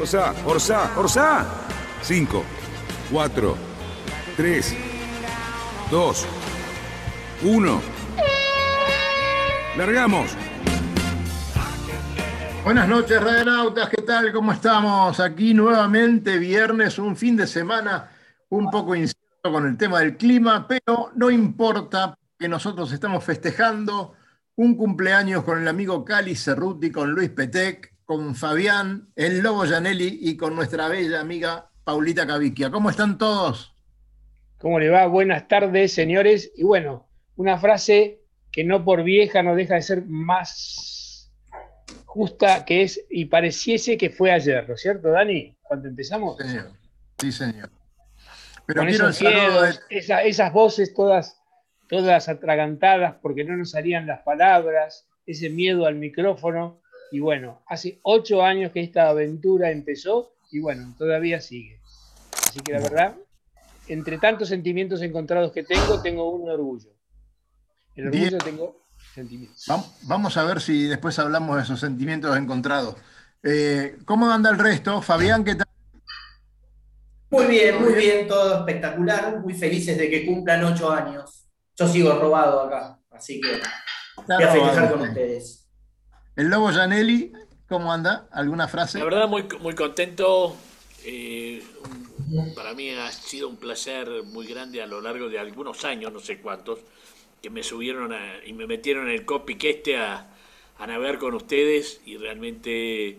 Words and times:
Orsá, 0.00 0.34
Orsá, 0.44 0.92
Orsá. 0.98 1.46
Cinco, 2.02 2.44
cuatro, 3.10 3.56
tres, 4.36 4.76
dos, 5.90 6.26
uno. 7.42 7.80
Largamos. 9.76 10.36
Buenas 12.62 12.88
noches, 12.88 13.22
radionautas, 13.22 13.88
¿qué 13.88 14.02
tal? 14.02 14.32
¿Cómo 14.32 14.52
estamos? 14.52 15.18
Aquí 15.18 15.54
nuevamente, 15.54 16.36
viernes, 16.36 16.98
un 16.98 17.16
fin 17.16 17.36
de 17.36 17.46
semana 17.46 18.10
un 18.50 18.70
poco 18.70 18.94
incierto 18.94 19.50
con 19.50 19.66
el 19.66 19.76
tema 19.78 20.00
del 20.00 20.16
clima, 20.16 20.68
pero 20.68 21.10
no 21.14 21.30
importa 21.30 22.18
que 22.38 22.48
nosotros 22.48 22.92
estamos 22.92 23.24
festejando 23.24 24.12
un 24.56 24.76
cumpleaños 24.76 25.42
con 25.42 25.60
el 25.60 25.68
amigo 25.68 26.04
Cali 26.04 26.36
Cerruti, 26.36 26.90
con 26.90 27.12
Luis 27.12 27.30
Petec, 27.30 27.95
con 28.06 28.36
Fabián, 28.36 29.08
el 29.16 29.40
Lobo 29.40 29.66
Janelli 29.66 30.18
y 30.22 30.36
con 30.36 30.54
nuestra 30.54 30.86
bella 30.88 31.20
amiga 31.20 31.70
Paulita 31.84 32.24
Caviquia. 32.26 32.70
¿Cómo 32.70 32.88
están 32.88 33.18
todos? 33.18 33.74
¿Cómo 34.58 34.78
le 34.78 34.88
va? 34.88 35.06
Buenas 35.08 35.48
tardes, 35.48 35.92
señores. 35.92 36.52
Y 36.56 36.62
bueno, 36.62 37.08
una 37.34 37.58
frase 37.58 38.20
que 38.52 38.62
no 38.64 38.84
por 38.84 39.02
vieja 39.02 39.42
no 39.42 39.56
deja 39.56 39.74
de 39.74 39.82
ser 39.82 40.04
más 40.06 41.32
justa 42.04 42.64
que 42.64 42.82
es 42.82 43.04
y 43.10 43.26
pareciese 43.26 43.98
que 43.98 44.08
fue 44.08 44.30
ayer, 44.30 44.66
¿no 44.68 44.76
es 44.76 44.80
cierto, 44.80 45.10
Dani? 45.10 45.54
Cuando 45.62 45.88
empezamos. 45.88 46.36
Sí, 46.38 46.48
señor. 46.48 46.70
Sí, 47.18 47.32
señor. 47.32 47.70
Pero 48.66 48.80
Con 48.80 48.88
quiero 48.88 49.08
esos 49.08 49.20
el 49.20 49.26
saludo 49.32 49.48
miedos, 49.60 49.80
de- 49.90 49.98
esa- 49.98 50.22
esas 50.22 50.52
voces 50.52 50.94
todas, 50.94 51.42
todas 51.88 52.28
atragantadas 52.28 53.16
porque 53.20 53.44
no 53.44 53.56
nos 53.56 53.72
salían 53.72 54.06
las 54.06 54.22
palabras, 54.22 55.08
ese 55.26 55.50
miedo 55.50 55.86
al 55.86 55.96
micrófono. 55.96 56.80
Y 57.12 57.20
bueno, 57.20 57.62
hace 57.66 58.00
ocho 58.02 58.42
años 58.42 58.72
que 58.72 58.82
esta 58.82 59.08
aventura 59.08 59.70
empezó 59.70 60.32
y 60.50 60.60
bueno, 60.60 60.94
todavía 60.98 61.40
sigue. 61.40 61.80
Así 62.48 62.60
que 62.60 62.72
la 62.72 62.80
verdad, 62.80 63.14
entre 63.88 64.18
tantos 64.18 64.48
sentimientos 64.48 65.02
encontrados 65.02 65.52
que 65.52 65.62
tengo, 65.62 66.02
tengo 66.02 66.30
un 66.30 66.48
orgullo. 66.50 66.90
El 67.94 68.06
orgullo 68.08 68.28
Bien. 68.28 68.38
tengo 68.38 68.86
sentimientos. 69.14 69.64
Vam- 69.68 69.86
Vamos 70.02 70.36
a 70.36 70.44
ver 70.44 70.60
si 70.60 70.84
después 70.84 71.18
hablamos 71.18 71.56
de 71.56 71.62
esos 71.62 71.80
sentimientos 71.80 72.36
encontrados. 72.36 72.96
Eh, 73.42 73.98
¿Cómo 74.04 74.28
anda 74.30 74.50
el 74.50 74.58
resto? 74.58 75.00
Fabián, 75.00 75.44
¿qué 75.44 75.54
tal? 75.54 75.66
Muy 77.30 77.46
bien, 77.46 77.80
muy 77.82 77.94
bien, 77.94 78.26
todo 78.28 78.58
espectacular, 78.58 79.40
muy 79.40 79.54
felices 79.54 79.98
de 79.98 80.08
que 80.10 80.24
cumplan 80.26 80.64
ocho 80.64 80.90
años. 80.90 81.44
Yo 81.76 81.86
sigo 81.86 82.18
robado 82.18 82.62
acá, 82.62 82.98
así 83.10 83.40
que 83.40 83.60
voy 84.26 84.42
a 84.42 84.48
festejar 84.50 84.92
con 84.92 85.00
ustedes. 85.02 85.65
El 86.36 86.48
Lobo 86.48 86.68
Janelli, 86.68 87.32
¿cómo 87.68 87.92
anda? 87.92 88.28
¿Alguna 88.30 88.68
frase? 88.68 88.98
La 88.98 89.04
verdad, 89.04 89.28
muy, 89.28 89.44
muy 89.60 89.74
contento. 89.74 90.54
eh, 91.04 91.62
para 92.54 92.74
mí 92.74 92.90
ha 92.90 93.10
sido 93.12 93.48
un 93.48 93.56
placer 93.56 94.08
muy 94.24 94.46
grande 94.46 94.82
a 94.82 94.86
lo 94.86 95.00
largo 95.00 95.28
de 95.28 95.38
algunos 95.38 95.84
años, 95.84 96.12
no 96.12 96.18
sé 96.20 96.38
cuántos, 96.38 96.80
que 97.40 97.48
me 97.48 97.62
subieron 97.62 98.12
a- 98.12 98.44
y 98.44 98.52
me 98.52 98.66
metieron 98.66 99.06
en 99.08 99.14
el 99.14 99.24
copy 99.24 99.54
que 99.56 99.70
este 99.70 99.96
a, 99.96 100.26
navegar 100.86 101.18
con 101.18 101.34
ustedes 101.34 102.00
y 102.04 102.16
realmente 102.18 103.16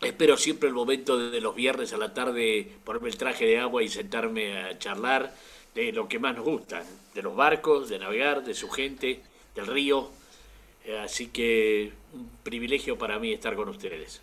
espero 0.00 0.36
siempre 0.36 0.68
el 0.68 0.74
momento 0.74 1.18
de 1.18 1.40
los 1.40 1.54
viernes 1.54 1.92
a 1.92 1.98
la 1.98 2.14
tarde 2.14 2.76
ponerme 2.84 3.08
el 3.08 3.16
traje 3.18 3.44
de 3.44 3.58
agua 3.58 3.82
y 3.82 3.88
sentarme 3.88 4.56
a 4.62 4.78
charlar 4.78 5.34
de 5.74 5.92
lo 5.92 6.08
que 6.08 6.18
más 6.18 6.34
nos 6.36 6.44
gusta, 6.44 6.82
de 7.14 7.22
los 7.22 7.34
barcos, 7.36 7.88
de 7.88 7.98
navegar, 7.98 8.44
de 8.44 8.54
su 8.54 8.70
gente, 8.70 9.20
del 9.54 9.66
río. 9.66 10.10
Eh, 10.88 10.98
Así 11.04 11.26
que 11.26 11.92
un 12.14 12.26
privilegio 12.42 12.96
para 12.96 13.18
mí 13.18 13.32
estar 13.32 13.54
con 13.54 13.68
ustedes. 13.68 14.22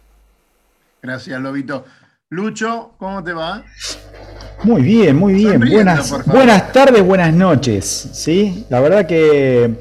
Gracias, 1.02 1.40
Lobito. 1.40 1.86
Lucho, 2.30 2.94
¿cómo 2.98 3.24
te 3.24 3.34
va? 3.34 3.64
Muy 4.64 4.82
bien, 4.82 5.16
muy 5.16 5.34
bien. 5.36 5.54
Sonriendo, 5.60 5.76
Buenas, 5.76 6.26
buenas 6.26 6.74
tardes, 6.74 7.06
buenas 7.06 7.32
noches. 7.36 7.86
¿sí? 8.14 8.66
La 8.72 8.80
verdad 8.80 9.06
que, 9.06 9.76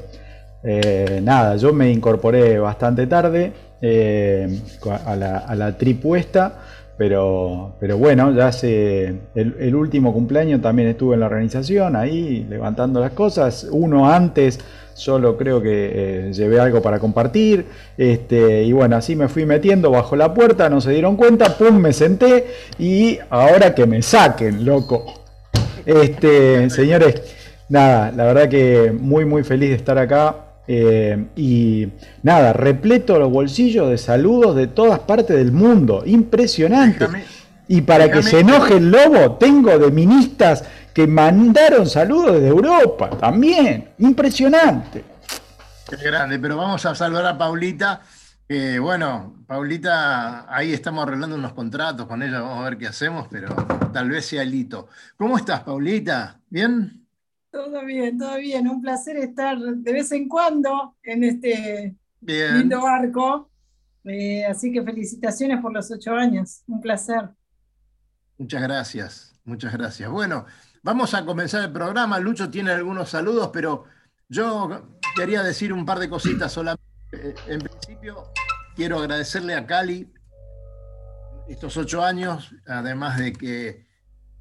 eh, 0.63 1.19
nada, 1.23 1.55
yo 1.55 1.73
me 1.73 1.91
incorporé 1.91 2.59
bastante 2.59 3.07
tarde 3.07 3.51
eh, 3.81 4.61
a, 5.07 5.15
la, 5.15 5.39
a 5.39 5.55
la 5.55 5.75
tripuesta, 5.75 6.61
pero, 6.99 7.75
pero 7.79 7.97
bueno, 7.97 8.31
ya 8.31 8.49
hace 8.49 9.07
el, 9.33 9.55
el 9.59 9.75
último 9.75 10.13
cumpleaños 10.13 10.61
también 10.61 10.89
estuve 10.89 11.15
en 11.15 11.21
la 11.21 11.25
organización, 11.25 11.95
ahí 11.95 12.45
levantando 12.47 12.99
las 12.99 13.11
cosas. 13.13 13.67
Uno 13.71 14.07
antes, 14.07 14.59
solo 14.95 15.37
creo 15.37 15.61
que 15.61 15.69
eh, 16.29 16.33
llevé 16.33 16.59
algo 16.59 16.81
para 16.81 16.97
compartir. 16.97 17.65
Este, 17.97 18.63
y 18.63 18.71
bueno, 18.71 18.95
así 18.95 19.15
me 19.15 19.27
fui 19.27 19.45
metiendo 19.45 19.91
bajo 19.91 20.15
la 20.15 20.33
puerta, 20.33 20.67
no 20.69 20.81
se 20.81 20.89
dieron 20.91 21.15
cuenta, 21.15 21.55
pum, 21.57 21.77
me 21.77 21.93
senté 21.93 22.47
y 22.79 23.19
ahora 23.29 23.75
que 23.75 23.85
me 23.85 24.01
saquen, 24.01 24.65
loco. 24.65 25.05
Este, 25.85 26.69
señores, 26.69 27.21
nada, 27.69 28.11
la 28.11 28.23
verdad 28.25 28.49
que 28.49 28.91
muy, 28.97 29.25
muy 29.25 29.43
feliz 29.43 29.69
de 29.69 29.75
estar 29.75 29.97
acá. 29.97 30.37
eh, 30.67 31.25
y 31.35 31.87
nada, 32.23 32.51
repleto 32.51 33.19
los 33.19 33.29
bolsillos 33.31 33.87
de 33.87 33.99
saludos 33.99 34.55
de 34.55 34.65
todas 34.65 34.97
partes 34.99 35.35
del 35.37 35.51
mundo. 35.51 36.01
Impresionante. 36.07 37.05
Déjame- 37.05 37.23
y 37.67 37.81
para 37.81 38.11
que 38.11 38.21
se 38.23 38.39
enoje 38.39 38.77
el 38.77 38.89
lobo, 38.91 39.37
tengo 39.39 39.77
de 39.77 39.91
ministas 39.91 40.63
que 40.95 41.05
mandaron 41.05 41.87
saludos 41.87 42.35
desde 42.35 42.47
Europa 42.47 43.09
también. 43.09 43.89
Impresionante. 43.97 45.03
Qué 45.89 45.97
grande, 45.97 46.39
pero 46.39 46.55
vamos 46.55 46.85
a 46.85 46.95
saludar 46.95 47.25
a 47.25 47.37
Paulita. 47.37 48.01
bueno, 48.81 49.43
Paulita, 49.45 50.45
ahí 50.55 50.71
estamos 50.71 51.05
arreglando 51.05 51.35
unos 51.35 51.53
contratos 51.53 52.07
con 52.07 52.23
ella, 52.23 52.39
vamos 52.39 52.61
a 52.61 52.69
ver 52.69 52.77
qué 52.77 52.87
hacemos, 52.87 53.27
pero 53.29 53.53
tal 53.91 54.09
vez 54.09 54.25
sea 54.25 54.43
el 54.43 54.55
hito. 54.55 54.87
¿Cómo 55.17 55.37
estás, 55.37 55.63
Paulita? 55.63 56.39
¿Bien? 56.49 57.05
Todo 57.51 57.83
bien, 57.85 58.17
todo 58.17 58.37
bien. 58.37 58.65
Un 58.67 58.81
placer 58.81 59.17
estar 59.17 59.57
de 59.59 59.93
vez 59.93 60.11
en 60.13 60.29
cuando 60.29 60.95
en 61.03 61.23
este 61.25 61.95
Bien. 62.21 62.59
lindo 62.59 62.81
barco. 62.81 63.49
Eh, 64.05 64.45
así 64.45 64.71
que 64.71 64.81
felicitaciones 64.81 65.59
por 65.61 65.73
los 65.73 65.91
ocho 65.91 66.13
años. 66.13 66.61
Un 66.67 66.79
placer. 66.79 67.29
Muchas 68.37 68.61
gracias, 68.61 69.35
muchas 69.43 69.73
gracias. 69.73 70.09
Bueno, 70.09 70.45
vamos 70.85 71.15
a 71.15 71.25
comenzar 71.25 71.63
el 71.63 71.71
programa. 71.71 72.19
Lucho 72.19 72.51
tiene 72.51 72.71
algunos 72.71 73.09
saludos, 73.09 73.49
pero 73.51 73.85
yo 74.29 74.87
quería 75.15 75.41
decir 75.41 75.73
un 75.73 75.83
par 75.83 75.97
de 75.97 76.07
cositas 76.07 76.51
solamente. 76.51 76.85
Eh, 77.11 77.33
En 77.47 77.59
principio, 77.59 78.31
quiero 78.75 78.99
agradecerle 78.99 79.55
a 79.55 79.65
Cali 79.65 80.13
estos 81.49 81.75
ocho 81.77 82.03
años, 82.03 82.51
además 82.67 83.17
de 83.17 83.33
que 83.33 83.87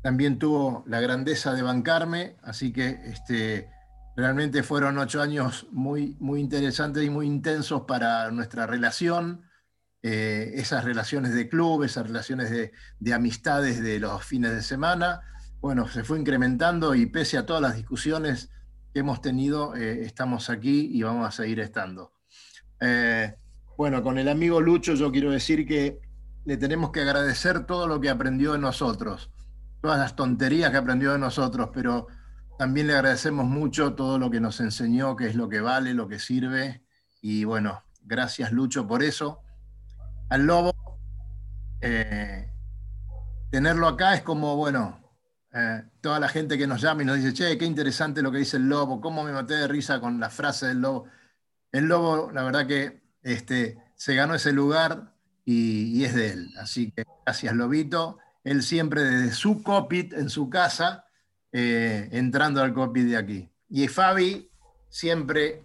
también 0.03 0.39
tuvo 0.39 0.85
la 0.87 1.01
grandeza 1.01 1.55
de 1.55 1.63
bancarme, 1.63 2.37
así 2.43 2.75
que 2.75 2.89
este, 3.05 3.71
realmente 4.15 4.63
fueron 4.63 4.99
ocho 4.99 5.23
años 5.23 5.67
muy, 5.73 6.15
muy 6.21 6.41
interesantes 6.41 7.03
y 7.05 7.09
muy 7.09 7.27
intensos 7.27 7.85
para 7.89 8.31
nuestra 8.31 8.67
relación, 8.67 9.49
eh, 10.03 10.53
esas 10.57 10.85
relaciones 10.85 11.33
de 11.33 11.49
club, 11.49 11.85
esas 11.85 12.07
relaciones 12.07 12.51
de, 12.51 12.73
de 12.99 13.15
amistades 13.15 13.83
de 13.83 13.99
los 13.99 14.23
fines 14.23 14.53
de 14.53 14.63
semana. 14.63 15.23
Bueno, 15.65 15.89
se 15.89 16.05
fue 16.05 16.21
incrementando 16.21 16.95
y 16.95 17.07
pese 17.07 17.39
a 17.39 17.47
todas 17.47 17.63
las 17.63 17.75
discusiones 17.75 18.51
que 18.93 19.01
hemos 19.01 19.23
tenido, 19.23 19.75
eh, 19.75 20.03
estamos 20.03 20.51
aquí 20.51 20.91
y 20.93 21.03
vamos 21.03 21.27
a 21.27 21.31
seguir 21.31 21.59
estando. 21.59 22.13
Eh, 22.81 23.35
bueno, 23.79 24.03
con 24.03 24.19
el 24.19 24.29
amigo 24.29 24.61
Lucho 24.61 24.93
yo 24.93 25.11
quiero 25.11 25.31
decir 25.31 25.67
que 25.67 26.03
le 26.45 26.59
tenemos 26.59 26.91
que 26.91 27.01
agradecer 27.01 27.65
todo 27.65 27.89
lo 27.89 27.99
que 27.99 28.11
aprendió 28.11 28.53
de 28.53 28.59
nosotros, 28.59 29.31
todas 29.81 29.99
las 29.99 30.15
tonterías 30.15 30.71
que 30.71 30.77
aprendió 30.77 31.13
de 31.13 31.19
nosotros, 31.19 31.71
pero 31.73 32.09
también 32.59 32.89
le 32.89 32.93
agradecemos 32.93 33.47
mucho 33.47 33.95
todo 33.95 34.19
lo 34.19 34.31
que 34.31 34.41
nos 34.41 34.61
enseñó, 34.61 35.17
qué 35.17 35.29
es 35.29 35.35
lo 35.35 35.49
que 35.49 35.63
vale, 35.63 35.95
lo 35.95 36.09
que 36.09 36.19
sirve. 36.19 36.85
Y 37.23 37.45
bueno, 37.45 37.83
gracias 38.03 38.53
Lucho 38.53 38.87
por 38.87 39.03
eso. 39.03 39.41
Al 40.29 40.45
Lobo, 40.45 40.75
eh, 41.81 42.53
tenerlo 43.51 43.89
acá 43.89 44.15
es 44.15 44.21
como, 44.21 44.57
bueno, 44.57 45.04
eh, 45.57 45.85
toda 46.01 46.19
la 46.19 46.29
gente 46.29 46.59
que 46.59 46.67
nos 46.67 46.81
llama 46.81 47.03
y 47.03 47.05
nos 47.05 47.17
dice, 47.17 47.33
che, 47.33 47.57
qué 47.57 47.65
interesante 47.65 48.23
lo 48.23 48.33
que 48.33 48.39
dice 48.39 48.57
el 48.57 48.69
Lobo, 48.69 49.01
cómo 49.01 49.23
me 49.23 49.31
maté 49.31 49.55
de 49.55 49.69
risa 49.69 50.01
con 50.01 50.19
la 50.19 50.29
frase 50.29 50.67
del 50.67 50.81
Lobo. 50.81 51.07
El 51.71 51.85
Lobo, 51.85 52.33
la 52.33 52.43
verdad 52.43 52.67
que 52.67 53.03
este, 53.23 53.79
se 53.95 54.17
ganó 54.17 54.35
ese 54.35 54.53
lugar 54.53 55.15
y, 55.45 56.03
es 56.03 56.15
de 56.15 56.33
él. 56.33 56.51
Así 56.59 56.91
que 56.91 57.05
gracias, 57.25 57.55
Lobito. 57.55 58.19
Él 58.43 58.65
siempre 58.65 59.05
desde 59.05 59.33
su 59.33 59.63
cockpit 59.63 60.13
en 60.15 60.29
su 60.29 60.51
casa, 60.51 61.07
eh, 61.53 62.09
entrando 62.11 62.61
al 62.61 62.75
cockpit 62.75 63.05
de 63.05 63.17
aquí. 63.17 63.49
Y 63.69 63.87
Fabi, 63.87 64.51
siempre 64.89 65.65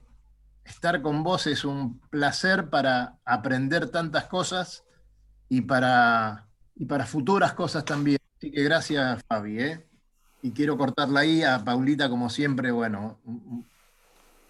estar 0.65 1.01
con 1.01 1.23
vos 1.23 1.47
es 1.47 1.65
un 1.65 1.99
placer 2.11 2.69
para 2.69 3.19
aprender 3.25 3.89
tantas 3.89 4.25
cosas 4.25 4.83
y 5.49 5.61
para, 5.61 6.47
y 6.75 6.85
para 6.85 7.07
futuras 7.07 7.53
cosas 7.53 7.83
también. 7.85 8.19
Así 8.39 8.51
que 8.51 8.63
gracias, 8.63 9.21
Fabi. 9.27 9.59
¿eh? 9.59 9.85
Y 10.41 10.51
quiero 10.51 10.77
cortarla 10.77 11.19
ahí 11.19 11.43
a 11.43 11.61
Paulita, 11.61 12.07
como 12.07 12.29
siempre, 12.29 12.71
bueno, 12.71 13.19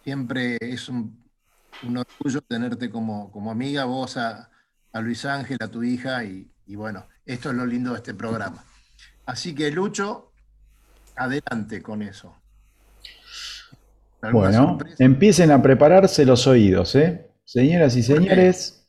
siempre 0.03 0.59
es 0.61 0.89
un, 0.89 1.17
orgullo 1.83 2.41
tenerte 2.41 2.91
como, 2.91 3.31
como 3.31 3.49
amiga, 3.49 3.85
vos 3.85 4.15
a, 4.17 4.51
Luis 4.93 5.25
Ángel, 5.25 5.57
a 5.59 5.69
tu 5.69 5.81
hija, 5.81 6.23
y, 6.23 6.47
y 6.67 6.75
bueno, 6.75 7.07
esto 7.25 7.49
es 7.49 7.55
lo 7.55 7.65
lindo 7.65 7.91
de 7.91 7.97
este 7.97 8.13
programa. 8.13 8.63
Así 9.25 9.55
que 9.55 9.71
Lucho, 9.71 10.33
adelante 11.15 11.81
con 11.81 12.03
eso. 12.03 12.35
Bueno, 14.31 14.77
empiecen 14.99 15.49
a 15.49 15.63
prepararse 15.63 16.25
los 16.25 16.45
oídos, 16.45 16.93
¿eh? 16.93 17.27
Señoras 17.43 17.95
y 17.95 18.03
señores. 18.03 18.87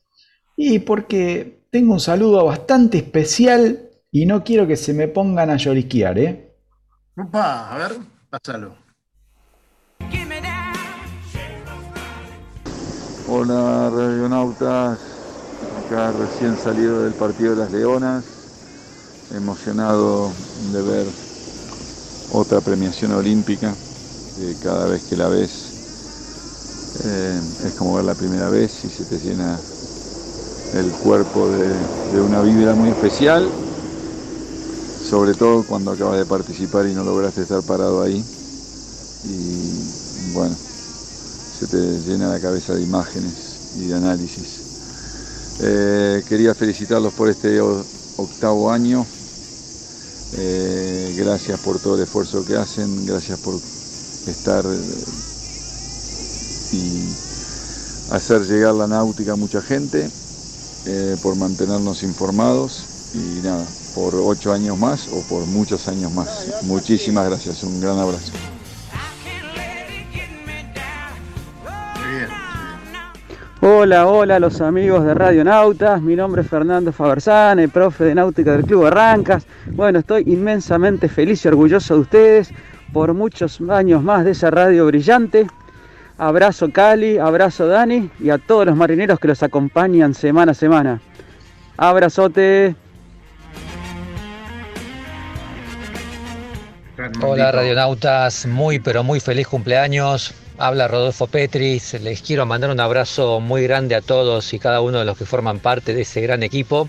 Y 0.57 0.81
porque 0.81 1.65
tengo 1.71 1.95
un 1.95 2.01
saludo 2.01 2.45
bastante 2.45 2.99
especial 2.99 3.90
y 4.13 4.27
no 4.27 4.43
quiero 4.45 4.67
que 4.67 4.77
se 4.77 4.93
me 4.93 5.09
pongan 5.09 5.51
a 5.51 5.57
lloriquear, 5.57 6.19
¿eh? 6.19 6.55
Opa, 7.17 7.71
a 7.71 7.79
ver, 7.79 7.99
pásalo. 8.29 8.75
Hola, 13.29 13.91
radionautas. 13.91 14.99
Acá 15.87 16.13
recién 16.13 16.57
salido 16.57 17.05
del 17.05 17.13
partido 17.13 17.55
de 17.55 17.63
las 17.63 17.71
Leonas. 17.71 18.25
Emocionado 19.35 20.33
de 20.73 20.83
ver 20.83 21.07
otra 22.33 22.61
premiación 22.61 23.13
olímpica 23.13 23.73
cada 24.63 24.87
vez 24.87 25.05
que 25.05 25.17
la 25.17 25.29
ves 25.29 25.71
eh, 27.05 27.41
es 27.67 27.75
como 27.75 27.95
ver 27.95 28.05
la 28.05 28.15
primera 28.15 28.49
vez 28.49 28.85
y 28.85 28.89
se 28.89 29.05
te 29.05 29.19
llena 29.19 29.59
el 30.75 30.91
cuerpo 30.93 31.49
de, 31.49 32.21
una 32.21 32.41
vibra 32.43 32.75
muy 32.75 32.91
especial, 32.91 33.49
sobre 35.11 35.35
todo 35.35 35.65
cuando 35.65 35.91
acabas 35.91 36.19
de 36.19 36.25
participar 36.25 36.87
y 36.87 36.95
no 36.95 37.03
lograste 37.03 37.43
estar 37.43 37.65
parado 37.65 38.01
ahí. 38.01 38.25
Y 39.25 40.33
bueno, 40.33 40.55
se 41.59 41.67
te 41.67 41.99
llena 42.09 42.29
la 42.29 42.39
cabeza 42.39 42.77
de 42.77 42.83
imágenes 42.83 43.75
y 43.77 43.87
de 43.87 43.95
análisis. 43.95 44.61
Eh, 45.63 46.23
quería 46.29 46.55
felicitarlos 46.55 47.13
por 47.15 47.29
este 47.29 47.61
octavo 47.61 48.71
año. 48.71 49.05
Eh, 50.35 51.17
gracias 51.19 51.59
por 51.59 51.81
todo 51.81 51.97
el 51.97 52.03
esfuerzo 52.03 52.45
que 52.45 52.55
hacen, 52.55 53.05
gracias 53.05 53.41
por 53.41 53.57
estar 53.57 54.65
eh, 54.65 55.05
y 56.71 58.13
hacer 58.15 58.43
llegar 58.47 58.75
la 58.75 58.87
náutica 58.87 59.33
a 59.33 59.37
mucha 59.37 59.61
gente, 59.61 60.09
por 61.21 61.35
mantenernos 61.35 62.05
informados 62.05 62.85
y 63.13 63.43
nada, 63.43 63.67
por 63.95 64.15
ocho 64.15 64.53
años 64.53 64.79
más 64.79 65.09
o 65.09 65.23
por 65.29 65.47
muchos 65.47 65.89
años 65.89 66.13
más. 66.13 66.63
Muchísimas 66.65 67.29
gracias, 67.29 67.63
un 67.63 67.81
gran 67.81 67.99
abrazo. 67.99 68.33
Hola, 73.63 74.07
hola 74.07 74.39
los 74.39 74.63
amigos 74.63 75.05
de 75.05 75.13
Radio 75.13 75.45
Nautas, 75.45 76.01
mi 76.01 76.17
nombre 76.17 76.41
es 76.41 76.49
Fernando 76.49 76.93
Fabersane, 76.93 77.69
profe 77.69 78.05
de 78.05 78.15
náutica 78.15 78.53
del 78.53 78.65
Club 78.65 78.87
Arrancas. 78.87 79.47
Bueno, 79.67 79.99
estoy 79.99 80.25
inmensamente 80.27 81.11
feliz 81.11 81.45
y 81.45 81.49
orgulloso 81.49 81.95
de 81.95 82.01
ustedes 82.01 82.51
por 82.91 83.13
muchos 83.13 83.61
años 83.69 84.03
más 84.03 84.25
de 84.25 84.31
esa 84.31 84.51
radio 84.51 84.87
brillante. 84.87 85.47
Abrazo 86.17 86.71
Cali, 86.73 87.19
abrazo 87.19 87.67
Dani 87.67 88.11
y 88.19 88.31
a 88.31 88.39
todos 88.39 88.65
los 88.65 88.77
marineros 88.77 89.21
que 89.21 89.29
los 89.29 89.43
acompañan 89.43 90.15
semana 90.15 90.53
a 90.53 90.55
semana. 90.55 91.01
Abrazote. 91.77 92.77
Hola 97.23 97.51
radionautas, 97.51 98.45
muy 98.45 98.79
pero 98.79 99.03
muy 99.03 99.21
feliz 99.21 99.49
cumpleaños. 99.49 100.35
Habla 100.59 100.87
Rodolfo 100.87 101.27
Petris, 101.27 101.95
les 101.95 102.21
quiero 102.21 102.45
mandar 102.45 102.71
un 102.71 102.79
abrazo 102.79 103.41
muy 103.41 103.63
grande 103.63 103.95
a 103.95 104.03
todos 104.03 104.53
y 104.53 104.59
cada 104.59 104.83
uno 104.83 104.99
de 104.99 105.07
los 105.07 105.17
que 105.17 105.25
forman 105.25 105.61
parte 105.61 105.95
de 105.95 106.03
ese 106.03 106.21
gran 106.21 106.43
equipo. 106.43 106.89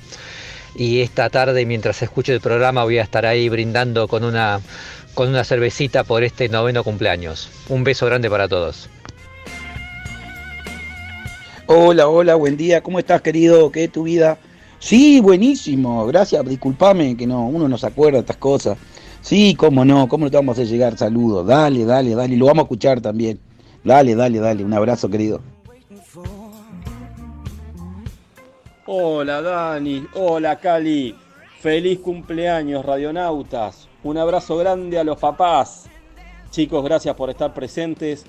Y 0.76 1.00
esta 1.00 1.30
tarde, 1.30 1.66
mientras 1.66 2.02
escucho 2.02 2.34
el 2.34 2.42
programa, 2.42 2.84
voy 2.84 2.98
a 2.98 3.04
estar 3.04 3.26
ahí 3.26 3.48
brindando 3.48 4.10
con 4.10 4.26
una 4.26 4.60
con 5.14 5.30
una 5.30 5.46
cervecita 5.46 6.04
por 6.04 6.24
este 6.24 6.50
noveno 6.50 6.84
cumpleaños. 6.84 7.50
Un 7.70 7.86
beso 7.86 8.06
grande 8.06 8.30
para 8.30 8.50
todos. 8.50 8.90
Hola, 11.68 12.10
hola, 12.10 12.36
buen 12.36 12.58
día. 12.58 12.82
¿Cómo 12.82 13.00
estás, 13.00 13.22
querido? 13.22 13.72
¿Qué 13.72 13.86
es 13.86 13.92
tu 13.94 14.04
vida? 14.04 14.38
Sí, 14.80 15.22
buenísimo. 15.22 16.06
Gracias. 16.08 16.44
Disculpame 16.46 17.16
que 17.16 17.26
no, 17.26 17.48
uno 17.48 17.70
no 17.70 17.78
se 17.78 17.88
acuerda 17.88 18.18
de 18.18 18.22
estas 18.22 18.38
cosas. 18.38 18.78
Sí, 19.22 19.56
cómo 19.56 19.86
no, 19.86 20.08
cómo 20.08 20.26
no 20.26 20.32
te 20.32 20.38
vamos 20.38 20.58
a 20.58 20.64
llegar 20.64 20.98
saludos. 20.98 21.46
Dale, 21.46 21.86
dale, 21.86 22.16
dale. 22.16 22.36
Lo 22.36 22.48
vamos 22.48 22.64
a 22.64 22.66
escuchar 22.66 23.02
también. 23.02 23.40
Dale, 23.84 24.16
dale, 24.16 24.40
dale. 24.40 24.66
Un 24.66 24.74
abrazo, 24.74 25.10
querido. 25.10 25.42
Hola, 28.86 29.42
Dani. 29.42 30.06
Hola, 30.16 30.60
Cali. 30.60 31.16
Feliz 31.62 32.00
cumpleaños, 32.00 32.84
radionautas. 32.84 33.88
Un 34.04 34.18
abrazo 34.18 34.58
grande 34.58 34.98
a 34.98 35.04
los 35.04 35.20
papás. 35.20 35.86
Chicos, 36.50 36.84
gracias 36.84 37.16
por 37.16 37.30
estar 37.30 37.54
presentes, 37.54 38.26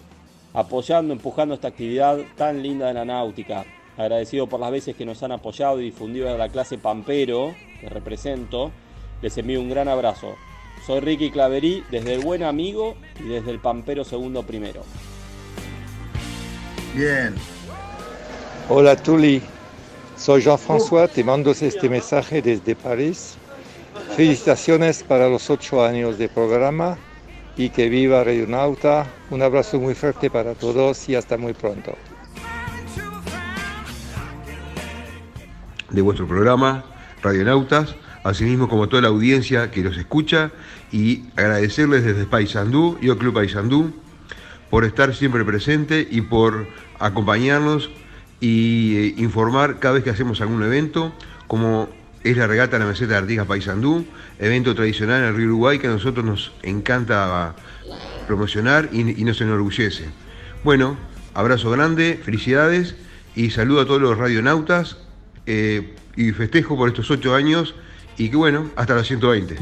apoyando, 0.52 1.14
empujando 1.14 1.54
esta 1.54 1.68
actividad 1.68 2.18
tan 2.36 2.62
linda 2.62 2.86
de 2.86 2.94
la 2.94 3.04
náutica. 3.04 3.64
Agradecido 3.96 4.46
por 4.46 4.60
las 4.60 4.70
veces 4.70 4.94
que 4.94 5.06
nos 5.06 5.22
han 5.22 5.32
apoyado 5.32 5.80
y 5.80 5.84
difundido 5.84 6.32
a 6.32 6.36
la 6.36 6.50
clase 6.50 6.78
Pampero, 6.78 7.54
que 7.80 7.88
represento. 7.88 8.70
Les 9.22 9.36
envío 9.38 9.60
un 9.60 9.70
gran 9.70 9.88
abrazo. 9.88 10.34
Soy 10.86 11.00
Ricky 11.00 11.30
Claverí, 11.30 11.84
desde 11.90 12.14
el 12.14 12.20
Buen 12.20 12.42
Amigo 12.42 12.96
y 13.20 13.28
desde 13.28 13.50
el 13.50 13.60
Pampero 13.60 14.04
Segundo 14.04 14.42
Primero. 14.42 14.82
Bien. 16.94 17.34
Hola 18.68 18.96
Tuli, 18.96 19.42
soy 20.16 20.42
Jean-François, 20.42 21.08
te 21.08 21.24
mando 21.24 21.50
este 21.52 21.88
mensaje 21.88 22.42
desde 22.42 22.74
París 22.76 23.36
Felicitaciones 24.16 25.02
para 25.02 25.28
los 25.28 25.48
ocho 25.48 25.82
años 25.82 26.18
de 26.18 26.28
programa 26.28 26.98
y 27.56 27.70
que 27.70 27.88
viva 27.88 28.22
Radio 28.22 28.46
Nauta. 28.46 29.06
Un 29.30 29.40
abrazo 29.40 29.80
muy 29.80 29.94
fuerte 29.94 30.28
para 30.28 30.54
todos 30.54 31.08
y 31.08 31.14
hasta 31.14 31.38
muy 31.38 31.54
pronto. 31.54 31.94
De 35.88 36.02
vuestro 36.02 36.26
programa, 36.26 36.84
Radionautas, 37.22 37.94
asimismo 38.24 38.68
como 38.68 38.88
toda 38.88 39.02
la 39.02 39.08
audiencia 39.08 39.70
que 39.70 39.82
los 39.82 39.96
escucha 39.96 40.52
y 40.90 41.24
agradecerles 41.36 42.04
desde 42.04 42.24
Paysandú, 42.26 42.98
Yo 43.00 43.18
Club 43.18 43.34
Paysandú, 43.34 43.92
por 44.70 44.84
estar 44.84 45.14
siempre 45.14 45.44
presente 45.44 46.06
y 46.10 46.22
por 46.22 46.66
acompañarnos 46.98 47.90
y 48.40 48.96
eh, 48.96 49.14
informar 49.18 49.78
cada 49.78 49.94
vez 49.94 50.04
que 50.04 50.10
hacemos 50.10 50.40
algún 50.40 50.62
evento, 50.62 51.12
como 51.46 51.88
es 52.24 52.36
la 52.36 52.46
regata 52.46 52.78
de 52.78 52.84
la 52.84 52.90
meseta 52.90 53.12
de 53.12 53.18
Artigas 53.18 53.46
Paysandú, 53.46 54.06
evento 54.38 54.74
tradicional 54.74 55.22
en 55.22 55.28
el 55.28 55.36
río 55.36 55.46
Uruguay 55.48 55.78
que 55.78 55.88
a 55.88 55.90
nosotros 55.90 56.24
nos 56.24 56.52
encanta 56.62 57.54
promocionar 58.26 58.88
y, 58.92 59.02
nos 59.24 59.40
enorgullece. 59.40 60.06
Bueno, 60.64 60.96
abrazo 61.34 61.70
grande, 61.70 62.20
felicidades 62.24 62.94
y 63.34 63.50
saludo 63.50 63.80
a 63.80 63.86
todos 63.86 64.00
los 64.00 64.16
radionautas 64.16 64.98
eh, 65.46 65.94
y 66.16 66.30
festejo 66.32 66.76
por 66.76 66.88
estos 66.88 67.10
ocho 67.10 67.34
años 67.34 67.74
y 68.16 68.28
que 68.28 68.36
bueno, 68.36 68.70
hasta 68.76 68.94
los 68.94 69.06
120. 69.06 69.56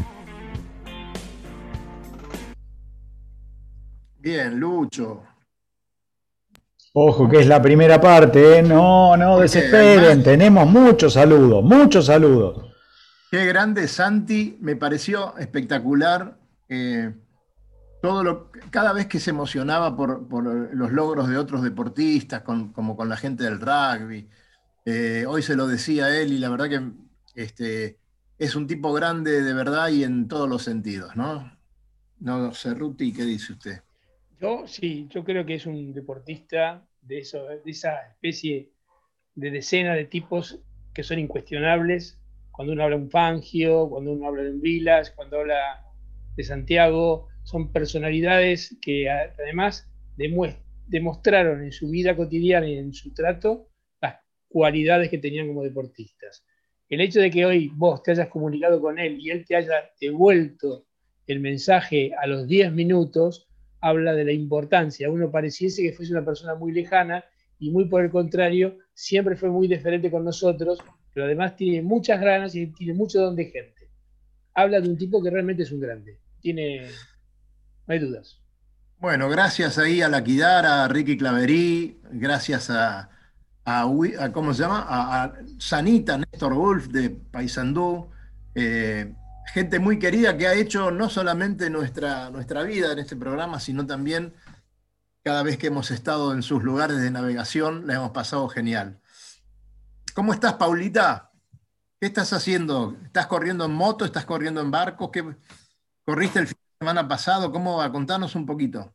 Bien, 4.19 4.59
Lucho. 4.59 5.23
Ojo, 6.93 7.29
que 7.29 7.41
es 7.41 7.47
la 7.47 7.63
primera 7.63 8.01
parte, 8.01 8.59
¿eh? 8.59 8.63
No, 8.63 9.17
no 9.17 9.39
desesperen, 9.39 10.23
tenemos 10.23 10.69
muchos 10.69 11.13
saludos, 11.13 11.63
muchos 11.63 12.07
saludos. 12.07 12.67
Qué 13.31 13.47
grande, 13.47 13.87
Santi, 13.87 14.59
me 14.61 14.75
pareció 14.75 15.37
espectacular. 15.39 16.37
Eh, 16.69 17.15
todo 18.03 18.25
lo, 18.25 18.51
cada 18.71 18.93
vez 18.93 19.07
que 19.07 19.21
se 19.21 19.31
emocionaba 19.31 19.97
por, 19.97 20.27
los 20.75 20.91
logros 20.91 21.29
de 21.29 21.37
otros 21.37 21.63
deportistas, 21.63 22.43
como 22.43 22.97
con 22.97 23.09
la 23.09 23.17
gente 23.17 23.45
del 23.45 23.61
rugby. 23.61 24.29
Eh, 24.85 25.25
hoy 25.29 25.43
se 25.43 25.55
lo 25.55 25.67
decía 25.69 26.17
él 26.21 26.33
y 26.33 26.39
la 26.39 26.49
verdad 26.49 26.69
que 26.69 26.91
este, 27.35 27.99
es 28.41 28.57
un 28.57 28.67
tipo 28.67 28.95
grande 28.95 29.43
de 29.43 29.53
verdad 29.53 29.91
y 29.91 30.03
en 30.03 30.27
todos 30.27 30.49
los 30.49 30.63
sentidos, 30.63 31.15
¿no? 31.15 31.53
No 32.21 32.55
sé, 32.55 32.73
Ruti, 32.73 33.13
¿qué 33.13 33.25
dice 33.25 33.53
usted? 33.53 33.83
Yo 34.41 34.67
sí, 34.67 35.07
yo 35.11 35.25
creo 35.25 35.45
que 35.45 35.57
es 35.57 35.67
un 35.67 35.93
deportista 35.93 36.83
de, 37.03 37.19
esa 37.19 38.09
especie 38.09 38.73
de 39.35 39.51
decena 39.51 39.95
de 39.95 40.07
tipos 40.07 40.59
que 40.95 41.03
son 41.03 41.19
incuestionables 41.19 42.19
cuando 42.51 42.73
uno 42.73 42.83
habla 42.83 42.97
de 42.97 43.03
un 43.03 43.11
Fangio, 43.11 43.91
cuando 43.91 44.13
uno 44.13 44.27
habla 44.27 44.45
de 44.45 44.53
un 44.53 44.63
Vilas, 44.63 45.11
cuando 45.11 45.41
habla 45.41 45.85
de 46.35 46.43
Santiago, 46.43 47.29
son 47.43 47.71
personalidades 47.71 48.75
que 48.81 49.11
además 49.11 49.87
demostraron 50.87 51.63
en 51.63 51.73
su 51.73 51.91
vida 51.91 52.17
cotidiana 52.17 52.67
y 52.67 52.79
en 52.79 52.95
su 52.95 53.13
trato 53.13 53.69
las 54.01 54.17
cualidades 54.49 55.11
que 55.11 55.19
tenían 55.19 55.49
como 55.49 55.63
deportistas. 55.63 56.43
El 56.91 57.01
hecho 57.01 57.21
de 57.21 57.31
que 57.31 57.47
hoy 57.47 57.71
vos 57.73 58.03
te 58.03 58.11
hayas 58.11 58.29
comunicado 58.29 58.81
con 58.81 58.99
él 58.99 59.19
y 59.21 59.31
él 59.31 59.45
te 59.47 59.55
haya 59.55 59.91
devuelto 60.01 60.87
el 61.29 61.39
mensaje 61.39 62.11
a 62.21 62.27
los 62.27 62.49
10 62.49 62.73
minutos, 62.73 63.49
habla 63.81 64.13
de 64.13 64.25
la 64.25 64.33
importancia. 64.33 65.09
Uno 65.09 65.31
pareciese 65.31 65.83
que 65.83 65.93
fuese 65.93 66.11
una 66.13 66.25
persona 66.25 66.57
muy 66.57 66.73
lejana 66.73 67.25
y 67.61 67.71
muy 67.71 67.85
por 67.85 68.03
el 68.03 68.11
contrario, 68.11 68.77
siempre 68.93 69.37
fue 69.37 69.51
muy 69.51 69.69
diferente 69.69 70.11
con 70.11 70.25
nosotros, 70.25 70.81
pero 71.15 71.27
además 71.27 71.55
tiene 71.55 71.81
muchas 71.81 72.21
ganas 72.21 72.57
y 72.57 72.67
tiene 72.69 72.95
mucho 72.95 73.21
don 73.21 73.37
de 73.37 73.45
gente. 73.45 73.89
Habla 74.55 74.81
de 74.81 74.89
un 74.89 74.99
tipo 74.99 75.23
que 75.23 75.31
realmente 75.31 75.63
es 75.63 75.71
un 75.71 75.79
grande. 75.79 76.19
Tiene, 76.41 76.89
no 77.87 77.95
hay 77.95 78.01
dudas. 78.01 78.41
Bueno, 78.99 79.29
gracias 79.29 79.79
ahí 79.79 80.03
a 80.03 80.09
la 80.09 80.25
Kidara, 80.25 80.85
a 80.85 80.89
Ricky 80.89 81.17
Claverí, 81.17 82.01
gracias 82.11 82.69
a, 82.69 83.11
a, 83.65 84.33
¿cómo 84.33 84.55
se 84.55 84.63
llama? 84.63 84.87
A, 84.89 85.33
Sanita, 85.59 86.19
Néstor 86.19 86.55
Wolf 86.55 86.89
de 86.89 87.11
Paysandú, 87.11 88.11
eh, 88.55 89.15
gente 89.53 89.79
muy 89.79 89.99
querida 89.99 90.37
que 90.37 90.47
ha 90.47 90.55
hecho 90.55 90.91
no 90.91 91.09
solamente 91.09 91.71
nuestra, 91.71 92.31
nuestra 92.31 92.63
vida 92.63 92.93
en 92.93 92.99
este 92.99 93.17
programa, 93.17 93.61
sino 93.61 93.87
también 93.87 94.35
cada 95.23 95.43
vez 95.43 95.59
que 95.59 95.67
hemos 95.67 95.91
estado 95.91 96.33
en 96.33 96.43
sus 96.43 96.63
lugares 96.63 97.01
de 97.01 97.11
navegación, 97.11 97.87
la 97.87 97.95
hemos 97.95 98.11
pasado 98.11 98.49
genial. 98.49 99.01
¿Cómo 100.15 100.33
estás, 100.33 100.55
Paulita? 100.55 101.31
¿Qué 102.01 102.07
estás 102.07 102.33
haciendo? 102.33 102.97
¿Estás 103.05 103.27
corriendo 103.27 103.65
en 103.67 103.73
moto? 103.73 104.05
¿Estás 104.05 104.25
corriendo 104.25 104.61
en 104.61 104.71
barco? 104.71 105.11
¿Qué... 105.11 105.37
¿Corriste 106.05 106.39
el 106.39 106.47
fin 106.47 106.57
de 106.59 106.79
semana 106.85 107.07
pasado? 107.07 107.53
¿Cómo 107.53 107.77
va? 107.77 107.93
Contanos 107.93 108.35
un 108.35 108.47
poquito. 108.47 108.95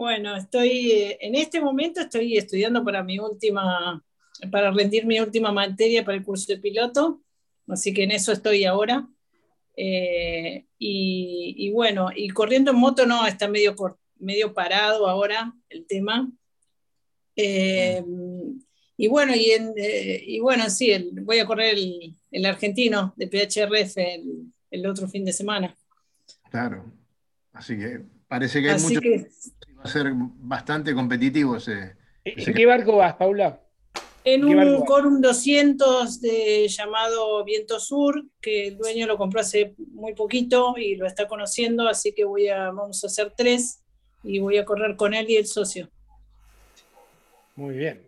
Bueno, 0.00 0.34
estoy, 0.34 0.92
eh, 0.92 1.18
en 1.20 1.34
este 1.34 1.60
momento 1.60 2.00
estoy 2.00 2.38
estudiando 2.38 2.82
para 2.82 3.04
mi 3.04 3.18
última, 3.18 4.02
para 4.50 4.70
rendir 4.70 5.04
mi 5.04 5.20
última 5.20 5.52
materia 5.52 6.02
para 6.02 6.16
el 6.16 6.24
curso 6.24 6.50
de 6.50 6.58
piloto, 6.58 7.20
así 7.68 7.92
que 7.92 8.04
en 8.04 8.12
eso 8.12 8.32
estoy 8.32 8.64
ahora. 8.64 9.06
Eh, 9.76 10.64
y, 10.78 11.70
bueno, 11.74 12.08
y 12.16 12.30
corriendo 12.30 12.70
en 12.70 12.78
moto 12.78 13.04
no, 13.04 13.26
está 13.26 13.46
medio, 13.46 13.76
medio 14.18 14.54
parado 14.54 15.06
ahora 15.06 15.52
el 15.68 15.84
tema. 15.86 16.32
Eh, 17.36 18.02
y 18.96 19.06
bueno, 19.06 19.34
y, 19.36 19.52
y 20.34 20.40
bueno, 20.40 20.70
sí, 20.70 21.10
voy 21.12 21.40
a 21.40 21.46
correr 21.46 21.76
el, 22.30 22.46
argentino 22.46 23.12
de 23.18 23.26
PHRF 23.26 23.98
el, 24.70 24.86
otro 24.86 25.06
fin 25.08 25.26
de 25.26 25.34
semana. 25.34 25.76
Claro, 26.50 26.90
así 27.52 27.76
que 27.76 28.00
parece 28.26 28.62
que 28.62 28.70
hay 28.70 28.80
mucho... 28.80 29.00
Que, 29.02 29.28
va 29.80 29.84
a 29.84 29.88
ser 29.88 30.12
bastante 30.14 30.94
competitivo 30.94 31.56
ese. 31.56 31.96
¿En 32.24 32.54
qué 32.54 32.66
barco 32.66 32.96
vas, 32.96 33.14
Paula? 33.14 33.60
En 34.22 34.44
un 34.44 34.84
Corum 34.84 35.22
200 35.22 36.20
de, 36.20 36.68
llamado 36.68 37.42
Viento 37.42 37.80
Sur, 37.80 38.22
que 38.40 38.68
el 38.68 38.76
dueño 38.76 39.06
lo 39.06 39.16
compró 39.16 39.40
hace 39.40 39.74
muy 39.92 40.14
poquito 40.14 40.74
y 40.76 40.96
lo 40.96 41.06
está 41.06 41.26
conociendo, 41.26 41.88
así 41.88 42.12
que 42.12 42.24
voy 42.24 42.48
a, 42.48 42.70
vamos 42.70 43.02
a 43.02 43.06
hacer 43.06 43.32
tres 43.34 43.82
y 44.22 44.38
voy 44.38 44.58
a 44.58 44.66
correr 44.66 44.96
con 44.96 45.14
él 45.14 45.30
y 45.30 45.36
el 45.36 45.46
socio. 45.46 45.88
Muy 47.56 47.78
bien. 47.78 48.02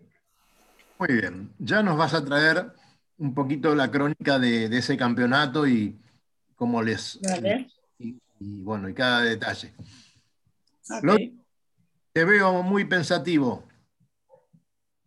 Muy 0.99 1.15
bien. 1.15 1.51
Ya 1.59 1.83
nos 1.83 1.97
vas 1.97 2.13
a 2.13 2.23
traer 2.23 2.73
un 3.17 3.35
poquito 3.35 3.75
la 3.75 3.91
crónica 3.91 4.39
de, 4.39 4.67
ese 4.67 4.99
campeonato 4.99 5.67
y 5.67 5.99
cómo 6.57 6.83
les. 6.83 7.19
Y, 7.99 8.19
bueno, 8.39 8.89
y 8.89 8.95
cada 8.95 9.23
detalle. 9.23 9.73
Te 12.13 12.25
veo 12.25 12.63
muy 12.63 12.85
pensativo. 12.85 13.65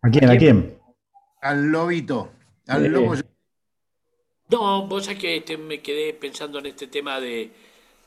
¿A 0.02 0.10
quién? 0.10 0.28
¿A 0.28 0.36
quién? 0.36 0.78
Al 1.40 1.66
lobito. 1.66 2.32
Al 2.66 2.86
lobo. 2.86 3.14
No, 4.48 4.86
vos 4.86 5.04
sabés 5.04 5.20
que 5.20 5.36
este, 5.36 5.56
me 5.56 5.80
quedé 5.80 6.14
pensando 6.14 6.58
en 6.58 6.66
este 6.66 6.88
tema 6.88 7.20
de, 7.20 7.50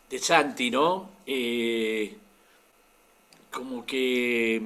de 0.09 0.19
Santi, 0.19 0.69
¿no? 0.69 1.09
Eh, 1.25 2.17
como 3.51 3.85
que, 3.85 4.61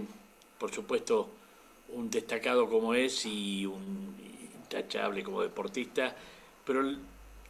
por 0.60 0.72
supuesto, 0.72 1.30
un 1.90 2.10
destacado 2.10 2.70
como 2.70 2.94
es 2.94 3.26
y 3.26 3.66
un 3.66 4.16
intachable 4.56 5.24
como 5.24 5.42
deportista, 5.42 6.16
pero 6.66 6.84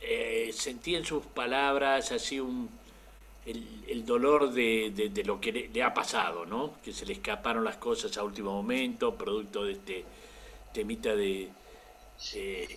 eh, 0.02 0.52
sentí 0.54 0.96
en 0.96 1.06
sus 1.06 1.26
palabras 1.26 2.12
así 2.12 2.40
un 2.40 2.70
el, 3.46 4.06
dolor 4.06 4.52
de, 4.52 5.24
lo 5.26 5.40
que 5.40 5.70
le, 5.74 5.84
ha 5.84 5.94
pasado, 5.94 6.46
¿no? 6.46 6.76
Que 6.84 6.94
se 6.94 7.06
le 7.06 7.14
escaparon 7.14 7.64
las 7.64 7.78
cosas 7.78 8.18
a 8.18 8.24
último 8.24 8.54
momento, 8.54 9.16
producto 9.16 9.66
de 9.66 9.74
este 9.74 10.06
temita 10.74 11.16
de 11.16 11.50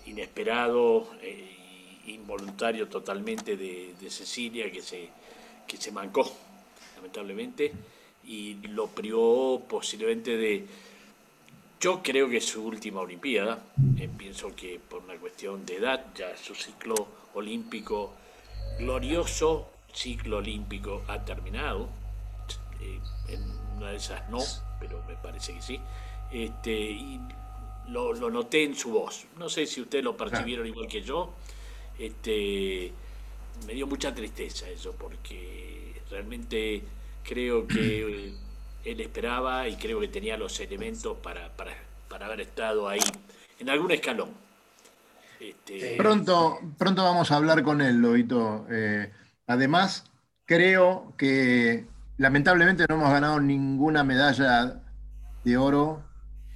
inesperado, 0.07 1.09
e 1.23 1.57
involuntario 2.07 2.89
totalmente 2.89 3.57
de, 3.57 3.95
Cecilia, 4.11 4.71
que 4.71 4.83
se, 4.83 5.09
que 5.67 5.77
se 5.77 5.91
mancó, 5.93 6.31
lamentablemente, 6.97 7.73
y 8.25 8.55
lo 8.69 8.89
privó 8.89 9.61
posiblemente 9.61 10.37
de... 10.37 10.67
Yo 11.79 12.03
creo 12.03 12.29
que 12.29 12.39
es 12.39 12.47
su 12.47 12.65
última 12.65 13.01
Olimpiada, 13.01 13.63
eh, 13.99 14.09
pienso 14.17 14.55
que 14.57 14.81
por 14.81 15.05
una 15.05 15.15
cuestión 15.17 15.67
de 15.67 15.77
edad, 15.77 16.07
ya 16.15 16.35
su 16.37 16.55
ciclo 16.55 17.07
olímpico 17.35 18.15
glorioso 18.79 19.76
ciclo 19.97 20.39
olímpico 20.39 21.03
ha 21.09 21.25
terminado. 21.25 21.89
Eh, 22.81 23.01
en 23.29 23.43
una 23.77 23.91
de 23.91 23.97
esas 23.97 24.29
no, 24.31 24.39
pero 24.79 25.03
me 25.09 25.17
parece 25.17 25.55
que 25.55 25.63
sí. 25.63 25.81
Este, 26.31 26.73
y 26.73 27.21
lo, 27.89 28.15
noté 28.31 28.65
en 28.65 28.77
su 28.77 28.91
voz. 28.91 29.25
No 29.39 29.49
sé 29.49 29.67
si 29.67 29.81
ustedes 29.81 30.05
lo 30.05 30.17
percibieron 30.17 30.67
igual 30.67 30.87
que 30.87 31.03
yo. 31.03 31.33
Este, 31.99 32.93
me 33.67 33.73
dio 33.73 33.87
mucha 33.87 34.15
tristeza 34.15 34.69
eso, 34.69 34.93
porque 34.93 36.03
realmente 36.11 36.83
creo 37.25 37.67
que 37.67 38.35
él 38.85 39.01
esperaba 39.01 39.67
y 39.69 39.77
creo 39.77 39.99
que 40.01 40.09
tenía 40.09 40.37
los 40.37 40.61
elementos 40.61 41.17
para, 41.19 41.51
para, 41.57 42.27
haber 42.27 42.43
estado 42.43 42.89
ahí, 42.89 43.01
en 43.59 43.71
algún 43.71 43.91
escalón. 43.93 44.31
Este, 45.39 45.97
pronto, 45.97 46.59
pronto 46.79 47.03
vamos 47.03 47.31
a 47.31 47.37
hablar 47.37 47.63
con 47.63 47.81
él, 47.83 47.97
Lobito. 47.97 48.67
Eh, 48.71 49.11
Además, 49.47 50.05
creo 50.45 51.15
que 51.17 51.87
lamentablemente 52.19 52.87
no 52.89 52.97
hemos 52.97 53.11
ganado 53.11 53.41
ninguna 53.41 54.05
medalla 54.05 54.83
de 55.45 55.57
oro 55.57 56.03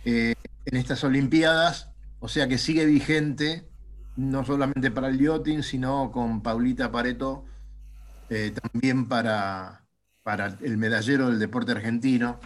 eh, 0.04 0.34
en 0.64 0.76
estas 0.76 1.04
Olimpiadas, 1.04 1.90
o 2.18 2.28
sea 2.28 2.48
que 2.48 2.58
sigue 2.58 2.86
vigente, 2.86 3.68
no 4.16 4.44
solamente 4.44 4.90
para 4.90 5.08
el 5.08 5.18
yachting, 5.18 5.62
sino 5.62 6.10
con 6.10 6.42
Paulita 6.42 6.90
Pareto, 6.90 7.44
eh, 8.28 8.52
también 8.52 9.08
para, 9.08 9.86
para 10.22 10.56
el 10.60 10.76
medallero 10.76 11.28
del 11.28 11.38
deporte 11.38 11.72
argentino, 11.72 12.40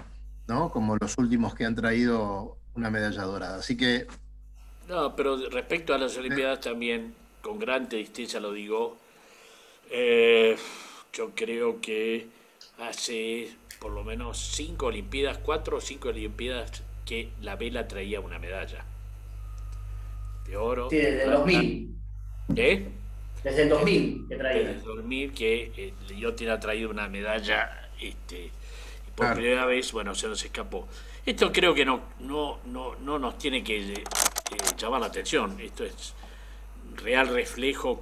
¿no? 0.46 0.70
como 0.70 0.96
los 0.96 1.16
últimos 1.18 1.54
que 1.54 1.64
han 1.64 1.74
traído 1.74 2.58
una 2.74 2.90
medalla 2.90 3.22
dorada. 3.22 3.56
Así 3.56 3.76
que... 3.76 4.06
No, 4.88 5.16
pero 5.16 5.48
respecto 5.48 5.94
a 5.94 5.98
las 5.98 6.16
Olimpiadas 6.16 6.60
también, 6.60 7.14
con 7.40 7.58
gran 7.58 7.88
tristeza 7.88 8.40
lo 8.40 8.52
digo, 8.52 8.98
eh, 9.90 10.56
yo 11.12 11.30
creo 11.34 11.80
que 11.80 12.26
hace 12.78 13.50
por 13.78 13.92
lo 13.92 14.04
menos 14.04 14.38
cinco 14.38 14.86
Olimpiadas, 14.86 15.38
cuatro 15.38 15.76
o 15.76 15.80
cinco 15.80 16.08
Olimpiadas 16.08 16.82
que 17.04 17.30
la 17.42 17.56
vela 17.56 17.86
traía 17.86 18.20
una 18.20 18.38
medalla 18.38 18.84
de 20.46 20.56
oro. 20.56 20.88
Sí, 20.90 20.96
desde 20.96 21.24
el 21.24 21.30
2000. 21.30 21.96
¿Eh? 22.56 22.88
Desde 23.42 23.62
el 23.62 23.68
2000 23.68 24.26
que 24.28 24.36
traía. 24.36 24.62
Desde 24.62 24.72
el 24.72 24.82
2000 24.82 25.32
que 25.32 25.72
eh, 25.76 26.50
ha 26.50 26.60
traído 26.60 26.90
una 26.90 27.08
medalla 27.08 27.90
este, 28.00 28.46
y 28.46 29.10
por 29.14 29.34
primera 29.34 29.66
vez, 29.66 29.92
bueno, 29.92 30.14
se 30.14 30.28
nos 30.28 30.42
escapó. 30.44 30.88
Esto 31.24 31.52
creo 31.52 31.74
que 31.74 31.84
no, 31.84 32.00
no, 32.20 32.60
no, 32.66 32.96
no 32.96 33.18
nos 33.18 33.38
tiene 33.38 33.62
que 33.62 33.92
eh, 33.92 34.04
llamar 34.76 35.00
la 35.00 35.06
atención. 35.06 35.58
Esto 35.60 35.84
es 35.84 36.14
real 36.96 37.28
reflejo 37.28 38.00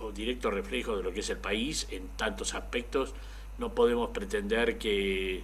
o, 0.00 0.12
directo 0.12 0.50
reflejo 0.50 0.96
de 0.96 1.02
lo 1.02 1.12
que 1.12 1.20
es 1.20 1.30
el 1.30 1.38
país 1.38 1.86
en 1.90 2.08
tantos 2.16 2.54
aspectos. 2.54 3.14
No 3.58 3.74
podemos 3.74 4.10
pretender 4.10 4.78
que 4.78 5.42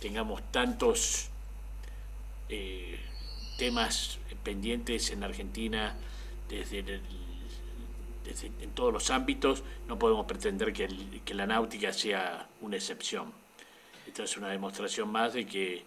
tengamos 0.00 0.42
tantos 0.50 1.28
eh, 2.48 2.98
temas 3.58 4.18
pendientes 4.42 5.10
en 5.10 5.24
Argentina 5.24 5.96
desde, 6.48 7.00
en 8.60 8.70
todos 8.74 8.92
los 8.92 9.10
ámbitos. 9.10 9.62
No 9.88 9.98
podemos 9.98 10.26
pretender 10.26 10.72
que, 10.72 10.88
que 11.24 11.34
la 11.34 11.46
náutica 11.46 11.92
sea 11.92 12.48
una 12.60 12.76
excepción. 12.76 13.32
Esto 14.06 14.24
es 14.24 14.36
una 14.36 14.48
demostración 14.48 15.10
más 15.10 15.34
de 15.34 15.46
que, 15.46 15.84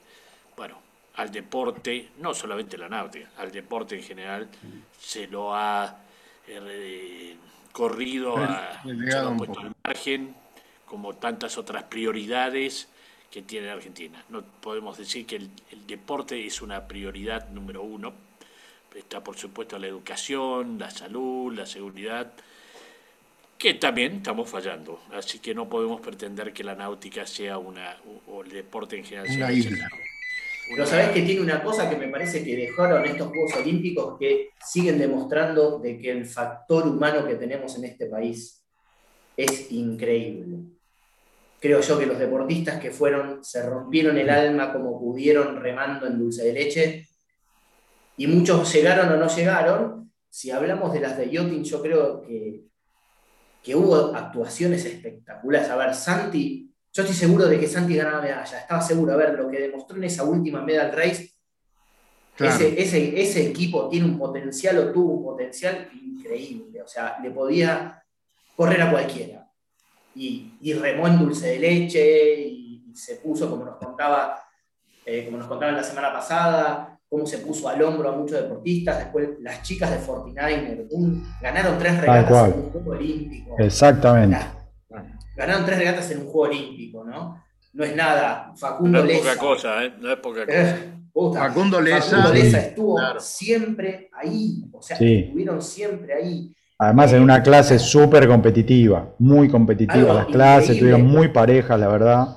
bueno, 0.56 0.80
al 1.18 1.32
deporte, 1.32 2.10
no 2.20 2.34
solamente 2.34 2.78
la 2.78 2.88
náutica, 2.88 3.30
al 3.38 3.52
deporte 3.52 3.96
en 3.96 4.04
general, 4.04 4.48
se 5.00 5.28
lo 5.28 5.54
ha 5.56 5.98
eh, 6.48 7.36
corrido, 7.72 8.38
a, 8.38 8.82
se 8.84 8.94
lo 8.94 9.30
ha 9.30 9.38
puesto 9.38 9.60
al 9.60 9.76
margen, 9.84 10.36
como 10.86 11.16
tantas 11.16 11.58
otras 11.58 11.84
prioridades 11.84 12.88
que 13.30 13.42
tiene 13.42 13.70
Argentina. 13.70 14.24
No 14.30 14.44
podemos 14.44 14.98
decir 14.98 15.26
que 15.26 15.36
el, 15.36 15.52
deporte 15.86 16.46
es 16.46 16.62
una 16.62 16.88
prioridad 16.88 17.50
número 17.50 17.84
uno. 17.84 18.14
Está, 18.96 19.24
por 19.24 19.38
supuesto, 19.38 19.78
la 19.78 19.86
educación, 19.86 20.80
la 20.80 20.90
salud, 20.90 21.54
la 21.54 21.68
seguridad, 21.68 22.34
que 23.58 23.76
también 23.76 24.18
estamos 24.18 24.50
fallando. 24.50 25.04
Así 25.14 25.38
que 25.38 25.54
no 25.54 25.70
podemos 25.70 26.02
pretender 26.02 26.52
que 26.52 26.64
la 26.64 26.74
náutica 26.74 27.28
sea 27.28 27.60
una, 27.60 27.96
o 28.26 28.42
el 28.42 28.50
deporte 28.50 28.98
en 28.98 29.06
general 29.06 29.28
sea 29.28 29.46
una 29.46 29.52
isla. 29.52 29.90
Pero 30.70 30.86
sabés 30.86 31.10
que 31.10 31.22
tiene 31.22 31.42
una 31.42 31.64
cosa 31.64 31.90
que 31.90 31.96
me 31.96 32.10
parece 32.10 32.44
que 32.44 32.56
dejaron 32.56 33.06
estos 33.06 33.30
Juegos 33.30 33.56
Olímpicos 33.56 34.18
que 34.20 34.50
siguen 34.66 35.00
demostrando 35.00 35.80
de 35.80 35.98
que 35.98 36.12
el 36.12 36.26
factor 36.26 36.88
humano 36.88 37.26
que 37.26 37.36
tenemos 37.36 37.78
en 37.78 37.86
este 37.86 38.08
país 38.08 38.66
es 39.38 39.72
increíble. 39.72 40.58
Creo 41.60 41.82
yo 41.82 41.98
que 41.98 42.06
los 42.06 42.20
deportistas 42.20 42.80
que 42.80 42.92
fueron 42.92 43.44
se 43.44 43.68
rompieron 43.68 44.18
el 44.18 44.30
alma 44.30 44.74
como 44.74 45.00
pudieron 45.00 45.56
remando 45.56 46.06
en 46.06 46.20
dulce 46.20 46.44
de 46.44 46.54
leche 46.54 47.08
y 48.18 48.28
muchos 48.28 48.72
llegaron 48.74 49.10
o 49.10 49.18
no 49.18 49.28
llegaron. 49.28 50.12
Si 50.30 50.52
hablamos 50.52 50.92
de 50.92 51.00
las 51.00 51.18
de 51.18 51.30
yachting, 51.32 51.64
yo 51.64 51.82
creo 51.82 52.22
que, 52.22 52.66
que 53.64 53.76
hubo 53.76 54.16
actuaciones 54.16 54.86
espectaculares. 54.86 55.70
A 55.70 55.78
ver, 55.78 55.96
Santi 55.96 56.67
yo 56.98 57.04
estoy 57.04 57.16
seguro 57.16 57.46
de 57.46 57.60
que 57.60 57.68
Santi 57.68 57.96
ganaba 57.96 58.24
medalla, 58.24 58.58
estaba 58.58 58.82
seguro. 58.82 59.14
A 59.14 59.18
ver, 59.18 59.36
lo 59.36 59.48
que 59.52 59.60
demostró 59.60 59.98
en 59.98 60.06
esa 60.06 60.24
última 60.24 60.64
medal 60.64 60.92
race, 60.92 61.30
ese, 62.40 63.48
equipo 63.48 63.88
tiene 63.88 64.08
un 64.08 64.18
potencial 64.18 64.80
o 64.80 64.92
tuvo 64.92 65.14
un 65.14 65.24
potencial 65.24 65.90
increíble. 65.94 66.82
O 66.82 66.88
sea, 66.88 67.20
le 67.22 67.30
podía 67.30 68.04
correr 68.56 68.82
a 68.82 68.90
cualquiera. 68.90 69.48
Y, 70.16 70.74
remó 70.74 71.08
en 71.08 71.20
dulce 71.20 71.50
de 71.50 71.60
leche 71.60 72.42
y, 72.42 72.92
se 72.96 73.18
puso, 73.18 73.48
como 73.48 73.64
nos 73.64 73.76
contaba, 73.76 74.42
eh, 75.06 75.24
como 75.26 75.38
nos 75.38 75.48
contaban 75.48 75.76
la 75.76 75.84
semana 75.84 76.12
pasada, 76.12 77.00
cómo 77.08 77.28
se 77.28 77.38
puso 77.38 77.70
al 77.70 77.80
hombro 77.84 78.10
a 78.10 78.14
muchos 78.14 78.42
deportistas. 78.42 78.98
Después 78.98 79.30
las 79.42 79.62
chicas 79.62 79.92
de 79.92 79.98
49 79.98 80.88
ganaron 81.44 81.78
tres 81.78 82.02
regatas 82.02 82.48
en 82.48 82.60
un 82.60 82.72
juego 82.72 82.92
olímpico. 82.94 83.56
Exactamente 83.60 84.57
ganaron 85.38 85.66
tres 85.66 85.78
regatas 85.78 86.12
en 86.12 86.20
un 86.20 86.26
juego 86.26 86.50
olímpico, 86.50 87.04
¿no? 87.06 87.42
No 87.74 87.84
es 87.84 87.96
nada. 87.96 88.54
Facundo 88.58 89.04
no 89.04 89.10
es 89.10 89.20
poca 89.20 89.38
cosa, 89.38 89.86
¿eh? 89.86 89.94
No 90.00 90.12
es 90.12 90.18
poca 90.18 90.42
eh, 90.42 90.46
cosa. 90.46 90.94
Facundo 91.34 91.82
Leza, 91.82 92.18
Facundo 92.18 92.34
Leza 92.34 92.60
estuvo 92.60 93.00
siempre 93.20 94.10
ahí, 94.14 94.64
o 94.72 94.82
sea, 94.82 94.98
estuvieron 94.98 95.62
siempre 95.62 96.14
ahí. 96.14 96.54
Además, 96.78 97.12
en 97.14 97.24
una 97.24 97.42
clase 97.42 97.80
súper 97.80 98.28
competitiva, 98.28 99.16
muy 99.18 99.50
competitiva 99.50 100.14
las 100.14 100.28
clases, 100.28 100.78
tuvieron 100.78 101.08
muy 101.08 101.30
parejas, 101.30 101.80
la 101.80 101.88
verdad. 101.88 102.28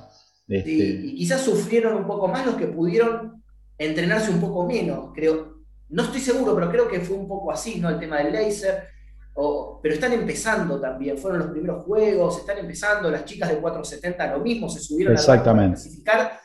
Este... 0.47 0.71
y 0.71 1.15
quizás 1.15 1.41
sufrieron 1.41 1.95
un 1.95 2.07
poco 2.07 2.27
más 2.27 2.45
los 2.45 2.55
que 2.55 2.65
pudieron 2.65 3.43
entrenarse 3.77 4.31
un 4.31 4.41
poco 4.41 4.65
menos, 4.65 5.11
creo. 5.13 5.61
No 5.89 6.03
estoy 6.03 6.21
seguro, 6.21 6.55
pero 6.55 6.71
creo 6.71 6.87
que 6.87 7.01
fue 7.01 7.17
un 7.17 7.27
poco 7.27 7.51
así, 7.51 7.79
¿no? 7.79 7.89
El 7.89 7.99
tema 7.99 8.17
del 8.17 8.33
laser 8.33 8.87
pero 9.33 9.95
están 9.95 10.13
empezando 10.13 10.79
también, 10.79 11.17
fueron 11.17 11.39
los 11.39 11.49
primeros 11.49 11.83
juegos, 11.85 12.39
están 12.39 12.57
empezando, 12.57 13.09
las 13.09 13.25
chicas 13.25 13.49
de 13.49 13.57
470 13.57 14.37
lo 14.37 14.43
mismo, 14.43 14.69
se 14.69 14.79
subieron 14.79 15.17
a 15.17 15.43
clasificar, 15.43 16.39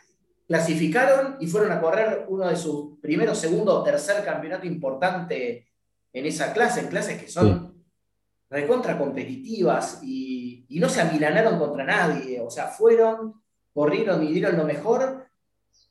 clasificaron 0.47 1.37
y 1.40 1.47
fueron 1.47 1.73
a 1.73 1.81
correr 1.81 2.26
uno 2.28 2.49
de 2.49 2.57
sus 2.57 2.99
primeros, 3.00 3.38
segundo 3.38 3.81
o 3.81 3.83
tercer 3.83 4.25
campeonato 4.25 4.66
importante 4.66 5.68
en 6.12 6.27
esa 6.27 6.53
clase, 6.53 6.81
en 6.81 6.87
clases 6.87 7.20
que 7.20 7.29
son 7.29 7.75
recontra 8.49 8.96
competitivas 8.96 10.01
y, 10.03 10.64
y, 10.68 10.79
no 10.79 10.88
se 10.88 11.01
amilanaron 11.01 11.59
contra 11.59 11.85
nadie, 11.85 12.40
o 12.40 12.49
sea, 12.49 12.68
fueron, 12.68 13.42
corrieron 13.75 14.22
y 14.22 14.33
dieron 14.33 14.57
lo 14.57 14.64
mejor 14.64 15.27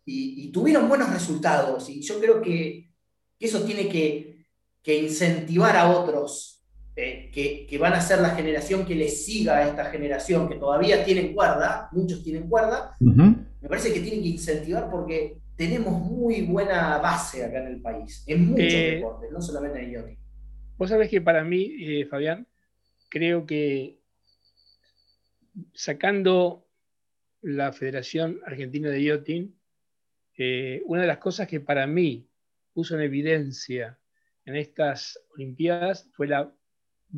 y, 0.05 0.51
tuvieron 0.51 0.87
buenos 0.87 1.11
resultados. 1.11 1.89
Y 1.89 2.01
yo 2.01 2.19
creo 2.19 2.41
que, 2.41 2.89
eso 3.37 3.63
tiene 3.63 3.89
que, 3.89 4.47
que 4.81 4.97
incentivar 4.97 5.75
a 5.75 5.91
otros 5.91 6.54
eh, 6.97 7.29
que, 7.29 7.77
van 7.77 7.91
a 7.91 7.99
ser 7.99 8.21
la 8.21 8.29
generación 8.29 8.85
que 8.85 8.95
le 8.95 9.09
siga 9.09 9.57
a 9.57 9.67
esta 9.67 9.85
generación, 9.85 10.47
que 10.47 10.55
todavía 10.55 11.03
tienen 11.03 11.33
cuerda, 11.33 11.89
muchos 11.91 12.23
tienen 12.23 12.47
cuerda, 12.47 12.95
me 13.01 13.67
parece 13.67 13.93
que 13.93 13.99
tienen 13.99 14.21
que 14.21 14.29
incentivar 14.29 14.89
porque 14.89 15.39
tenemos 15.57 15.99
muy 15.99 16.43
buena 16.43 16.97
base 16.99 17.43
acá 17.43 17.59
en 17.59 17.67
el 17.67 17.81
país, 17.81 18.23
en 18.27 18.47
muchos 18.47 18.73
eh, 18.73 18.91
deportes, 18.95 19.29
no 19.29 19.41
solamente 19.41 19.83
en 19.83 19.93
el 19.93 20.17
Vos 20.77 20.89
sabés 20.89 21.09
que 21.09 21.19
para 21.19 21.43
mí, 21.43 21.75
eh, 21.81 22.05
Fabián, 22.05 22.47
creo 23.09 23.45
que 23.45 23.99
sacando 25.73 26.65
la 27.41 27.73
Federación 27.73 28.39
Argentina 28.45 28.89
de 28.89 29.03
Yachting, 29.03 29.55
una 30.85 31.01
de 31.01 31.07
las 31.07 31.17
cosas 31.17 31.47
que 31.47 31.59
para 31.59 31.87
mí 31.87 32.29
puso 32.73 32.95
en 32.95 33.01
evidencia 33.01 33.99
en 34.45 34.55
estas 34.55 35.19
Olimpiadas 35.33 36.07
fue 36.13 36.27
la 36.27 36.53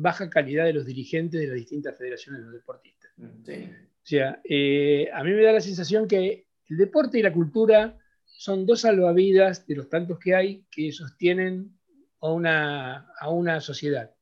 baja 0.00 0.30
calidad 0.30 0.64
de 0.64 0.72
los 0.72 0.86
dirigentes 0.86 1.40
de 1.40 1.46
las 1.48 1.56
distintas 1.56 1.96
federaciones 1.96 2.40
de 2.40 2.44
los 2.46 2.54
deportistas. 2.54 3.10
O 3.18 4.06
sea, 4.08 4.40
eh, 4.48 5.08
a 5.12 5.22
mí 5.24 5.32
me 5.32 5.42
da 5.42 5.52
la 5.52 5.60
sensación 5.60 6.06
que 6.06 6.46
el 6.68 6.76
deporte 6.76 7.18
y 7.18 7.22
la 7.22 7.32
cultura 7.32 7.98
son 8.24 8.64
dos 8.64 8.82
salvavidas 8.82 9.66
de 9.66 9.74
los 9.74 9.88
tantos 9.88 10.18
que 10.18 10.34
hay 10.34 10.64
que 10.70 10.92
sostienen 10.92 11.76
a 12.20 12.32
una, 12.32 13.08
a 13.20 13.30
una 13.30 13.60
sociedad. 13.60 14.14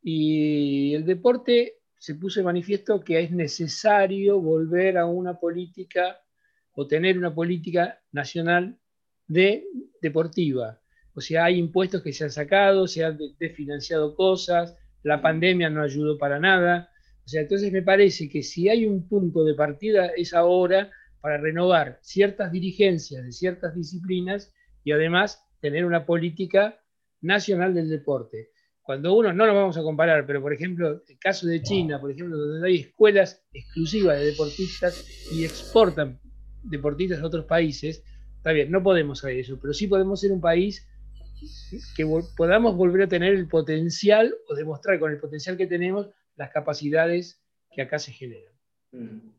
Y 0.00 0.94
el 0.94 1.04
deporte 1.04 1.78
se 1.98 2.14
puso 2.14 2.40
de 2.40 2.44
manifiesto 2.44 3.00
que 3.00 3.20
es 3.20 3.30
necesario 3.32 4.40
volver 4.40 4.96
a 4.96 5.06
una 5.06 5.38
política 5.38 6.20
o 6.72 6.86
tener 6.86 7.18
una 7.18 7.34
política 7.34 8.00
nacional 8.12 8.78
de 9.26 9.66
deportiva. 10.00 10.80
O 11.14 11.20
sea, 11.20 11.46
hay 11.46 11.58
impuestos 11.58 12.02
que 12.02 12.12
se 12.12 12.24
han 12.24 12.30
sacado, 12.30 12.86
se 12.86 13.04
han 13.04 13.18
desfinanciado 13.40 14.14
cosas, 14.14 14.76
la 15.02 15.22
pandemia 15.22 15.70
no 15.70 15.82
ayudó 15.82 16.18
para 16.18 16.38
nada. 16.38 16.90
O 17.24 17.28
sea, 17.28 17.42
entonces 17.42 17.72
me 17.72 17.82
parece 17.82 18.28
que 18.28 18.42
si 18.42 18.68
hay 18.68 18.86
un 18.86 19.08
punto 19.08 19.44
de 19.44 19.54
partida 19.54 20.06
es 20.16 20.34
ahora 20.34 20.90
para 21.20 21.38
renovar 21.38 21.98
ciertas 22.02 22.52
dirigencias 22.52 23.24
de 23.24 23.32
ciertas 23.32 23.74
disciplinas 23.74 24.52
y 24.84 24.92
además 24.92 25.44
tener 25.60 25.84
una 25.84 26.06
política 26.06 26.80
nacional 27.20 27.74
del 27.74 27.88
deporte. 27.88 28.50
Cuando 28.82 29.14
uno, 29.14 29.34
no 29.34 29.44
lo 29.44 29.54
vamos 29.54 29.76
a 29.76 29.82
comparar, 29.82 30.26
pero 30.26 30.40
por 30.40 30.54
ejemplo, 30.54 31.02
el 31.06 31.18
caso 31.18 31.46
de 31.46 31.60
China, 31.60 32.00
por 32.00 32.10
ejemplo, 32.10 32.38
donde 32.38 32.66
hay 32.66 32.76
escuelas 32.76 33.44
exclusivas 33.52 34.18
de 34.18 34.26
deportistas 34.26 35.06
y 35.30 35.44
exportan 35.44 36.18
deportistas 36.62 37.20
a 37.20 37.26
otros 37.26 37.44
países, 37.44 38.02
está 38.36 38.52
bien, 38.52 38.70
no 38.70 38.82
podemos 38.82 39.22
hacer 39.22 39.38
eso, 39.38 39.58
pero 39.60 39.74
sí 39.74 39.88
podemos 39.88 40.20
ser 40.20 40.32
un 40.32 40.40
país 40.40 40.88
que 41.96 42.06
podamos 42.36 42.76
volver 42.76 43.02
a 43.02 43.08
tener 43.08 43.34
el 43.34 43.48
potencial 43.48 44.34
o 44.48 44.54
demostrar 44.54 44.98
con 44.98 45.10
el 45.10 45.18
potencial 45.18 45.56
que 45.56 45.66
tenemos 45.66 46.08
las 46.36 46.50
capacidades 46.50 47.40
que 47.70 47.82
acá 47.82 47.98
se 47.98 48.12
generan. 48.12 48.52
Mm. 48.92 49.30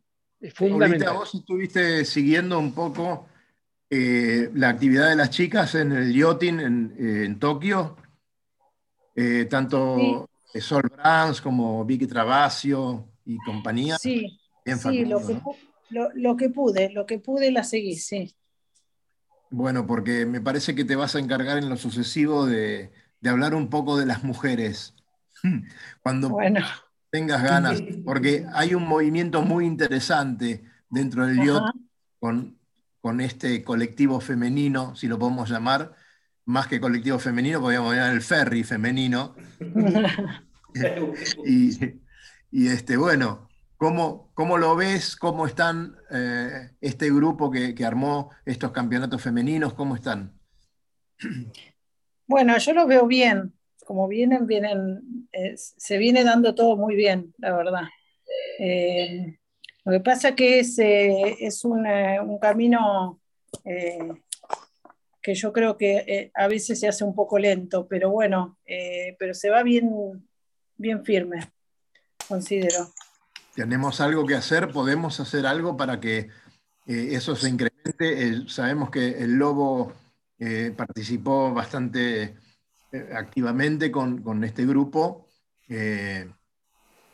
Es 0.41 0.53
fundamental. 0.53 1.15
vos 1.15 1.35
estuviste 1.35 2.05
siguiendo 2.05 2.59
un 2.59 2.73
poco 2.73 3.27
eh, 3.89 4.49
la 4.53 4.69
actividad 4.69 5.09
de 5.09 5.15
las 5.15 5.31
chicas 5.31 5.75
en 5.75 5.91
el 5.91 6.13
yachting 6.13 6.59
en, 6.59 6.95
eh, 6.97 7.35
Tokio, 7.39 7.97
eh, 9.15 9.45
tanto 9.49 10.29
Sol 10.59 10.83
Brands 10.95 11.41
como 11.41 11.83
Vicky 11.83 12.07
Travasio 12.07 13.09
y 13.25 13.37
compañía. 13.39 13.97
Sí, 13.97 14.39
sí 14.63 15.05
lo, 15.05 15.25
que, 15.25 15.41
lo, 16.15 16.37
que 16.37 16.49
pude, 16.49 16.91
lo 16.93 17.05
que 17.05 17.19
pude 17.19 17.51
la 17.51 17.63
seguí, 17.63 17.95
sí. 17.95 18.33
Bueno, 19.51 19.87
porque 19.87 20.25
me 20.25 20.41
parece 20.41 20.75
que 20.75 20.85
te 20.85 20.95
vas 20.95 21.15
a 21.15 21.19
encargar 21.19 21.57
en 21.57 21.69
lo 21.69 21.77
sucesivo 21.77 22.45
de, 22.45 22.91
hablar 23.25 23.55
un 23.55 23.69
poco 23.69 23.97
de 23.97 24.05
las 24.05 24.23
mujeres. 24.23 24.95
Cuando 26.03 26.37
tengas 27.09 27.43
ganas, 27.43 27.81
porque 28.05 28.45
hay 28.53 28.75
un 28.75 28.87
movimiento 28.87 29.41
muy 29.41 29.65
interesante 29.65 30.63
dentro 30.89 31.25
del 31.25 31.39
con, 32.19 32.57
con 33.01 33.21
este 33.21 33.63
colectivo 33.63 34.19
femenino, 34.19 34.95
si 34.95 35.07
lo 35.07 35.17
podemos 35.17 35.49
llamar, 35.49 35.95
más 36.45 36.67
que 36.67 36.79
colectivo 36.79 37.17
femenino, 37.19 37.61
podríamos 37.61 37.95
llamar 37.95 38.13
el 38.13 38.21
ferry 38.21 38.63
femenino. 38.63 39.35
y, 41.45 41.99
y 42.51 42.67
este, 42.67 42.97
bueno, 42.97 43.48
¿Cómo, 43.79 44.29
¿Cómo, 44.33 44.57
lo 44.57 44.75
ves? 44.75 45.15
¿Cómo 45.15 45.47
están 45.47 45.95
eh, 46.11 46.71
este 46.81 47.09
grupo 47.09 47.49
que, 47.49 47.73
armó 47.85 48.29
estos 48.45 48.73
campeonatos 48.73 49.21
femeninos? 49.21 49.73
¿Cómo 49.73 49.95
están? 49.95 50.37
Bueno, 52.27 52.57
yo 52.57 52.73
los 52.73 52.87
veo 52.87 53.07
bien. 53.07 53.53
Como 53.85 54.09
vienen, 54.09 54.45
vienen, 54.47 55.29
eh, 55.31 55.55
se 55.55 55.97
viene 55.97 56.25
dando 56.25 56.53
todo 56.55 56.75
muy 56.75 56.95
bien, 56.95 57.33
la 57.37 57.55
verdad. 57.55 57.83
Eh, 58.59 59.39
lo 59.85 59.93
que 59.93 59.99
pasa 60.01 60.35
que 60.35 60.59
es, 60.59 60.75
es 60.77 61.63
un, 61.63 61.87
camino 62.41 63.21
que 63.63 65.33
yo 65.33 65.53
creo 65.53 65.77
que 65.77 66.31
a 66.35 66.47
veces 66.49 66.81
se 66.81 66.87
hace 66.89 67.05
un 67.05 67.15
poco 67.15 67.39
lento, 67.39 67.87
pero 67.87 68.11
bueno, 68.11 68.57
pero 69.17 69.33
se 69.33 69.49
va 69.49 69.63
bien, 69.63 69.89
bien 70.75 71.05
firme, 71.05 71.39
considero. 72.27 72.91
Tenemos 73.55 73.99
algo 74.01 74.25
que 74.25 74.35
hacer, 74.35 74.71
podemos 74.71 75.19
hacer 75.19 75.45
algo 75.45 75.75
para 75.75 75.99
que 75.99 76.29
eh, 76.85 77.09
eso 77.11 77.35
se 77.35 77.49
incremente. 77.49 78.47
sabemos 78.47 78.89
que 78.89 79.23
el 79.23 79.35
Lobo 79.35 79.93
participó 80.77 81.53
bastante 81.53 82.37
activamente 83.13 83.91
con, 83.91 84.43
este 84.43 84.65
grupo. 84.65 85.27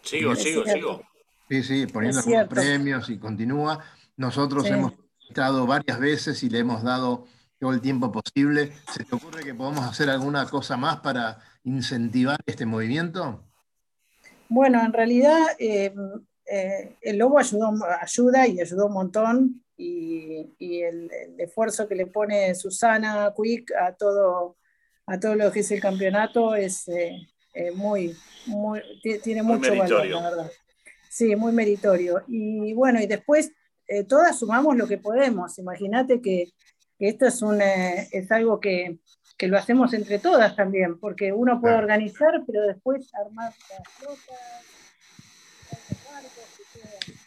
sigo, 0.03 0.35
sigo, 0.35 0.63
sigo. 0.65 1.01
Sí, 1.49 1.63
sí, 1.63 1.85
poniendo 1.87 2.21
premios 2.49 3.09
y 3.09 3.17
continúa. 3.17 3.83
Nosotros 4.17 4.65
hemos 4.67 4.93
estado 5.27 5.65
varias 5.67 5.99
veces 5.99 6.41
y 6.43 6.49
le 6.49 6.59
hemos 6.59 6.83
dado 6.83 7.27
todo 7.59 7.73
el 7.73 7.81
tiempo 7.81 8.11
posible. 8.11 8.73
¿Se 8.91 9.03
te 9.03 9.15
ocurre 9.15 9.43
que 9.43 9.53
podamos 9.53 9.85
hacer 9.85 10.09
alguna 10.09 10.45
cosa 10.47 10.75
más 10.77 10.97
para 11.01 11.39
incentivar 11.63 12.39
este 12.45 12.65
movimiento? 12.65 13.43
Bueno, 14.49 14.83
en 14.83 14.93
realidad 14.93 15.41
eh, 15.59 15.93
eh, 16.45 16.95
el 17.01 17.17
Lobo 17.17 17.39
ayudó, 17.39 17.73
ayuda 17.99 18.47
y 18.47 18.61
ayudó 18.61 18.87
un 18.87 18.93
montón 18.93 19.63
y, 19.77 20.47
el, 20.59 21.09
esfuerzo 21.37 21.87
que 21.87 21.95
le 21.95 22.07
pone 22.07 22.53
Susana 22.55 23.33
Quick 23.35 23.71
a 23.73 23.93
todo, 23.93 24.57
a 25.07 25.19
todo 25.19 25.35
lo 25.35 25.51
que 25.51 25.61
es 25.61 25.71
el 25.71 25.81
campeonato 25.81 26.55
es 26.55 26.87
eh, 26.87 27.27
muy, 27.73 28.15
tiene 29.23 29.41
mucho 29.43 29.75
valor, 29.75 30.05
la 30.05 30.21
verdad. 30.21 30.51
Sí, 31.09 31.35
muy 31.35 31.53
meritorio. 31.53 32.23
Y 32.27 32.73
bueno, 32.73 32.99
y 33.01 33.07
después 33.07 33.51
todas 34.09 34.37
sumamos 34.37 34.75
lo 34.75 34.87
que 34.87 34.97
podemos. 34.97 35.57
Imagínate 35.59 36.21
que 36.21 36.49
esto 36.99 37.25
es, 37.25 37.41
un, 37.41 37.61
es 37.61 38.31
algo 38.31 38.59
que, 38.59 38.99
que, 39.37 39.47
lo 39.47 39.57
hacemos 39.57 39.93
entre 39.93 40.19
todas 40.19 40.55
también, 40.55 40.99
porque 40.99 41.33
uno 41.33 41.59
puede 41.59 41.75
organizar, 41.75 42.43
pero 42.45 42.61
después 42.63 43.13
armar 43.13 43.53
las 43.69 43.89
flotas. 43.93 44.39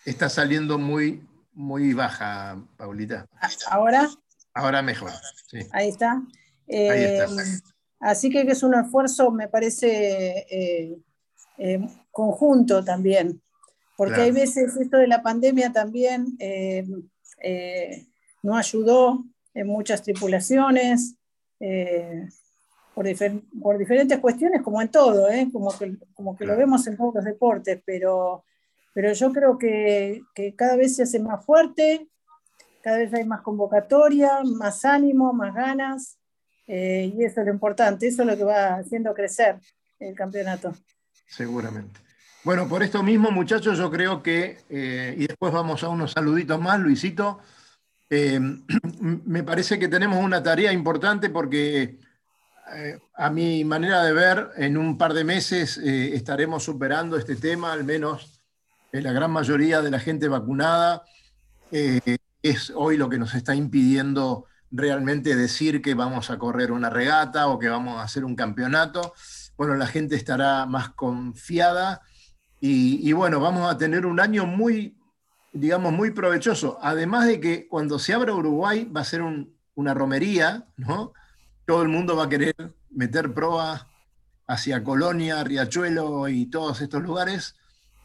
Está 0.05 0.29
saliendo 0.29 0.79
muy, 0.79 1.23
muy 1.53 1.92
baja, 1.92 2.62
Paulita. 2.77 3.27
¿Ahora? 3.68 4.09
Ahora 4.55 4.83
mejor. 4.83 5.11
Sí. 5.47 5.59
Ahí 5.73 5.88
está. 5.88 6.23
Eh, 6.66 7.25
así 8.01 8.31
que 8.31 8.42
es 8.42 8.62
un 8.62 8.75
esfuerzo, 8.75 9.31
me 9.31 9.49
parece, 9.49 10.47
eh, 10.51 11.81
conjunto 12.11 12.85
también, 12.85 13.42
porque 13.97 14.21
hay 14.23 14.31
veces 14.31 14.77
esto 14.77 14.97
de 14.97 15.09
la 15.09 15.23
pandemia 15.23 15.73
también 15.73 16.37
no 18.42 18.57
ayudó 18.57 19.25
en 19.55 19.66
muchas 19.66 20.03
tripulaciones, 20.03 21.17
eh, 21.61 22.29
por, 22.94 23.07
por, 23.62 23.79
diferentes 23.79 24.18
cuestiones, 24.18 24.62
como 24.62 24.81
en 24.83 24.88
todo, 24.88 25.31
¿eh? 25.31 25.49
como, 25.53 25.77
que, 25.77 25.97
como 26.14 26.37
que 26.37 26.47
lo 26.47 26.57
vemos 26.57 26.87
en 26.87 26.97
todos 26.97 27.14
los 27.16 27.25
deportes, 27.25 27.81
pero, 27.85 28.44
pero 28.92 29.12
yo 29.12 29.33
creo 29.33 29.59
que, 29.59 30.23
que, 30.35 30.55
cada 30.55 30.77
vez 30.77 30.97
se 30.97 31.05
hace 31.05 31.21
más 31.21 31.44
fuerte, 31.44 32.09
cada 32.83 32.99
vez 32.99 33.12
hay 33.14 33.25
más 33.25 33.42
convocatoria, 33.42 34.40
más 34.44 34.85
ánimo, 34.85 35.33
más 35.33 35.55
ganas, 35.55 36.18
eh, 36.66 37.12
y 37.14 37.25
eso 37.25 37.40
es 37.40 37.47
lo 37.47 37.53
importante, 37.53 38.09
eso 38.09 38.23
es 38.23 38.29
lo 38.29 38.37
que 38.37 38.44
va 38.44 38.75
haciendo 38.77 39.14
crecer 39.14 39.61
el 39.99 40.14
campeonato. 40.14 40.73
Seguramente. 41.27 42.01
Bueno, 42.44 42.68
por 42.68 42.83
esto 42.83 43.03
mismo, 43.03 43.31
muchachos, 43.31 43.79
yo 43.79 43.90
creo 43.90 44.23
que, 44.23 44.59
y 44.71 45.27
después 45.27 45.53
vamos 45.53 45.83
a 45.83 45.88
unos 45.88 46.12
saluditos 46.12 46.61
más, 46.61 46.81
Luisito, 46.81 47.40
eh, 48.11 48.40
me 49.01 49.42
parece 49.42 49.79
que 49.79 49.88
tenemos 49.88 50.23
una 50.23 50.42
tarea 50.42 50.73
importante 50.73 51.31
porque 51.31 51.99
eh, 52.75 52.99
a 53.14 53.31
mi 53.31 53.64
manera 53.64 54.03
de 54.03 54.12
ver, 54.12 54.51
en 54.57 54.77
un 54.77 54.99
par 54.99 55.14
de 55.14 55.25
meses 55.25 55.79
eh, 55.79 56.14
estaremos 56.14 56.62
superando 56.62 57.16
este 57.16 57.37
tema, 57.37 57.73
al 57.73 57.85
menos 57.85 58.40
la 58.92 59.12
gran 59.12 59.31
mayoría 59.31 59.83
de 59.83 59.90
la 59.90 60.01
gente 60.01 60.29
vacunada. 60.29 61.05
es 61.71 62.73
hoy 62.75 62.97
lo 62.97 63.11
que 63.11 63.18
nos 63.18 63.35
está 63.35 63.55
impidiendo 63.55 64.47
realmente 64.71 65.37
decir 65.37 65.83
que 65.83 65.94
vamos 65.94 66.31
a 66.31 66.38
correr 66.38 66.73
una 66.73 66.88
regata 66.88 67.49
o 67.49 67.59
que 67.59 67.68
vamos 67.68 67.99
a 67.99 68.05
hacer 68.05 68.25
un 68.25 68.35
campeonato. 68.35 69.12
Bueno, 69.59 69.75
la 69.75 69.87
gente 69.87 70.16
estará 70.16 70.64
más 70.64 70.90
confiada 70.90 72.01
y, 72.61 73.07
y 73.09 73.12
bueno, 73.12 73.40
vamos 73.40 73.71
a 73.71 73.77
tener 73.77 74.07
un 74.07 74.21
año 74.21 74.47
muy, 74.47 74.97
digamos, 75.59 75.92
muy 75.92 76.11
provechoso. 76.12 76.79
Además 76.83 77.27
de 77.27 77.40
que 77.40 77.66
cuando 77.68 77.99
se 77.99 78.14
abra 78.14 78.35
Uruguay 78.35 78.85
va 78.85 79.01
a 79.01 79.05
ser 79.05 79.23
una 79.75 79.94
romería, 79.94 80.66
¿no? 80.77 81.12
Todo 81.66 81.83
el 81.83 81.88
mundo 81.88 82.16
va 82.16 82.25
a 82.25 82.29
querer 82.29 82.55
meter 82.90 83.33
proa 83.35 83.88
hacia 84.47 84.83
Colonia, 84.83 85.44
Riachuelo 85.44 86.29
y 86.29 86.47
todos 86.47 86.81
estos 86.81 87.03
lugares. 87.03 87.57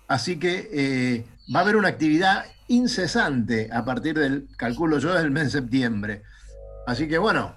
Así 0.07 0.37
que 0.37 0.69
eh, 0.73 1.25
va 1.53 1.59
a 1.59 1.63
haber 1.63 1.75
una 1.75 1.87
actividad 1.87 2.45
incesante 2.67 3.69
a 3.71 3.85
partir 3.85 4.17
del, 4.17 4.47
calculo 4.57 4.97
yo, 4.99 5.13
del 5.13 5.31
mes 5.31 5.45
de 5.45 5.61
septiembre. 5.61 6.23
Así 6.85 7.07
que 7.07 7.17
bueno, 7.17 7.55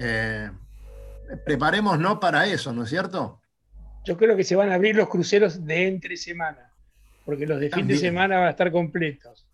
eh, 0.00 0.50
preparémonos 1.44 2.18
para 2.18 2.46
eso, 2.46 2.72
¿no 2.72 2.82
es 2.82 2.90
cierto? 2.90 3.40
Yo 4.04 4.16
creo 4.16 4.36
que 4.36 4.44
se 4.44 4.56
van 4.56 4.70
a 4.70 4.74
abrir 4.74 4.96
los 4.96 5.08
cruceros 5.08 5.64
de 5.64 5.86
entre 5.86 6.16
semana 6.16 6.73
porque 7.24 7.46
los 7.46 7.60
de 7.60 7.70
fin 7.70 7.86
de 7.86 7.96
semana 7.96 8.36
van 8.36 8.48
a 8.48 8.50
estar 8.50 8.70
completos. 8.70 9.46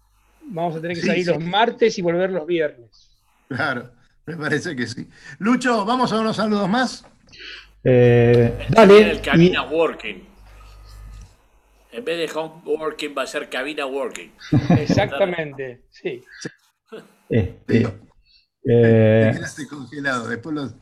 Vamos 0.42 0.76
a 0.76 0.80
tener 0.80 0.96
que 0.96 1.06
salir 1.06 1.26
los 1.26 1.42
martes 1.42 1.98
y 1.98 2.02
volver 2.02 2.30
los 2.30 2.46
viernes. 2.46 3.10
Claro, 3.48 3.90
me 4.26 4.36
parece 4.36 4.74
que 4.74 4.86
sí. 4.86 5.08
Lucho, 5.38 5.84
vamos 5.84 6.12
a 6.12 6.20
unos 6.20 6.36
saludos 6.36 6.68
más. 6.68 7.04
Eh, 7.84 8.66
dale. 8.68 9.10
El 9.10 9.20
cabina 9.20 9.62
working. 9.64 10.28
En 11.92 12.04
vez 12.04 12.18
de 12.18 12.38
home 12.38 12.62
working 12.64 13.14
va 13.16 13.22
a 13.22 13.26
ser 13.26 13.48
cabina 13.48 13.86
working. 13.86 14.32
Exactamente, 14.78 15.82
sí. 15.90 16.22
Este, 17.30 17.86
eh, 18.64 19.40
congelado, 19.68 20.26
después 20.26 20.52
los... 20.52 20.74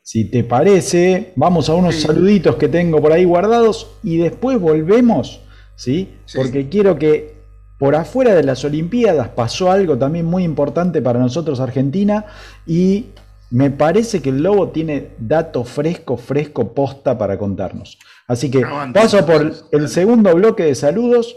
Si 0.00 0.24
te 0.30 0.42
parece, 0.42 1.32
vamos 1.36 1.68
a 1.68 1.74
unos 1.74 1.96
saluditos 1.96 2.56
que 2.56 2.68
tengo 2.68 3.02
por 3.02 3.12
ahí 3.12 3.24
guardados 3.24 3.94
y 4.02 4.16
después 4.16 4.58
volvemos 4.58 5.43
¿sí? 5.76 6.14
Porque 6.34 6.68
quiero 6.68 6.98
que 6.98 7.34
por 7.78 7.94
afuera 7.94 8.34
de 8.34 8.44
las 8.44 8.64
Olimpiadas 8.64 9.28
pasó 9.28 9.70
algo 9.70 9.98
también 9.98 10.26
muy 10.26 10.44
importante 10.44 11.02
para 11.02 11.18
nosotros 11.18 11.60
Argentina 11.60 12.24
y 12.66 13.06
me 13.50 13.70
parece 13.70 14.20
que 14.20 14.30
el 14.30 14.42
Lobo 14.42 14.70
tiene 14.70 15.10
dato 15.18 15.64
fresco, 15.64 16.16
fresco, 16.16 16.72
posta 16.72 17.16
para 17.18 17.38
contarnos. 17.38 17.98
Así 18.26 18.50
que 18.50 18.64
paso 18.92 19.24
por 19.26 19.52
el 19.70 19.88
segundo 19.88 20.34
bloque 20.34 20.64
de 20.64 20.74
saludos. 20.74 21.36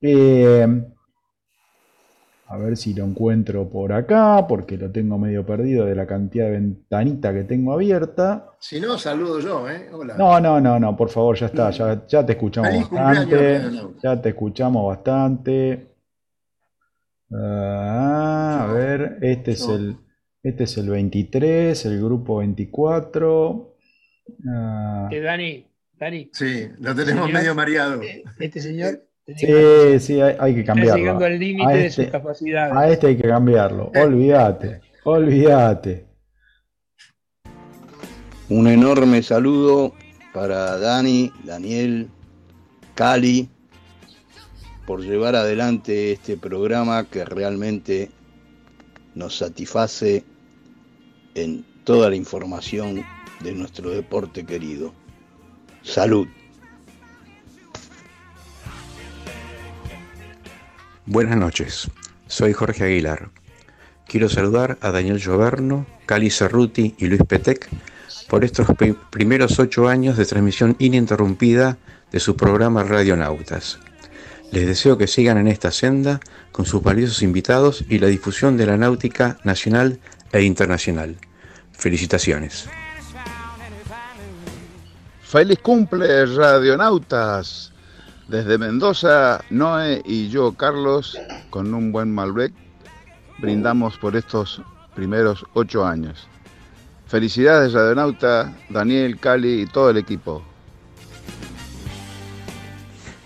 Eh, 0.00 0.66
a 2.46 2.56
ver 2.58 2.76
si 2.76 2.94
lo 2.94 3.04
encuentro 3.04 3.68
por 3.68 3.92
acá, 3.92 4.46
porque 4.46 4.76
lo 4.76 4.90
tengo 4.90 5.18
medio 5.18 5.44
perdido 5.46 5.86
de 5.86 5.94
la 5.94 6.06
cantidad 6.06 6.46
de 6.46 6.52
ventanita 6.52 7.32
que 7.32 7.44
tengo 7.44 7.72
abierta. 7.72 8.50
Si 8.60 8.80
no, 8.80 8.98
saludo 8.98 9.40
yo, 9.40 9.68
¿eh? 9.68 9.88
Hola. 9.92 10.16
No, 10.16 10.38
no, 10.40 10.60
no, 10.60 10.78
no, 10.78 10.96
por 10.96 11.08
favor, 11.08 11.36
ya 11.36 11.46
está, 11.46 11.70
ya, 11.70 12.26
te 12.26 12.32
escuchamos 12.32 12.90
bastante. 12.90 13.60
Ya 14.02 14.20
te 14.20 14.28
escuchamos 14.28 14.86
bastante. 14.86 15.88
Ah, 17.32 18.66
a 18.68 18.72
ver, 18.72 19.18
este 19.22 19.52
es 19.52 19.66
el 19.68 19.96
este 20.44 20.64
es 20.64 20.76
el 20.76 20.90
23, 20.90 21.86
el 21.86 22.04
grupo 22.04 22.36
24. 22.38 23.76
Ah. 24.46 25.08
Eh, 25.10 25.20
Dani, 25.20 25.66
Dani. 25.94 26.30
Sí, 26.34 26.68
lo 26.80 26.94
tenemos 26.94 27.32
medio 27.32 27.54
mareado. 27.54 28.02
Eh, 28.02 28.22
este 28.38 28.60
señor 28.60 29.08
Sí, 29.26 30.00
sí, 30.00 30.20
hay, 30.20 30.54
que 30.54 30.64
cambiarlo. 30.64 30.96
llegando 30.96 31.24
al 31.24 31.38
límite 31.38 31.72
de 31.72 31.90
sus 31.90 32.00
este, 32.00 32.12
capacidades. 32.12 32.76
A 32.76 32.90
este 32.90 33.06
hay 33.06 33.16
que 33.16 33.26
cambiarlo. 33.26 33.90
Olvídate, 33.94 34.80
olvídate. 35.04 36.04
Un 38.50 38.66
enorme 38.66 39.22
saludo 39.22 39.94
para 40.34 40.78
Dani, 40.78 41.32
Daniel, 41.44 42.10
Cali, 42.94 43.48
por 44.86 45.00
llevar 45.00 45.36
adelante 45.36 46.12
este 46.12 46.36
programa 46.36 47.04
que 47.04 47.24
realmente 47.24 48.10
nos 49.14 49.38
satisface 49.38 50.22
en 51.34 51.64
toda 51.84 52.10
la 52.10 52.16
información 52.16 53.02
de 53.40 53.52
nuestro 53.52 53.90
deporte 53.90 54.44
querido. 54.44 54.92
Salud. 55.82 56.26
Buenas 61.06 61.36
noches, 61.36 61.90
soy 62.28 62.54
Jorge 62.54 62.84
Aguilar. 62.84 63.28
Quiero 64.06 64.30
saludar 64.30 64.78
a 64.80 64.90
Daniel 64.90 65.20
Gioverno, 65.20 65.84
Cali 66.06 66.30
Cerruti 66.30 66.94
y 66.96 67.08
Luis 67.08 67.20
Petec 67.28 67.68
por 68.26 68.42
estos 68.42 68.68
primeros 69.10 69.58
ocho 69.58 69.86
años 69.86 70.16
de 70.16 70.24
transmisión 70.24 70.76
ininterrumpida 70.78 71.76
de 72.10 72.20
su 72.20 72.36
programa 72.36 72.84
Radionautas. 72.84 73.80
Les 74.50 74.66
deseo 74.66 74.96
que 74.96 75.06
sigan 75.06 75.36
en 75.36 75.48
esta 75.48 75.72
senda 75.72 76.20
con 76.52 76.64
sus 76.64 76.82
valiosos 76.82 77.22
invitados 77.22 77.84
y 77.90 77.98
la 77.98 78.06
difusión 78.06 78.56
de 78.56 78.64
la 78.64 78.78
náutica 78.78 79.36
nacional 79.44 80.00
e 80.32 80.40
internacional. 80.40 81.16
Felicitaciones. 81.72 82.66
Feliz 85.22 85.58
cumple, 85.58 86.24
radionautas. 86.24 87.73
Desde 88.28 88.56
Mendoza, 88.56 89.44
Noé 89.50 90.00
y 90.04 90.28
yo, 90.30 90.52
Carlos, 90.52 91.18
con 91.50 91.74
un 91.74 91.92
buen 91.92 92.14
Malbec, 92.14 92.52
brindamos 93.38 93.98
por 93.98 94.16
estos 94.16 94.62
primeros 94.94 95.44
ocho 95.52 95.84
años. 95.84 96.26
Felicidades, 97.06 97.74
radionauta, 97.74 98.56
Daniel, 98.70 99.20
Cali 99.20 99.62
y 99.62 99.66
todo 99.66 99.90
el 99.90 99.98
equipo. 99.98 100.42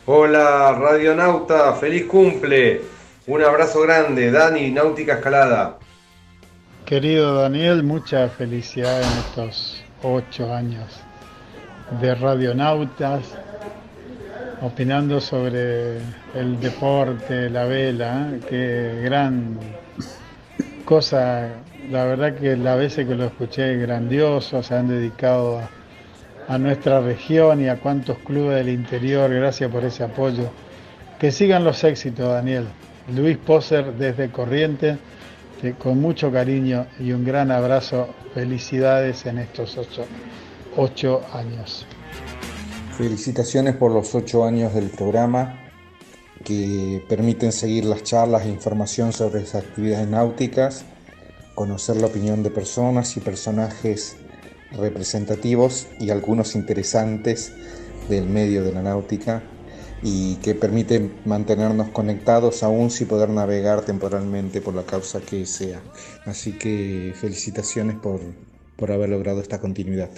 Hola, 0.07 0.73
radionauta, 0.73 1.75
feliz 1.75 2.07
cumple. 2.07 2.83
Un 3.27 3.43
abrazo 3.43 3.83
grande, 3.83 4.31
Dani, 4.33 4.71
Náutica 4.71 5.15
Escalada. 5.15 5.79
Querido 6.87 7.35
Daniel, 7.35 7.85
mucha 7.85 8.29
felicidad 8.31 9.03
en 9.03 9.19
estos 9.19 9.85
ocho 10.03 10.53
años 10.53 10.87
de 12.01 12.15
radionautas, 12.15 13.23
opinando 14.63 15.21
sobre 15.21 15.99
el 16.35 16.59
deporte, 16.61 17.49
la 17.51 17.65
vela, 17.65 18.33
qué 18.49 19.01
gran 19.05 19.59
cosa, 20.85 21.49
la 21.91 22.05
verdad 22.05 22.35
que 22.35 22.57
las 22.57 22.79
veces 22.79 23.07
que 23.07 23.15
lo 23.15 23.27
escuché 23.27 23.77
grandioso, 23.77 24.63
se 24.63 24.75
han 24.75 24.89
dedicado 24.89 25.59
a, 25.59 25.69
a 26.49 26.59
nuestra 26.59 27.01
región 27.01 27.61
y 27.61 27.69
a 27.69 27.77
cuantos 27.77 28.19
clubes 28.19 28.57
del 28.57 28.71
interior, 28.71 29.33
gracias 29.33 29.71
por 29.71 29.85
ese 29.85 30.03
apoyo. 30.05 30.51
Que 31.19 31.31
sigan 31.31 31.65
los 31.65 31.83
éxitos, 31.85 32.33
Daniel. 32.33 32.67
Luis 33.15 33.37
Poser 33.39 33.95
desde 33.95 34.31
Corrientes, 34.31 34.99
que 35.61 35.73
con 35.73 36.01
mucho 36.01 36.31
cariño 36.31 36.87
y 36.99 37.13
un 37.13 37.25
gran 37.25 37.51
abrazo, 37.51 38.09
felicidades 38.35 39.27
en 39.27 39.39
estos 39.39 39.77
ocho, 39.77 40.07
ocho 40.77 41.23
años. 41.33 41.87
Felicitaciones 42.99 43.77
por 43.77 43.93
los 43.93 44.13
ocho 44.17 44.45
años 44.45 44.75
del 44.75 44.91
programa 44.91 45.71
que 46.45 47.01
permiten 47.09 47.53
seguir 47.53 47.85
las 47.85 48.03
charlas 48.03 48.45
e 48.45 48.49
información 48.49 49.13
sobre 49.13 49.43
las 49.43 49.55
actividades 49.55 50.09
náuticas, 50.09 50.85
conocer 51.55 51.99
la 51.99 52.09
opinión 52.09 52.43
de 52.43 52.51
personas 52.51 53.17
y 53.17 53.21
personajes 53.21 54.17
representativos 54.73 55.87
y 56.01 56.11
algunos 56.11 56.57
interesantes 56.57 57.53
del 58.09 58.27
medio 58.27 58.65
de 58.65 58.73
la 58.73 58.83
náutica 58.83 59.45
y 60.03 60.35
que 60.43 60.57
permite 60.57 61.09
mantenernos 61.25 61.91
conectados 61.91 62.65
aún 62.65 62.91
sin 62.91 63.07
poder 63.07 63.29
navegar 63.29 63.83
temporalmente 63.83 64.61
por 64.61 64.75
la 64.75 64.83
causa 64.83 65.21
que 65.21 65.47
sea. 65.47 65.81
Así 66.27 66.59
que 66.59 67.15
felicitaciones 67.15 67.95
por, 67.95 68.19
por 68.75 68.91
haber 68.91 69.11
logrado 69.11 69.41
esta 69.41 69.61
continuidad. 69.61 70.11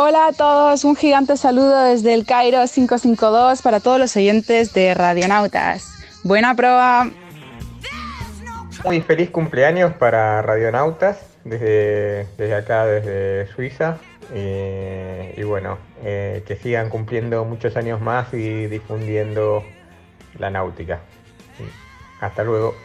Hola 0.00 0.28
a 0.28 0.32
todos, 0.32 0.84
un 0.84 0.94
gigante 0.94 1.36
saludo 1.36 1.82
desde 1.82 2.14
el 2.14 2.24
Cairo 2.24 2.58
552 2.58 3.62
para 3.62 3.80
todos 3.80 3.98
los 3.98 4.14
oyentes 4.14 4.72
de 4.72 4.94
Radionautas. 4.94 5.92
Buena 6.22 6.54
prueba. 6.54 7.10
Muy 8.84 9.00
feliz 9.00 9.28
cumpleaños 9.30 9.92
para 9.94 10.40
Radionautas 10.40 11.18
desde, 11.42 12.28
desde 12.38 12.54
acá, 12.54 12.86
desde 12.86 13.52
Suiza. 13.52 13.98
Eh, 14.32 15.34
y 15.36 15.42
bueno, 15.42 15.78
eh, 16.04 16.44
que 16.46 16.54
sigan 16.54 16.90
cumpliendo 16.90 17.44
muchos 17.44 17.76
años 17.76 18.00
más 18.00 18.32
y 18.32 18.66
difundiendo 18.66 19.64
la 20.38 20.48
náutica. 20.48 21.00
Hasta 22.20 22.44
luego. 22.44 22.76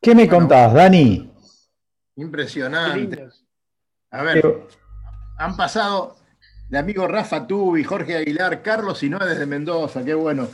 ¿Qué 0.00 0.14
me 0.14 0.28
contás, 0.28 0.72
Dani? 0.72 1.33
Impresionante. 2.16 3.28
A 4.10 4.22
ver, 4.22 4.66
han 5.38 5.56
pasado 5.56 6.16
el 6.70 6.76
amigo 6.76 7.06
Rafa 7.08 7.46
Tubi, 7.46 7.84
Jorge 7.84 8.16
Aguilar, 8.16 8.62
Carlos 8.62 9.02
Noé 9.02 9.26
desde 9.26 9.46
Mendoza, 9.46 10.04
qué 10.04 10.14
bueno. 10.14 10.48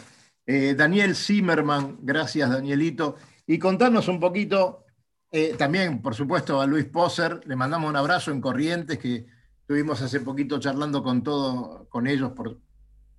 Eh, 0.46 0.74
Daniel 0.74 1.14
Zimmerman, 1.14 1.98
gracias 2.00 2.50
Danielito. 2.50 3.16
Y 3.46 3.58
contarnos 3.58 4.08
un 4.08 4.18
poquito, 4.18 4.84
eh, 5.30 5.54
también 5.58 6.00
por 6.00 6.14
supuesto 6.14 6.60
a 6.60 6.66
Luis 6.66 6.86
Poser, 6.86 7.40
le 7.46 7.56
mandamos 7.56 7.90
un 7.90 7.96
abrazo 7.96 8.30
en 8.30 8.40
Corrientes, 8.40 8.98
que 8.98 9.26
estuvimos 9.60 10.00
hace 10.02 10.20
poquito 10.20 10.58
charlando 10.58 11.02
con 11.02 11.22
todo, 11.22 11.86
con 11.88 12.06
ellos 12.06 12.32
por, 12.32 12.58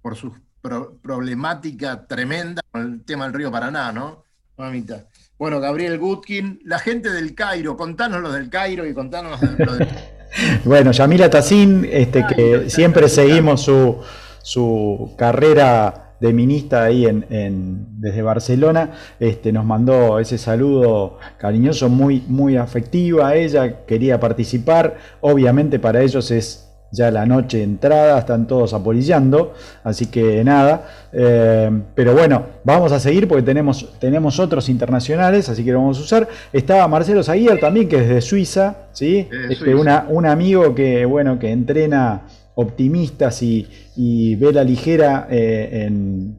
por 0.02 0.16
su 0.16 0.36
pro- 0.62 0.98
problemática 0.98 2.08
tremenda 2.08 2.62
con 2.72 2.82
el 2.82 3.06
tema 3.06 3.26
del 3.26 3.34
río 3.34 3.52
Paraná, 3.52 3.92
¿no? 3.92 4.24
Mamita. 4.58 5.08
Bueno, 5.42 5.60
Gabriel 5.60 5.98
Gutkin, 5.98 6.60
la 6.66 6.78
gente 6.78 7.10
del 7.10 7.34
Cairo, 7.34 7.76
contanos 7.76 8.22
los 8.22 8.32
del 8.32 8.48
Cairo 8.48 8.86
y 8.86 8.94
contanos 8.94 9.42
lo 9.42 9.74
del 9.74 9.88
Bueno, 10.66 10.92
Yamila 10.92 11.32
Tassin, 11.32 11.84
este, 11.92 12.24
que 12.28 12.70
siempre 12.70 13.10
seguimos 13.10 13.64
su, 13.64 13.98
su 14.44 15.16
carrera 15.18 16.14
de 16.20 16.32
minista 16.32 16.84
ahí 16.84 17.08
en, 17.08 17.26
en- 17.32 18.00
desde 18.00 18.22
Barcelona, 18.22 18.92
este, 19.20 19.52
nos 19.52 19.66
mandó 19.66 20.20
ese 20.20 20.38
saludo 20.38 21.18
cariñoso, 21.40 21.90
muy, 21.90 22.24
muy 22.28 22.56
afectiva. 22.58 23.34
Ella 23.34 23.84
quería 23.88 24.20
participar, 24.20 24.98
obviamente 25.22 25.80
para 25.80 26.04
ellos 26.04 26.30
es 26.30 26.71
ya 26.92 27.10
la 27.10 27.26
noche 27.26 27.64
entrada, 27.64 28.20
están 28.20 28.48
todos 28.48 28.74
apolillando, 28.74 29.54
así 29.84 30.08
que 30.08 30.44
nada. 30.44 30.88
eh, 31.14 31.72
pero 31.96 32.14
bueno, 32.14 32.44
vamos 32.64 32.92
a 32.92 33.00
seguir 33.00 33.28
porque 33.28 33.44
tenemos, 33.44 33.94
tenemos 34.00 34.40
otros 34.40 34.68
internacionales, 34.70 35.48
así 35.50 35.64
que 35.64 35.72
lo 35.72 35.80
vamos 35.80 35.98
a 36.00 36.02
usar. 36.02 36.28
Estaba 36.52 36.88
Marcelo 36.88 37.24
Zaguier 37.24 37.60
también, 37.60 37.88
que 37.88 37.98
es 37.98 38.10
de 38.10 38.22
Suiza, 38.22 38.76
¿sí? 38.92 39.28
Este, 39.50 39.56
Suiza. 39.56 39.78
una- 39.78 40.06
un 40.10 40.26
amigo 40.26 40.76
que, 40.76 41.06
bueno, 41.06 41.40
que 41.40 41.52
entrena 41.52 42.24
optimistas 42.56 43.42
y, 43.42 43.68
y 43.96 44.36
vela 44.36 44.64
ligera 44.64 45.28
eh, 45.32 45.86
en, 45.86 46.38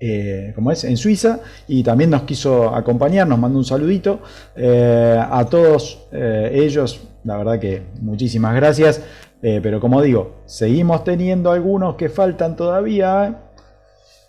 eh, 0.00 0.52
¿cómo 0.54 0.70
es? 0.70 0.84
en 0.84 0.96
Suiza 0.96 1.40
y 1.66 1.82
también 1.82 2.10
nos 2.10 2.22
quiso 2.22 2.74
acompañar, 2.74 3.26
nos 3.26 3.38
mandó 3.38 3.58
un 3.58 3.64
saludito. 3.64 4.20
A 4.56 5.46
todos 5.50 6.06
ellos, 6.12 7.00
la 7.24 7.36
verdad 7.38 7.58
que 7.58 7.82
muchísimas 8.00 8.54
gracias. 8.54 9.00
Eh, 9.46 9.60
pero 9.62 9.78
como 9.78 10.00
digo, 10.00 10.42
seguimos 10.46 11.04
teniendo 11.04 11.52
algunos 11.52 11.96
que 11.96 12.08
faltan 12.08 12.56
todavía. 12.56 13.42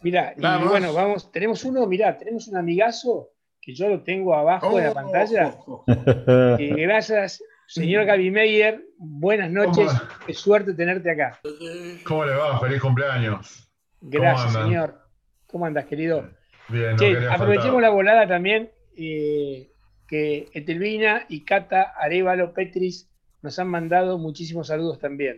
Mira, 0.02 0.34
y 0.36 0.42
bueno, 0.68 0.94
vamos, 0.94 1.32
tenemos 1.32 1.64
uno, 1.64 1.88
mirá, 1.88 2.18
tenemos 2.18 2.50
un 2.50 2.58
amigazo 2.58 3.30
que 3.62 3.74
yo 3.74 3.88
lo 3.88 4.04
tengo 4.04 4.36
abajo 4.36 4.76
de 4.78 4.84
la 4.84 4.92
Oh, 4.92 4.94
pantalla. 4.94 5.56
Y 6.60 6.68
gracias, 6.82 7.42
señor 7.66 8.04
Gaby 8.06 8.30
Meyer, 8.30 8.84
buenas 8.98 9.50
noches, 9.50 9.90
qué 10.28 10.34
suerte 10.34 10.74
tenerte 10.74 11.10
acá. 11.12 11.40
¿Cómo 12.06 12.26
le 12.26 12.36
va? 12.36 12.60
Feliz 12.60 12.82
cumpleaños. 12.82 13.72
Gracias, 14.02 14.52
señor. 14.52 15.00
¿Cómo 15.48 15.66
andas, 15.66 15.86
querido? 15.86 16.30
Bien, 16.68 16.98
Che, 16.98 17.26
aprovechemos 17.30 17.76
faltar. 17.76 17.82
la 17.84 17.90
volada 17.90 18.28
también, 18.28 18.70
eh, 18.98 19.72
que 20.10 20.50
Etelvina 20.54 21.26
y 21.30 21.46
Cata 21.46 21.94
Arevalo 21.98 22.54
Petris 22.54 23.10
nos 23.46 23.58
han 23.60 23.68
mandado 23.70 24.18
muchísimos 24.18 24.68
saludos 24.68 25.00
también. 25.00 25.38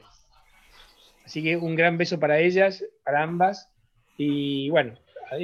Así 1.26 1.44
que 1.44 1.58
un 1.58 1.76
gran 1.76 1.98
beso 1.98 2.20
para 2.20 2.40
ellas, 2.40 2.84
para 3.04 3.22
ambas. 3.22 3.70
Y 4.18 4.70
bueno, 4.70 4.94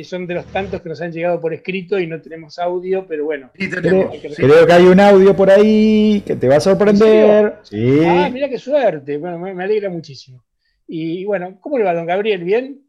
son 0.03 0.25
de 0.25 0.35
los 0.35 0.45
tantos 0.47 0.81
que 0.81 0.89
nos 0.89 1.01
han 1.01 1.11
llegado 1.11 1.39
por 1.41 1.53
escrito 1.53 1.99
y 1.99 2.07
no 2.07 2.21
tenemos 2.21 2.57
audio, 2.57 3.05
pero 3.05 3.25
bueno. 3.25 3.51
Creo, 3.53 4.09
que- 4.11 4.33
creo 4.35 4.65
que 4.65 4.73
hay 4.73 4.85
un 4.85 4.99
audio 4.99 5.35
por 5.35 5.49
ahí 5.51 6.23
que 6.25 6.35
te 6.37 6.47
va 6.47 6.55
a 6.55 6.59
sorprender. 6.61 7.59
Sí. 7.63 7.99
Ah, 8.05 8.29
mira 8.31 8.47
qué 8.49 8.57
suerte. 8.57 9.17
Bueno, 9.17 9.37
me, 9.37 9.53
me 9.53 9.63
alegra 9.65 9.89
muchísimo. 9.89 10.43
Y 10.87 11.25
bueno, 11.25 11.57
¿cómo 11.59 11.77
le 11.77 11.83
va, 11.83 11.93
don 11.93 12.05
Gabriel? 12.05 12.43
¿Bien? 12.43 12.81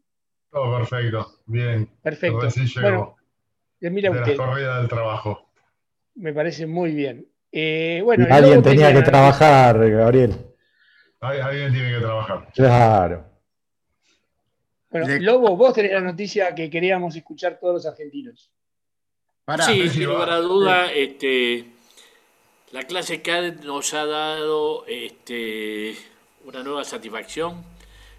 Todo 0.49 0.77
perfecto. 0.77 1.39
Bien. 1.47 1.89
Perfecto. 2.01 2.39
Recién 2.39 2.65
llegó 2.67 2.81
Bueno, 2.81 3.15
mira 3.93 4.09
de 4.11 4.19
usted, 4.21 4.37
la 4.37 4.45
corrida 4.45 4.77
del 4.79 4.87
trabajo. 4.87 5.49
me 6.15 6.31
parece 6.33 6.65
muy 6.65 6.91
bien. 6.93 7.27
Eh, 7.57 8.01
bueno, 8.03 8.27
Alguien 8.29 8.61
tenía 8.61 8.93
que 8.93 9.01
trabajar, 9.01 9.89
Gabriel. 9.89 10.35
Alguien 11.21 11.71
tiene 11.71 11.89
que 11.93 11.99
trabajar. 11.99 12.49
Claro. 12.53 13.25
Bueno, 14.89 15.07
Lobo, 15.21 15.55
vos 15.55 15.73
tenés 15.73 15.93
la 15.93 16.01
noticia 16.01 16.53
que 16.53 16.69
queríamos 16.69 17.15
escuchar 17.15 17.57
todos 17.57 17.75
los 17.75 17.85
argentinos. 17.85 18.51
sí, 19.65 19.87
sin 19.87 20.05
lugar 20.05 20.29
a 20.31 20.37
duda, 20.39 20.91
este, 20.91 21.65
la 22.73 22.83
clase 22.83 23.21
CAD 23.21 23.61
nos 23.63 23.93
ha 23.93 24.05
dado 24.05 24.85
este, 24.87 25.95
una 26.43 26.61
nueva 26.61 26.83
satisfacción, 26.83 27.63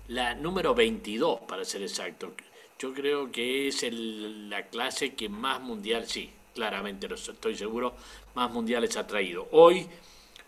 la 0.08 0.34
número 0.34 0.74
22 0.74 1.40
para 1.46 1.62
ser 1.66 1.82
exacto. 1.82 2.32
Yo 2.78 2.94
creo 2.94 3.30
que 3.30 3.68
es 3.68 3.82
el- 3.82 4.48
la 4.48 4.62
clase 4.68 5.14
que 5.14 5.28
más 5.28 5.60
mundial, 5.60 6.06
sí, 6.06 6.30
claramente 6.56 7.06
lo 7.06 7.16
estoy 7.16 7.54
seguro, 7.54 7.94
más 8.34 8.50
mundiales 8.50 8.96
ha 8.96 9.06
traído. 9.06 9.46
Hoy, 9.52 9.86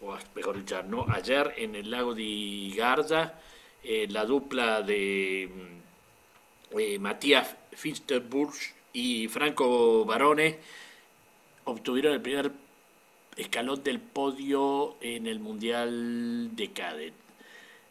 o 0.01 0.17
mejor 0.35 0.57
dicho, 0.57 0.83
no, 0.83 1.05
ayer 1.11 1.55
en 1.59 1.75
el 1.75 1.91
lago 1.91 2.15
de 2.15 2.73
Garda, 2.75 3.39
eh, 3.85 4.07
la 4.09 4.25
dupla 4.25 4.81
de 4.81 5.51
mm, 6.73 6.79
eh, 6.79 6.99
Matías 6.99 7.55
Finsterburg 7.73 8.55
y 8.95 9.29
Franco 9.29 10.07
Barone 10.07 10.59
obtuvieron 11.65 12.15
el 12.15 12.23
primer 12.23 12.51
escalón 13.37 13.85
del 13.85 14.01
podio 14.01 14.97
en 15.03 15.27
el 15.27 15.41
Mundial 15.41 16.57
de 16.57 16.73
Cadet. 16.73 17.13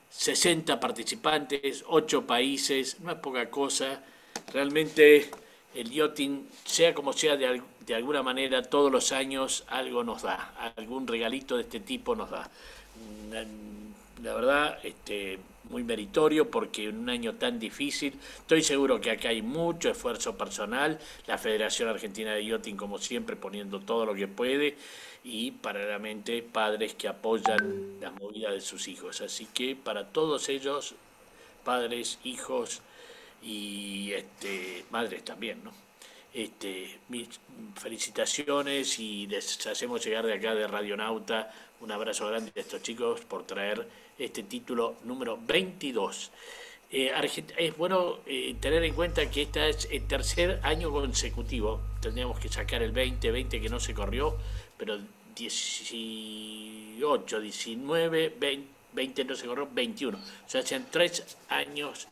60 0.09 0.79
participantes, 0.79 1.83
8 1.85 2.25
países, 2.25 2.99
no 3.01 3.11
es 3.11 3.17
poca 3.19 3.49
cosa. 3.51 4.03
Realmente 4.51 5.29
el 5.75 5.91
yachting, 5.91 6.47
sea 6.65 6.93
como 6.95 7.13
sea, 7.13 7.37
de, 7.37 7.61
de, 7.87 7.95
alguna 7.95 8.21
manera 8.21 8.61
todos 8.61 8.91
los 8.91 9.11
años 9.11 9.63
algo 9.67 10.03
nos 10.03 10.21
da, 10.21 10.53
algún 10.75 11.07
regalito 11.07 11.55
de 11.55 11.63
este 11.63 11.79
tipo 11.79 12.15
nos 12.15 12.29
da. 12.29 12.49
Mm, 13.31 14.23
la 14.23 14.33
verdad, 14.33 14.79
este, 14.83 15.39
muy 15.69 15.83
meritorio 15.83 16.49
porque 16.49 16.85
en 16.85 16.99
un 16.99 17.09
año 17.09 17.35
tan 17.35 17.59
difícil, 17.59 18.13
estoy 18.39 18.63
seguro 18.63 18.99
que 19.01 19.11
acá 19.11 19.29
hay 19.29 19.41
mucho 19.41 19.89
esfuerzo 19.89 20.37
personal, 20.37 20.99
la 21.27 21.37
Federación 21.37 21.89
Argentina 21.89 22.33
de 22.33 22.45
Yachting 22.45 22.77
como 22.77 22.97
siempre 22.97 23.35
poniendo 23.35 23.79
todo 23.79 24.05
lo 24.05 24.15
que 24.15 24.27
puede 24.27 24.77
y 25.23 25.51
paralelamente 25.51 26.41
padres 26.41 26.95
que 26.95 27.07
apoyan 27.07 27.99
la 27.99 28.11
movida 28.11 28.51
de 28.51 28.61
sus 28.61 28.87
hijos. 28.87 29.21
Así 29.21 29.47
que 29.53 29.75
para 29.75 30.07
todos 30.07 30.49
ellos, 30.49 30.95
padres, 31.63 32.19
hijos 32.23 32.81
y 33.43 34.13
este, 34.13 34.85
madres 34.89 35.23
también, 35.23 35.63
¿no? 35.63 35.86
Este, 36.37 36.99
mis 37.09 37.27
felicitaciones 37.73 38.99
y 38.99 39.25
les 39.25 39.65
hacemos 39.65 40.05
llegar 40.05 40.23
de 40.23 40.35
acá 40.35 40.53
de 40.53 40.67
Radionauta 40.67 41.51
un 41.79 41.91
abrazo 41.91 42.27
grande 42.27 42.51
a 42.55 42.59
estos 42.59 42.83
chicos 42.83 43.21
por 43.21 43.47
traer 43.47 43.87
este 44.19 44.43
título 44.43 44.97
número 45.03 45.39
22. 45.41 46.29
Eh, 46.91 47.11
es 47.57 47.75
bueno 47.75 48.19
eh, 48.27 48.55
tener 48.59 48.83
en 48.83 48.93
cuenta 48.93 49.27
que 49.31 49.41
este 49.41 49.67
es 49.67 49.87
el 49.91 50.05
tercer 50.05 50.59
año 50.61 50.91
consecutivo. 50.91 51.81
Tendríamos 52.01 52.39
que 52.39 52.49
sacar 52.49 52.83
el 52.83 52.93
2020 52.93 53.59
que 53.59 53.69
no 53.69 53.79
se 53.79 53.95
corrió, 53.95 54.37
pero 54.77 54.99
18, 55.35 57.41
19, 57.41 58.35
20, 58.93 59.25
no 59.25 59.35
se 59.35 59.47
corrió, 59.47 59.67
21. 59.71 60.17
O 60.17 60.21
sea, 60.45 60.61
hacen 60.61 60.85
tres 60.91 61.35
años, 61.49 62.07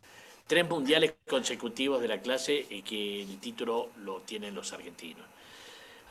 tres 0.48 0.68
mundiales 0.70 1.14
consecutivos 1.28 2.02
de 2.02 2.08
la 2.08 2.22
clase 2.22 2.66
y 2.70 2.82
que 2.82 3.24
el 3.24 3.40
título 3.40 3.90
lo 4.04 4.22
tienen 4.22 4.54
los 4.54 4.74
argentinos. 4.74 5.26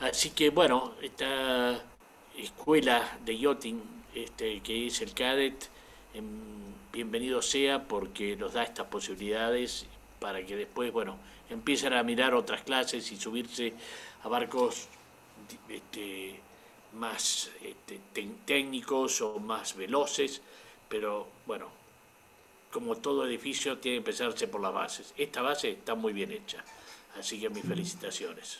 Así 0.01 0.31
que 0.31 0.51
bueno, 0.51 0.95
esta 1.03 1.81
escuela 2.37 3.19
de 3.25 3.39
yachting 3.39 3.81
este, 4.15 4.61
que 4.61 4.87
es 4.87 5.01
el 5.01 5.13
CADET, 5.13 5.69
em, 6.15 6.25
bienvenido 6.93 7.43
sea 7.43 7.83
porque 7.83 8.37
nos 8.37 8.53
da 8.55 8.63
estas 8.63 8.87
posibilidades 8.87 9.87
para 10.21 10.45
que 10.45 10.57
después, 10.57 10.93
bueno, 10.93 11.17
empiecen 11.51 11.93
a 11.93 12.03
mirar 12.03 12.35
otras 12.35 12.63
clases 12.63 13.11
y 13.13 13.17
subirse 13.17 13.75
a 14.23 14.29
barcos 14.29 14.89
este, 15.69 16.41
más 16.95 17.51
este, 17.63 18.01
técnicos 18.45 19.21
o 19.21 19.39
más 19.39 19.77
veloces, 19.77 20.41
pero 20.89 21.29
bueno, 21.47 21.69
como 22.75 22.97
todo 22.97 23.25
edificio 23.25 23.79
tiene 23.79 23.95
que 23.95 23.99
empezarse 23.99 24.49
por 24.49 24.61
las 24.61 24.75
bases. 24.75 25.15
Esta 25.17 25.43
base 25.43 25.71
está 25.71 25.95
muy 25.95 26.13
bien 26.13 26.33
hecha, 26.33 26.59
así 27.17 27.41
que 27.41 27.49
mis 27.49 27.65
felicitaciones. 27.65 28.59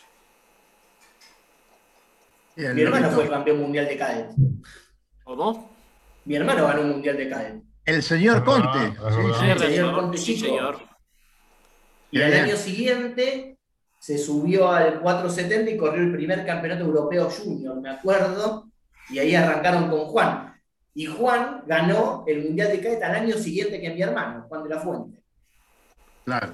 Mi 2.55 2.81
hermano 2.81 3.11
fue 3.11 3.29
campeón 3.29 3.59
mundial 3.59 3.85
de 3.85 3.97
cadet. 3.97 4.29
¿Cómo? 5.25 5.69
Mi 6.23 6.37
hermano 6.37 6.65
ganó 6.65 6.81
un 6.83 6.91
mundial 6.91 7.17
de 7.17 7.29
cadet. 7.29 7.61
El 7.83 8.01
señor 8.01 8.45
Conte. 8.45 8.95
sí, 8.95 9.45
el 9.49 9.59
señor 9.59 9.93
Conte 9.93 10.17
sí, 10.17 10.39
señor. 10.39 10.79
Y 12.09 12.21
al 12.21 12.31
año 12.31 12.55
siguiente 12.55 13.57
se 13.99 14.17
subió 14.17 14.71
al 14.71 15.01
470 15.01 15.71
y 15.71 15.77
corrió 15.77 16.03
el 16.03 16.13
primer 16.13 16.45
campeonato 16.45 16.85
europeo 16.85 17.29
junior, 17.29 17.81
me 17.81 17.89
acuerdo, 17.89 18.69
y 19.09 19.19
ahí 19.19 19.35
arrancaron 19.35 19.89
con 19.89 20.05
Juan. 20.05 20.54
Y 20.97 21.07
Juan 21.07 21.61
ganó 21.67 22.23
el 22.25 22.45
Mundial 22.45 22.69
de 22.69 22.79
Cadet 22.79 23.03
al 23.03 23.15
año 23.15 23.35
siguiente 23.37 23.81
que 23.81 23.93
mi 23.93 24.01
hermano, 24.01 24.45
Juan 24.47 24.63
de 24.63 24.69
la 24.69 24.79
Fuente. 24.79 25.21
Claro. 26.23 26.53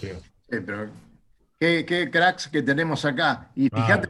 Sí. 0.00 0.08
pero 0.48 0.88
qué, 1.58 1.84
qué, 1.84 2.08
cracks 2.08 2.46
que 2.46 2.62
tenemos 2.62 3.04
acá. 3.04 3.50
Y 3.56 3.68
fíjate, 3.68 4.08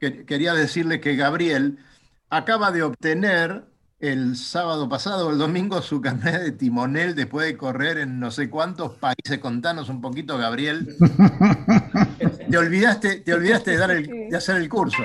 que, 0.00 0.24
quería 0.24 0.54
decirle 0.54 0.98
que 0.98 1.14
Gabriel 1.14 1.78
acaba 2.30 2.72
de 2.72 2.82
obtener 2.82 3.64
el 3.98 4.34
sábado 4.34 4.88
pasado, 4.88 5.30
el 5.30 5.36
domingo, 5.36 5.82
su 5.82 6.00
carnet 6.00 6.40
de 6.40 6.52
timonel 6.52 7.14
después 7.14 7.46
de 7.46 7.58
correr 7.58 7.98
en 7.98 8.18
no 8.18 8.30
sé 8.30 8.48
cuántos 8.48 8.94
países. 8.94 9.38
Contanos 9.40 9.90
un 9.90 10.00
poquito, 10.00 10.38
Gabriel. 10.38 10.96
te 12.50 12.56
olvidaste, 12.56 13.20
te 13.20 13.34
olvidaste 13.34 13.72
de, 13.72 13.76
dar 13.76 13.90
de 13.90 14.36
hacer 14.36 14.56
el 14.56 14.70
curso. 14.70 15.04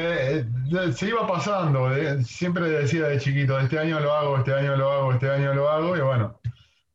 Eh, 0.00 0.44
eh, 0.72 0.92
se 0.92 1.08
iba 1.08 1.26
pasando, 1.26 1.94
eh, 1.94 2.22
siempre 2.24 2.70
decía 2.70 3.06
de 3.06 3.18
chiquito, 3.18 3.58
este 3.58 3.78
año 3.78 4.00
lo 4.00 4.12
hago, 4.12 4.38
este 4.38 4.54
año 4.54 4.74
lo 4.76 4.90
hago, 4.90 5.12
este 5.12 5.28
año 5.28 5.52
lo 5.52 5.68
hago, 5.68 5.96
y 5.96 6.00
bueno, 6.00 6.40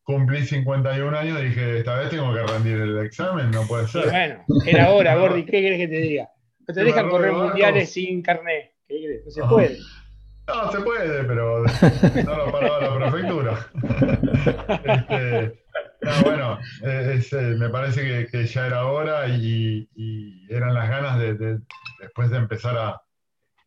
cumplí 0.04 0.44
51 0.44 1.16
años, 1.16 1.40
dije, 1.40 1.80
esta 1.80 1.96
vez 1.98 2.10
tengo 2.10 2.34
que 2.34 2.42
rendir 2.42 2.78
el 2.78 3.06
examen, 3.06 3.52
no 3.52 3.62
puede 3.68 3.88
ser. 3.88 4.10
bueno, 4.10 4.44
era 4.66 4.90
hora, 4.90 5.16
Gordi, 5.20 5.46
¿qué 5.46 5.62
querés 5.62 5.80
que 5.80 5.88
te 5.88 6.02
diga? 6.02 6.30
No 6.68 6.74
te 6.74 6.84
dejan 6.84 7.10
correr 7.10 7.32
mundiales 7.32 7.92
sin 7.92 8.24
carnet. 8.24 8.72
¿Qué 8.88 8.96
crees? 9.04 9.26
No 9.26 9.32
se 9.32 9.44
puede. 9.44 9.78
No, 10.48 10.72
se 10.72 10.80
puede, 10.80 11.24
pero 11.24 11.64
no 12.26 12.36
lo 12.38 12.52
paraba 12.52 13.00
la 13.00 13.12
prefectura. 13.12 13.68
Este, 14.86 15.65
no, 16.06 16.22
bueno, 16.24 16.60
me 17.58 17.70
parece 17.70 18.28
que, 18.30 18.46
ya 18.46 18.68
era 18.68 18.86
hora 18.86 19.28
y, 19.28 19.90
eran 20.50 20.74
las 20.74 20.90
ganas 20.90 21.20
de, 21.20 21.60
después 22.00 22.30
de 22.30 22.38
empezar 22.38 22.78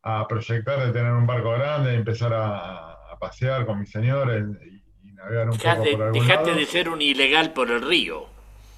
a, 0.03 0.27
proyectar, 0.29 0.87
de 0.87 0.93
tener 0.93 1.13
un 1.13 1.27
barco 1.27 1.51
grande, 1.53 1.95
empezar 1.95 2.33
a, 2.35 2.95
pasear 3.21 3.67
con 3.67 3.81
mis 3.81 3.91
señores 3.91 4.45
y, 4.65 5.13
navegar 5.15 5.51
un 5.51 5.59
poco 5.59 5.91
por 5.91 6.03
algún 6.03 6.27
Dejaste 6.27 6.55
de 6.55 6.65
ser 6.67 6.89
un 6.89 7.03
ilegal 7.03 7.53
por 7.53 7.69
el 7.69 7.83
río. 7.83 8.27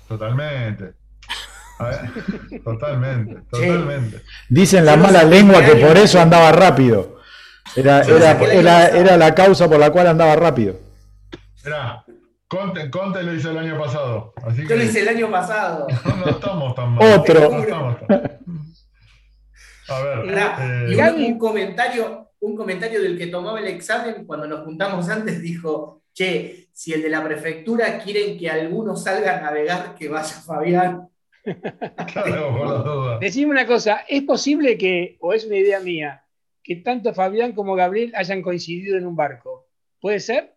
Totalmente. 0.08 0.94
totalmente, 2.64 3.42
totalmente. 3.50 4.22
Dicen 4.48 4.86
la 4.86 4.96
mala 4.96 5.22
lengua 5.24 5.62
que 5.62 5.76
por 5.76 5.98
eso 5.98 6.18
andaba 6.20 6.52
rápido. 6.52 7.20
Era, 7.76 8.00
era, 8.00 9.16
la 9.16 9.34
causa 9.34 9.68
por 9.68 9.78
la 9.78 9.90
cual 9.90 10.06
andaba 10.06 10.34
rápido. 10.36 10.76
Mirá, 11.64 12.04
Conte, 12.50 12.90
Conte, 12.90 13.22
lo 13.22 13.32
hizo 13.32 13.52
el 13.52 13.58
año 13.58 13.78
pasado. 13.78 14.34
Así 14.42 14.66
Yo 14.66 14.74
lo 14.74 14.82
hice 14.82 15.02
el 15.02 15.08
año 15.08 15.30
pasado. 15.30 15.86
No, 16.04 16.30
estamos 16.30 16.74
tan 16.74 16.94
mal. 16.94 17.20
Otro. 17.20 17.96
A 19.88 20.02
ver. 20.02 20.38
Eh, 20.58 20.86
y 20.88 21.30
un, 21.30 21.38
comentario, 21.38 22.32
un 22.40 22.56
comentario 22.56 23.00
del 23.00 23.16
que 23.16 23.28
tomaba 23.28 23.60
el 23.60 23.68
examen 23.68 24.24
cuando 24.26 24.48
nos 24.48 24.64
juntamos 24.64 25.08
antes 25.08 25.40
dijo, 25.40 26.02
che, 26.12 26.66
si 26.72 26.92
el 26.92 27.02
de 27.02 27.10
la 27.10 27.22
prefectura 27.22 28.00
quieren 28.00 28.36
que 28.36 28.50
alguno 28.50 28.96
salga 28.96 29.38
a 29.38 29.40
navegar, 29.42 29.94
que 29.94 30.08
vaya 30.08 30.34
Fabián. 30.34 31.08
Decime 33.20 33.52
una 33.52 33.64
cosa, 33.64 34.04
¿es 34.08 34.22
posible 34.22 34.76
que, 34.76 35.18
o 35.20 35.32
es 35.32 35.46
una 35.46 35.56
idea 35.56 35.78
mía, 35.78 36.24
que 36.64 36.74
tanto 36.76 37.14
Fabián 37.14 37.52
como 37.52 37.76
Gabriel 37.76 38.12
hayan 38.16 38.42
coincidido 38.42 38.98
en 38.98 39.06
un 39.06 39.14
barco? 39.14 39.68
¿Puede 40.00 40.18
ser? 40.18 40.56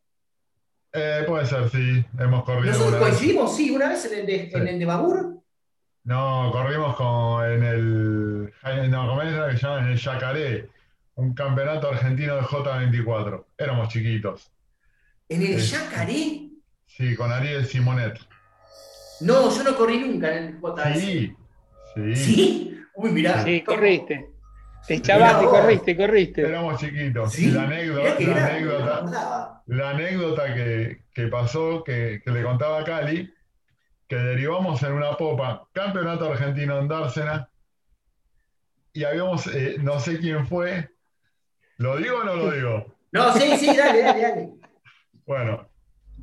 Eh, 0.93 1.23
puede 1.27 1.45
ser, 1.47 1.69
sí. 1.69 2.06
Hemos 2.19 2.43
corrido. 2.43 2.71
¿Nosotros 2.71 3.01
coincidimos, 3.01 3.56
sí, 3.56 3.71
una 3.71 3.89
vez 3.89 4.06
en 4.06 4.19
el 4.19 4.25
de, 4.27 4.49
en 4.53 4.67
el 4.67 4.79
de 4.79 4.86
Babur? 4.86 5.41
No, 6.03 6.49
corrimos 6.51 6.95
con, 6.95 7.45
en 7.49 7.63
el. 7.63 8.89
No, 8.91 9.08
¿cómo 9.08 9.21
es 9.21 9.34
que 9.53 9.58
se 9.58 9.65
llama? 9.65 9.79
En 9.79 9.88
el 9.88 9.97
Yacaré, 9.97 10.69
un 11.15 11.34
campeonato 11.34 11.89
argentino 11.89 12.36
de 12.36 12.41
J24. 12.41 13.45
Éramos 13.58 13.89
chiquitos. 13.89 14.51
¿En 15.29 15.41
el 15.41 15.58
Yacaré? 15.58 16.50
Sí, 16.85 17.15
con 17.15 17.31
Ariel 17.31 17.65
Simonet. 17.65 18.19
No, 19.21 19.50
yo 19.56 19.63
no 19.63 19.75
corrí 19.75 20.00
nunca 20.00 20.37
en 20.37 20.44
el 20.44 20.60
JS. 20.60 21.00
Sí, 21.00 21.35
sí. 21.96 22.15
¿Sí? 22.15 22.79
Uy, 22.96 23.12
mirá. 23.12 23.44
Sí, 23.44 23.62
corriste. 23.62 24.33
Te 24.88 24.96
echabaste, 24.96 25.46
corriste, 25.46 25.96
corriste. 25.96 26.42
Éramos 26.42 26.79
chiquitos. 26.79 27.34
¿Sí? 27.34 27.52
La 27.52 27.63
anécdota, 27.63 28.19
la 28.19 28.46
anécdota, 28.46 29.62
la 29.67 29.90
anécdota 29.92 30.54
que, 30.54 31.04
que 31.13 31.27
pasó, 31.27 31.84
que, 31.84 32.21
que, 32.23 32.31
le 32.31 32.44
contaba 32.44 32.81
a 32.81 32.84
Cali, 32.84 33.34
que 34.08 34.15
derivamos 34.15 34.84
en 34.84 34.94
una 34.94 35.15
popa, 35.15 35.67
campeonato 35.71 36.31
argentino 36.31 36.79
en 36.79 36.88
Dársena, 36.90 37.50
y 38.92 39.06
habíamos, 39.06 39.48
eh, 39.48 39.77
no 39.79 40.00
sé 40.00 40.19
quién 40.19 40.46
fue, 40.48 40.90
¿lo 41.77 41.98
digo 41.98 42.17
o 42.17 42.23
no 42.23 42.36
lo 42.36 42.52
digo? 42.52 42.96
No, 43.12 43.34
sí, 43.34 43.58
sí, 43.58 43.75
dale, 43.75 44.02
dale, 44.02 44.21
dale. 44.21 44.50
Bueno, 45.25 45.69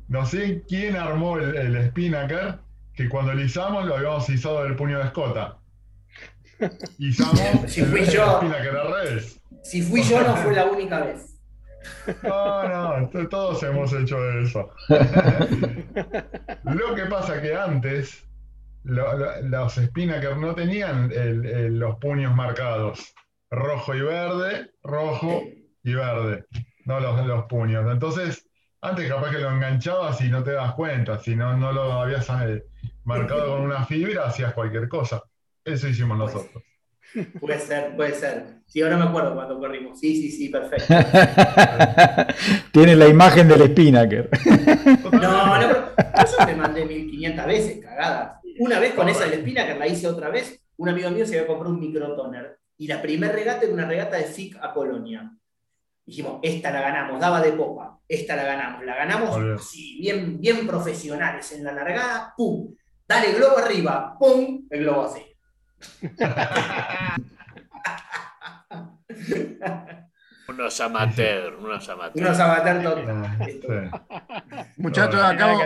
no 0.07 0.25
sé 0.25 0.63
quién 0.67 0.95
armó 0.95 1.37
el, 1.37 1.55
el 1.55 1.87
spinnaker, 1.89 2.59
que 2.93 3.09
cuando 3.09 3.33
lo 3.33 3.41
izamos 3.41 3.85
lo 3.85 3.95
habíamos 3.95 4.29
izado 4.29 4.63
del 4.63 4.75
puño 4.75 4.99
de 4.99 5.05
escota. 5.05 5.60
Izamos 6.99 7.39
si 7.67 7.83
fui 7.83 8.05
yo, 8.05 8.39
que 8.39 9.21
Si 9.63 9.81
fui 9.81 10.03
yo, 10.03 10.21
no 10.21 10.35
fue 10.37 10.53
la 10.53 10.65
única 10.65 10.99
vez. 11.01 11.27
No, 12.23 12.99
no, 13.09 13.27
todos 13.29 13.63
hemos 13.63 13.91
hecho 13.93 14.17
eso. 14.39 14.69
lo 16.63 16.95
que 16.95 17.05
pasa 17.05 17.41
que 17.41 17.55
antes 17.55 18.23
lo- 18.83 19.17
lo- 19.17 19.41
los 19.43 19.73
Spinnaker 19.75 20.37
no 20.37 20.53
tenían 20.55 21.11
el- 21.11 21.45
el- 21.45 21.79
los 21.79 21.97
puños 21.97 22.35
marcados, 22.35 23.13
rojo 23.49 23.95
y 23.95 24.01
verde, 24.01 24.71
rojo 24.83 25.43
y 25.83 25.93
verde, 25.93 26.45
no 26.85 26.99
los, 26.99 27.25
los 27.25 27.45
puños. 27.45 27.85
Entonces, 27.91 28.47
antes 28.81 29.09
capaz 29.09 29.31
que 29.31 29.39
lo 29.39 29.51
enganchabas 29.51 30.21
y 30.21 30.29
no 30.29 30.43
te 30.43 30.51
das 30.53 30.73
cuenta, 30.73 31.19
si 31.19 31.35
no, 31.35 31.55
no 31.57 31.71
lo 31.71 31.93
habías 31.93 32.27
eh, 32.45 32.63
marcado 33.03 33.51
con 33.55 33.61
una 33.61 33.85
fibra, 33.85 34.25
hacías 34.25 34.53
cualquier 34.53 34.87
cosa. 34.87 35.21
Eso 35.65 35.87
hicimos 35.87 36.17
nosotros. 36.17 36.63
Puede 37.39 37.59
ser, 37.59 37.95
puede 37.95 38.13
ser. 38.13 38.61
Sí, 38.65 38.81
ahora 38.81 38.95
me 38.95 39.03
acuerdo 39.03 39.35
cuando 39.35 39.59
corrimos. 39.59 39.99
Sí, 39.99 40.15
sí, 40.15 40.31
sí, 40.31 40.49
perfecto. 40.49 40.93
Tiene 42.71 42.95
la 42.95 43.07
imagen 43.07 43.47
del 43.47 43.67
Spinnaker. 43.67 44.29
No, 45.11 45.19
no, 45.19 45.53
pero 45.59 46.37
yo 46.39 46.45
te 46.45 46.55
mandé 46.55 46.85
1500 46.85 47.45
veces, 47.45 47.83
cagadas. 47.83 48.39
Una 48.59 48.79
vez 48.79 48.93
con 48.93 49.09
esa 49.09 49.25
del 49.25 49.41
Spinnaker 49.41 49.77
la 49.77 49.87
hice 49.87 50.07
otra 50.07 50.29
vez. 50.29 50.61
Un 50.77 50.89
amigo 50.89 51.11
mío 51.11 51.25
se 51.25 51.35
había 51.35 51.47
comprado 51.47 51.75
un 51.75 51.81
microtoner. 51.81 52.57
Y 52.77 52.87
la 52.87 53.01
primer 53.01 53.33
regata 53.33 53.63
era 53.63 53.73
una 53.73 53.85
regata 53.85 54.17
de 54.17 54.23
FIC 54.23 54.57
a 54.61 54.73
Colonia. 54.73 55.31
Dijimos, 56.05 56.39
esta 56.41 56.71
la 56.71 56.81
ganamos, 56.81 57.19
daba 57.19 57.41
de 57.41 57.51
popa. 57.51 57.99
Esta 58.07 58.35
la 58.35 58.43
ganamos. 58.43 58.85
La 58.85 58.95
ganamos 58.95 59.37
así, 59.59 59.99
bien, 59.99 60.39
bien 60.39 60.65
profesionales. 60.65 61.51
En 61.51 61.63
la 61.63 61.73
largada, 61.73 62.33
¡pum! 62.35 62.73
Dale 63.07 63.33
globo 63.33 63.57
arriba, 63.57 64.15
¡pum! 64.17 64.65
El 64.69 64.79
globo 64.79 65.03
así. 65.03 65.21
Unos 70.47 70.81
amateur, 70.81 71.55
unos 71.55 71.87
amateur. 71.89 72.25
Unos 72.25 72.39
amateur 72.39 72.83
total. 72.83 73.91
Muchachos, 74.77 75.21
acabo, 75.21 75.59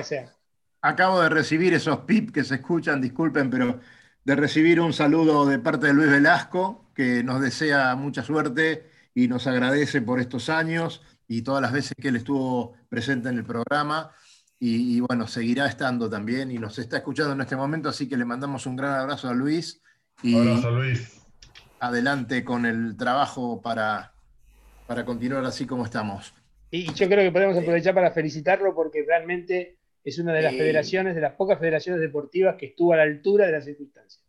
acabo 0.82 1.22
de 1.22 1.30
recibir 1.30 1.74
esos 1.74 2.00
pip 2.00 2.32
que 2.32 2.44
se 2.44 2.56
escuchan, 2.56 3.02
disculpen, 3.02 3.50
pero 3.50 3.80
de 4.24 4.36
recibir 4.36 4.80
un 4.80 4.94
saludo 4.94 5.46
de 5.46 5.60
parte 5.60 5.88
de 5.88 5.94
Luis 5.94 6.10
Velasco, 6.10 6.92
que 6.94 7.24
nos 7.24 7.42
desea 7.42 7.96
mucha 7.96 8.24
suerte 8.24 8.90
y 9.14 9.28
nos 9.28 9.48
agradece 9.48 10.02
por 10.02 10.20
estos 10.20 10.50
años 10.50 11.02
y 11.28 11.42
todas 11.42 11.62
las 11.62 11.72
veces 11.72 11.94
que 12.00 12.10
él 12.10 12.18
estuvo 12.18 12.74
presente 12.90 13.30
en 13.30 13.38
el 13.38 13.46
programa. 13.46 14.12
Y, 14.60 14.98
y 14.98 15.00
bueno, 15.00 15.28
seguirá 15.28 15.68
estando 15.68 16.10
también 16.10 16.52
y 16.52 16.58
nos 16.58 16.80
está 16.80 16.98
escuchando 16.98 17.34
en 17.34 17.42
este 17.42 17.56
momento, 17.56 17.90
así 17.90 18.08
que 18.08 18.18
le 18.18 18.26
mandamos 18.26 18.66
un 18.66 18.76
gran 18.76 18.94
abrazo 18.94 19.30
a 19.30 19.34
Luis 19.34 19.82
y 20.24 20.36
Abrazo, 20.38 20.72
Luis. 20.72 21.22
adelante 21.80 22.44
con 22.44 22.66
el 22.66 22.96
trabajo 22.98 23.62
para, 23.62 24.14
para 24.88 25.06
continuar 25.06 25.46
así 25.46 25.66
como 25.66 25.86
estamos. 25.86 26.34
Y 26.72 26.90
y 26.90 26.94
yo 26.94 27.08
creo 27.08 27.24
que 27.24 27.32
podemos 27.32 27.58
aprovechar 27.58 27.94
para 27.94 28.12
felicitarlo 28.12 28.74
porque 28.76 29.04
realmente 29.08 29.78
es 30.04 30.20
una 30.20 30.34
de 30.34 30.42
las 30.42 30.52
Sí. 30.54 30.58
federaciones, 30.60 31.16
de 31.16 31.22
las 31.22 31.34
pocas 31.34 31.60
federaciones 31.60 32.02
deportivas 32.02 32.56
que 32.58 32.68
estuvo 32.68 32.94
a 32.94 32.98
la 32.98 33.04
altura 33.04 33.46
de 33.46 33.52
las 33.54 33.66
circunstancias. 33.66 34.24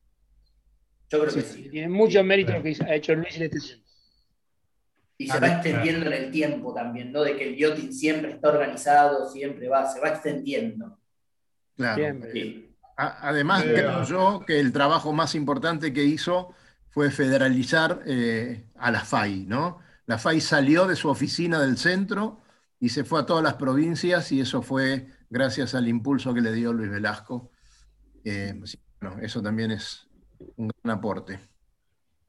Yo 1.11 1.21
creo 1.21 1.33
que 1.35 1.41
Sí, 1.43 1.63
sí. 1.65 1.69
Tiene 1.71 1.89
mucho 1.89 2.23
mérito 2.25 2.53
lo 2.53 2.63
que 2.63 2.77
ha 2.87 2.95
hecho 2.95 3.15
Luis 3.15 3.37
en 3.37 3.43
este 3.45 3.59
tiempo. 3.61 3.85
Y 5.19 5.29
se 5.29 5.41
va 5.41 5.47
extendiendo 5.49 6.07
en 6.07 6.13
el 6.13 6.31
tiempo 6.31 6.75
también, 6.75 7.11
¿no? 7.11 7.23
De 7.23 7.37
que 7.37 7.49
el 7.49 7.57
yachting 7.57 7.91
siempre 7.93 8.33
está 8.33 8.49
organizado, 8.49 9.27
siempre 9.31 9.67
va, 9.69 9.87
se 9.91 9.99
va 10.01 10.09
extendiendo. 10.11 10.99
Claro. 11.77 12.19
Sí. 12.33 12.66
Además, 12.97 13.63
creo 13.63 14.05
yo 14.05 14.45
que 14.47 14.59
el 14.59 14.73
trabajo 14.73 15.13
más 15.13 15.35
importante 15.35 15.93
que 15.93 16.05
hizo 16.05 16.55
fue 16.91 17.11
federalizar 17.11 18.03
eh, 18.07 18.65
a 18.79 18.91
la 18.91 19.01
FAI, 19.01 19.45
¿no? 19.47 19.81
La 20.07 20.17
FAI 20.19 20.41
salió 20.41 20.87
de 20.87 20.97
su 20.97 21.09
oficina 21.11 21.61
del 21.61 21.77
centro 21.77 22.41
y 22.81 22.89
se 22.89 23.05
fue 23.05 23.21
a 23.21 23.27
todas 23.27 23.43
las 23.45 23.55
provincias 23.55 24.33
y 24.33 24.41
eso 24.41 24.63
fue 24.63 25.09
gracias 25.29 25.75
al 25.75 25.89
impulso 25.89 26.33
que 26.33 26.41
le 26.41 26.53
dio 26.53 26.73
Luis 26.73 26.91
Velasco. 26.91 27.51
Eh, 28.25 28.55
bueno, 29.01 29.19
eso 29.21 29.43
también 29.43 29.73
es 29.73 30.07
un 30.57 30.71
gran 30.83 30.99
aporte. 30.99 31.39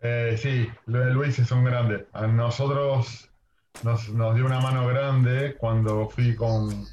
Eh, 0.01 0.37
sí, 0.37 0.67
Lu- 0.87 1.13
Luis 1.13 1.39
es 1.39 1.51
un 1.51 1.63
grande. 1.63 2.07
A 2.13 2.27
nosotros 2.27 3.29
nos, 3.83 4.09
nos 4.09 4.35
dio 4.35 4.45
una 4.45 4.59
mano 4.59 4.85
grande 4.87 5.55
cuando 5.57 6.09
fui 6.09 6.35
con, 6.35 6.85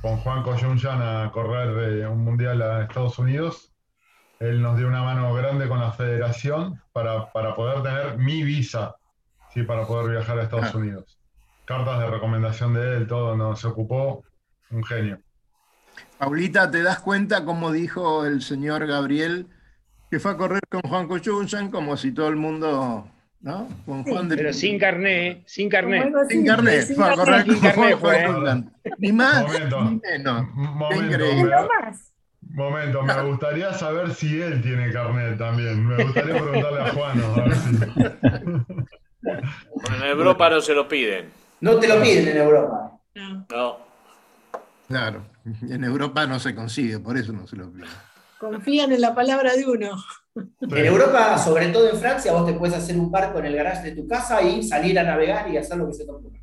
con 0.00 0.16
Juan 0.18 0.42
Coyunchan 0.42 1.02
a 1.02 1.30
correr 1.32 2.06
un 2.08 2.24
mundial 2.24 2.62
a 2.62 2.82
Estados 2.82 3.18
Unidos. 3.18 3.72
Él 4.38 4.62
nos 4.62 4.76
dio 4.76 4.86
una 4.86 5.02
mano 5.02 5.34
grande 5.34 5.68
con 5.68 5.80
la 5.80 5.92
federación 5.92 6.80
para, 6.92 7.32
para 7.32 7.56
poder 7.56 7.82
tener 7.82 8.18
mi 8.18 8.42
visa, 8.44 8.94
sí, 9.52 9.64
para 9.64 9.84
poder 9.86 10.12
viajar 10.12 10.38
a 10.38 10.42
Estados 10.44 10.70
Ah. 10.72 10.78
Unidos. 10.78 11.18
Cartas 11.64 11.98
de 12.00 12.06
recomendación 12.10 12.72
de 12.74 12.96
él, 12.96 13.06
todo, 13.06 13.36
nos 13.36 13.64
ocupó 13.64 14.24
un 14.70 14.84
genio. 14.84 15.20
Paulita, 16.16 16.70
¿te 16.70 16.82
das 16.82 17.00
cuenta 17.00 17.44
cómo 17.44 17.72
dijo 17.72 18.24
el 18.24 18.42
señor 18.42 18.86
Gabriel 18.86 19.48
que 20.10 20.20
fue 20.20 20.30
a 20.30 20.36
correr 20.36 20.60
con 20.70 20.80
Juan 20.82 21.08
Cochunchan 21.08 21.70
como 21.70 21.96
si 21.96 22.12
todo 22.12 22.28
el 22.28 22.36
mundo, 22.36 23.10
¿no? 23.40 23.68
Con 23.86 24.02
Juan 24.04 24.28
de 24.28 24.36
Pero 24.36 24.52
sin 24.52 24.78
carné, 24.78 25.42
sin 25.46 25.68
carné. 25.68 26.10
Sin 26.28 26.44
carné, 26.46 26.82
sin 26.82 26.96
fue 26.96 27.44
Sin 27.44 27.98
fue, 27.98 28.24
¿eh? 28.24 28.64
Ni 28.98 29.12
más 29.12 29.42
Momento. 29.42 29.84
ni 29.84 30.00
menos. 30.00 30.48
Momento, 30.54 31.04
increíble. 31.04 31.54
me, 31.54 32.54
momento, 32.54 33.02
me 33.02 33.22
gustaría 33.22 33.72
saber 33.74 34.14
si 34.14 34.40
él 34.40 34.60
tiene 34.62 34.90
carnet 34.92 35.38
también. 35.38 35.86
Me 35.86 36.02
gustaría 36.04 36.34
preguntarle 36.42 36.80
a 36.80 36.88
Juan. 36.92 37.22
a 37.22 37.42
ver 37.44 37.54
si- 37.54 37.76
En 39.96 40.02
Europa 40.02 40.50
no 40.50 40.60
se 40.60 40.74
lo 40.74 40.88
piden. 40.88 41.30
No 41.60 41.76
te 41.78 41.88
lo 41.88 42.00
piden 42.02 42.28
en 42.28 42.36
Europa. 42.36 42.92
No. 43.50 43.78
Claro, 44.88 45.22
en 45.44 45.84
Europa 45.84 46.26
no 46.26 46.38
se 46.38 46.54
consigue, 46.54 46.98
por 46.98 47.16
eso 47.18 47.32
no 47.32 47.46
se 47.46 47.56
lo 47.56 47.70
pide. 47.70 47.86
Confían 48.38 48.92
en 48.92 49.00
la 49.00 49.14
palabra 49.14 49.54
de 49.54 49.66
uno. 49.66 50.02
En 50.60 50.86
Europa, 50.86 51.38
sobre 51.38 51.68
todo 51.68 51.90
en 51.90 51.96
Francia, 51.98 52.32
vos 52.32 52.46
te 52.46 52.52
puedes 52.52 52.76
hacer 52.76 52.96
un 52.98 53.10
barco 53.10 53.38
en 53.38 53.46
el 53.46 53.56
garage 53.56 53.90
de 53.90 53.96
tu 53.96 54.06
casa 54.08 54.42
y 54.42 54.62
salir 54.62 54.98
a 54.98 55.02
navegar 55.02 55.50
y 55.50 55.56
hacer 55.56 55.76
lo 55.78 55.86
que 55.88 55.94
se 55.94 56.04
te 56.04 56.10
ocurra. 56.10 56.38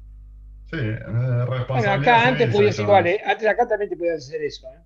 Sí, 0.70 0.78
eh, 0.78 1.00
Bueno, 1.06 1.46
responsabilidad. 1.46 2.02
acá 2.02 2.28
antes 2.28 2.50
podías 2.54 2.80
igual. 2.80 3.08
¿eh? 3.08 3.22
Antes 3.26 3.48
acá 3.48 3.68
también 3.68 3.90
te 3.90 3.98
podías 3.98 4.18
hacer 4.18 4.42
eso, 4.44 4.68
¿eh? 4.74 4.80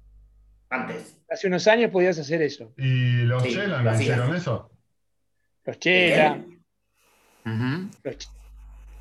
Antes. 0.70 1.18
Hace 1.30 1.48
unos 1.48 1.68
años 1.68 1.90
podías 1.92 2.20
hacer 2.20 2.42
eso. 2.42 2.74
¿Y 2.78 3.24
los 3.24 3.42
Sí, 3.44 3.54
Chelan 3.54 3.84
lo 3.86 3.94
hicieron 3.96 4.36
eso? 4.36 4.72
Los 5.66 5.80
Chela, 5.80 6.44
los 8.04 8.16
Ch- 8.18 8.30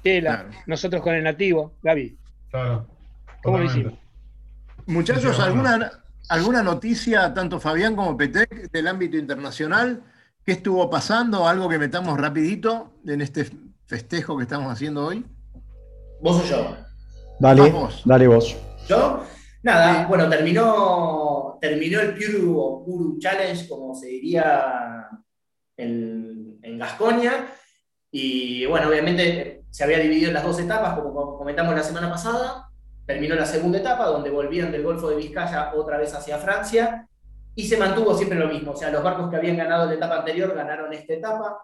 Chela, 0.05 0.47
nosotros 0.67 1.03
con 1.03 1.15
el 1.15 1.25
nativo, 1.25 1.75
Gaby. 1.83 2.19
Claro. 2.51 2.87
¿Cómo 3.43 3.59
lo 3.59 3.65
hicimos? 3.65 3.95
Muchachos, 4.87 5.37
bueno. 5.37 5.45
¿alguna, 5.45 6.05
¿alguna 6.29 6.62
noticia, 6.62 7.33
tanto 7.35 7.61
Fabián 7.61 7.97
como 7.97 8.16
Petec, 8.16 8.70
del 8.70 8.89
ámbito 8.89 9.16
internacional? 9.16 10.03
¿Qué 10.45 10.53
estuvo 10.53 10.89
pasando? 10.89 11.47
¿Algo 11.47 11.68
que 11.68 11.79
metamos 11.79 12.18
rapidito 12.18 12.93
en 13.07 13.20
este 13.20 13.47
festejo 13.87 14.37
que 14.37 14.45
estamos 14.45 14.72
haciendo 14.72 15.07
hoy? 15.07 15.24
¿Vos 16.20 16.43
o 16.43 16.45
yo? 16.45 16.76
Dale, 17.39 17.70
Vamos. 17.70 18.03
dale 18.05 18.26
vos. 18.26 18.57
¿Yo? 18.89 19.24
Nada, 19.62 20.07
bueno, 20.07 20.29
terminó, 20.29 21.59
terminó 21.61 22.01
el 22.01 22.14
Puru 22.14 22.59
o 22.59 22.85
Puru 22.85 23.18
Challenge, 23.18 23.68
como 23.68 23.95
se 23.95 24.07
diría 24.07 25.09
en, 25.76 26.59
en 26.62 26.79
Gascoña. 26.79 27.47
Y 28.11 28.64
bueno, 28.66 28.89
obviamente 28.89 29.64
se 29.70 29.85
había 29.85 29.99
dividido 29.99 30.29
en 30.29 30.35
las 30.35 30.45
dos 30.45 30.59
etapas, 30.59 30.99
como 30.99 31.37
comentamos 31.37 31.74
la 31.74 31.83
semana 31.83 32.09
pasada. 32.09 32.68
Terminó 33.09 33.37
la 33.37 33.47
segunda 33.47 33.79
etapa, 33.79 34.05
donde 34.05 34.29
volvían 34.29 34.71
del 34.71 34.83
Golfo 34.83 35.09
de 35.09 35.17
Vizcaya 35.17 35.73
otra 35.75 35.97
vez 35.97 36.15
hacia 36.15 36.37
Francia. 36.37 37.09
Y 37.55 37.67
se 37.67 37.79
mantuvo 37.79 38.15
siempre 38.15 38.39
lo 38.39 38.49
mismo. 38.49 38.73
O 38.73 38.77
sea, 38.77 38.91
los 38.91 39.03
barcos 39.03 39.31
que 39.31 39.37
habían 39.37 39.57
ganado 39.57 39.87
la 39.87 39.95
etapa 39.95 40.19
anterior 40.19 40.55
ganaron 40.55 40.93
esta 40.93 41.15
etapa. 41.15 41.63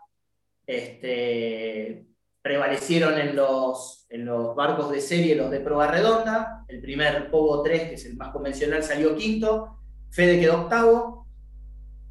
Este, 0.66 2.06
prevalecieron 2.40 3.18
en 3.18 3.36
los, 3.36 4.06
en 4.08 4.24
los 4.24 4.56
barcos 4.56 4.90
de 4.90 5.02
serie 5.02 5.34
los 5.34 5.50
de 5.50 5.60
proa 5.60 5.86
redonda. 5.86 6.64
El 6.66 6.80
primer 6.80 7.30
Pogo 7.30 7.62
3, 7.62 7.90
que 7.90 7.94
es 7.96 8.06
el 8.06 8.16
más 8.16 8.32
convencional, 8.32 8.82
salió 8.82 9.14
quinto. 9.14 9.80
Fede 10.12 10.40
quedó 10.40 10.62
octavo. 10.62 11.26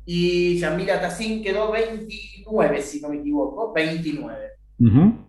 Y 0.06 0.60
Yamila 0.60 1.02
Tassin 1.02 1.42
quedó 1.42 1.72
29, 1.72 2.82
si 2.84 3.02
no 3.02 3.10
me 3.10 3.16
equivoco. 3.16 3.74
29. 3.74 4.48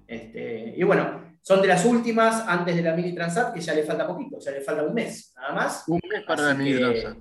Este, 0.06 0.74
y 0.76 0.82
bueno, 0.82 1.23
son 1.44 1.60
de 1.60 1.68
las 1.68 1.84
últimas 1.84 2.42
antes 2.48 2.74
de 2.74 2.80
la 2.82 2.94
Mini 2.96 3.14
Transat, 3.14 3.52
que 3.52 3.60
ya 3.60 3.74
le 3.74 3.82
falta 3.82 4.06
poquito, 4.06 4.38
ya 4.40 4.50
le 4.50 4.62
falta 4.62 4.82
un 4.82 4.94
mes, 4.94 5.30
nada 5.36 5.52
más. 5.52 5.84
Un 5.88 6.00
mes 6.10 6.22
para 6.26 6.40
Así 6.40 6.48
la 6.52 6.54
Mini 6.54 6.78
Transat. 6.78 7.16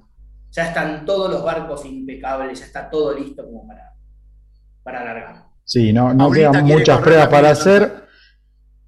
Ya 0.51 0.67
están 0.67 1.05
todos 1.05 1.29
los 1.29 1.43
barcos 1.43 1.83
impecables, 1.85 2.57
ya 2.57 2.65
está 2.65 2.89
todo 2.89 3.13
listo 3.19 3.43
como 3.43 3.67
para, 3.67 3.93
para 4.81 5.01
alargar. 5.01 5.43
Sí, 5.65 5.91
no, 5.91 6.13
no 6.13 6.31
quedan 6.31 6.63
muchas 6.63 7.01
pruebas 7.01 7.27
para 7.27 7.49
hacer. 7.49 8.05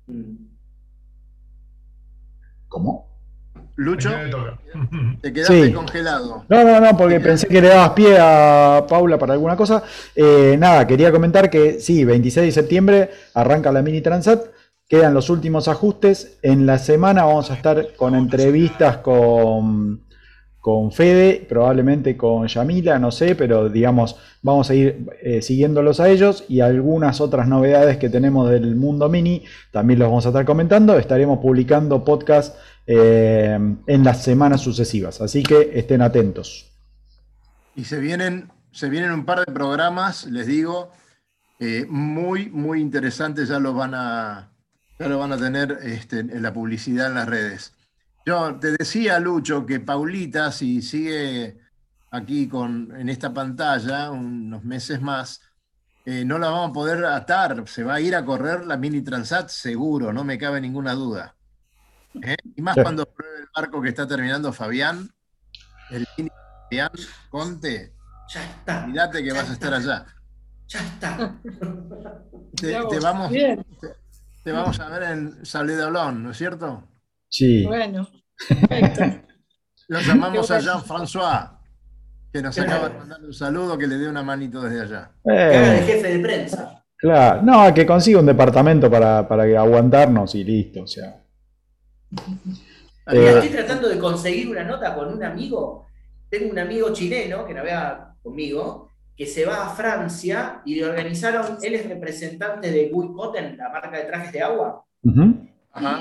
Mm. 0.08 0.46
¿Cómo? 2.70 3.06
Lucho, 3.78 4.10
te 5.22 5.34
quedaste 5.34 5.66
Sí. 5.66 5.74
congelado. 5.74 6.46
No, 6.48 6.64
no, 6.64 6.80
no, 6.80 6.96
porque 6.98 7.20
pensé 7.20 7.46
que 7.48 7.60
le 7.62 7.68
dabas 7.68 7.90
pie 7.90 8.18
a 8.18 8.86
Paula 8.88 9.18
para 9.18 9.34
alguna 9.34 9.58
cosa. 9.58 9.84
Eh, 10.16 10.56
nada, 10.58 10.88
quería 10.88 11.12
comentar 11.12 11.50
que 11.50 11.82
sí, 11.82 12.06
26 12.06 12.46
de 12.46 12.52
septiembre 12.54 13.10
arranca 13.34 13.70
la 13.74 13.82
Mini 13.82 14.00
Transat. 14.00 14.46
Quedan 14.88 15.14
los 15.14 15.30
últimos 15.30 15.68
ajustes. 15.68 16.38
En 16.42 16.66
la 16.66 16.78
semana 16.78 17.26
vamos 17.26 17.50
a 17.50 17.56
estar 17.56 17.96
con 17.96 18.14
entrevistas 18.14 18.98
con, 18.98 20.06
con 20.66 20.92
Fede, 20.92 21.46
probablemente 21.48 22.18
con 22.18 22.48
Yamila, 22.48 22.98
no 22.98 23.12
sé, 23.12 23.36
pero 23.36 23.70
digamos, 23.70 24.16
vamos 24.42 24.70
a 24.70 24.74
ir 24.74 25.06
eh, 25.22 25.44
siguiéndolos 25.44 26.00
a 26.00 26.10
ellos 26.10 26.44
y 26.48 26.60
algunas 26.60 27.22
otras 27.22 27.48
novedades 27.48 27.98
que 27.98 28.10
tenemos 28.10 28.50
del 28.50 28.76
mundo 28.76 29.10
mini 29.10 29.44
también 29.72 30.00
los 30.00 30.08
vamos 30.08 30.26
a 30.26 30.30
estar 30.30 30.44
comentando. 30.46 30.98
Estaremos 30.98 31.38
publicando 31.40 32.04
podcast 32.04 32.56
eh, 32.88 33.60
en 33.86 34.04
las 34.04 34.24
semanas 34.24 34.62
sucesivas, 34.62 35.22
así 35.22 35.44
que 35.44 35.72
estén 35.76 36.02
atentos. 36.02 36.72
Y 37.76 37.84
se 37.86 38.00
vienen, 38.00 38.52
se 38.72 38.90
vienen 38.90 39.12
un 39.12 39.26
par 39.26 39.46
de 39.46 39.52
programas, 39.52 40.26
les 40.26 40.48
digo, 40.48 40.92
eh, 41.60 41.86
muy, 41.90 42.50
muy 42.50 42.82
interesantes, 42.82 43.50
ya 43.50 43.60
lo 43.60 43.74
van 43.74 43.94
a, 43.94 44.55
ya 45.00 45.08
lo 45.08 45.20
van 45.20 45.34
a 45.34 45.38
tener 45.38 45.80
este, 45.84 46.20
en 46.20 46.42
la 46.42 46.54
publicidad 46.54 47.08
en 47.08 47.16
las 47.16 47.28
redes. 47.28 47.74
Yo 48.26 48.58
te 48.60 48.72
decía, 48.72 49.20
Lucho, 49.20 49.66
que 49.66 49.80
Paulita, 49.80 50.52
si 50.52 50.82
sigue 50.82 51.60
aquí 52.12 52.48
con, 52.48 52.96
en 52.98 53.10
esta 53.10 53.34
pantalla 53.34 54.10
unos 54.10 54.64
meses 54.64 55.02
más, 55.02 55.42
eh, 56.06 56.24
no 56.26 56.40
la 56.40 56.50
vamos 56.50 56.70
a 56.70 56.74
poder 56.74 57.06
atar. 57.06 57.68
Se 57.68 57.84
va 57.84 57.96
a 57.96 58.02
ir 58.02 58.16
a 58.16 58.26
correr 58.26 58.66
la 58.66 58.78
Mini 58.78 59.02
Transat 59.02 59.50
seguro, 59.50 60.12
no 60.14 60.24
me 60.24 60.38
cabe 60.38 60.60
ninguna 60.62 60.94
duda. 60.94 61.36
¿Eh? 62.22 62.38
Y 62.56 62.62
más 62.62 62.76
cuando 62.82 63.06
pruebe 63.06 63.40
el 63.40 63.48
barco 63.54 63.82
que 63.82 63.90
está 63.90 64.08
terminando 64.08 64.54
Fabián, 64.54 65.10
el 65.92 66.08
Mini 66.18 66.30
Fabián 66.64 66.92
Conte. 67.30 67.94
Ya 68.34 68.44
está. 68.44 68.88
Mirate 68.88 69.24
que 69.24 69.34
vas 69.34 69.50
a 69.50 69.54
estar 69.54 69.74
allá. 69.74 70.06
Ya 70.68 70.80
está. 70.80 71.36
Te, 72.56 72.74
te 72.90 73.00
vamos, 73.00 73.32
te, 73.32 73.60
te 74.46 74.52
vamos 74.52 74.80
a 74.80 74.88
ver 74.90 75.04
en 75.12 75.44
Salé 75.44 75.76
de 75.76 75.84
Olón, 75.86 76.24
¿no 76.24 76.30
es 76.30 76.38
cierto? 76.38 76.84
Sí. 77.28 77.66
Bueno, 77.66 78.08
Lo 79.88 80.00
llamamos 80.00 80.52
a 80.52 80.60
Jean-François, 80.60 81.50
que 82.32 82.44
nos 82.44 82.58
acaba 82.60 82.90
de 82.90 82.96
mandar 83.00 83.24
un 83.24 83.34
saludo, 83.34 83.76
que 83.76 83.88
le 83.88 83.98
dé 83.98 84.08
una 84.08 84.22
manito 84.22 84.62
desde 84.62 84.82
allá. 84.82 85.12
Eh, 85.26 85.84
jefe 85.88 86.18
de 86.18 86.20
prensa. 86.20 86.86
claro, 86.96 87.42
no, 87.42 87.74
que 87.74 87.88
consiga 87.88 88.20
un 88.20 88.28
departamento 88.28 88.90
para, 88.90 89.28
para 89.28 89.44
aguantarnos 89.60 90.36
y 90.36 90.44
listo, 90.44 90.84
o 90.84 90.88
sea. 90.88 91.24
Eh, 93.08 93.30
estoy 93.34 93.50
tratando 93.50 93.90
de 93.90 93.98
conseguir 93.98 94.50
una 94.50 94.64
nota 94.64 94.94
con 94.94 95.12
un 95.12 95.24
amigo. 95.24 95.88
Tengo 96.30 96.52
un 96.52 96.60
amigo 96.60 96.94
chileno 96.94 97.46
que 97.46 97.54
navega 97.56 98.16
conmigo, 98.22 98.85
que 99.16 99.26
se 99.26 99.46
va 99.46 99.66
a 99.66 99.70
Francia 99.70 100.62
y 100.66 100.76
le 100.76 100.86
organizaron, 100.86 101.58
él 101.62 101.76
es 101.76 101.88
representante 101.88 102.72
de 102.72 102.90
Guy 102.90 103.14
Cotton, 103.14 103.58
la 103.58 103.70
marca 103.70 103.98
de 103.98 104.04
trajes 104.04 104.32
de 104.34 104.42
agua. 104.42 104.84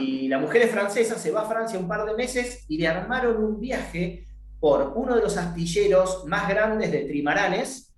Y 0.00 0.28
la 0.28 0.38
mujer 0.38 0.62
es 0.62 0.70
francesa, 0.70 1.16
se 1.16 1.30
va 1.30 1.42
a 1.42 1.48
Francia 1.48 1.78
un 1.78 1.88
par 1.88 2.04
de 2.06 2.14
meses 2.14 2.64
y 2.68 2.78
le 2.78 2.88
armaron 2.88 3.42
un 3.42 3.60
viaje 3.60 4.26
por 4.60 4.94
uno 4.96 5.14
de 5.16 5.22
los 5.22 5.36
astilleros 5.36 6.24
más 6.26 6.48
grandes 6.48 6.90
de 6.90 7.00
trimaranes 7.00 7.92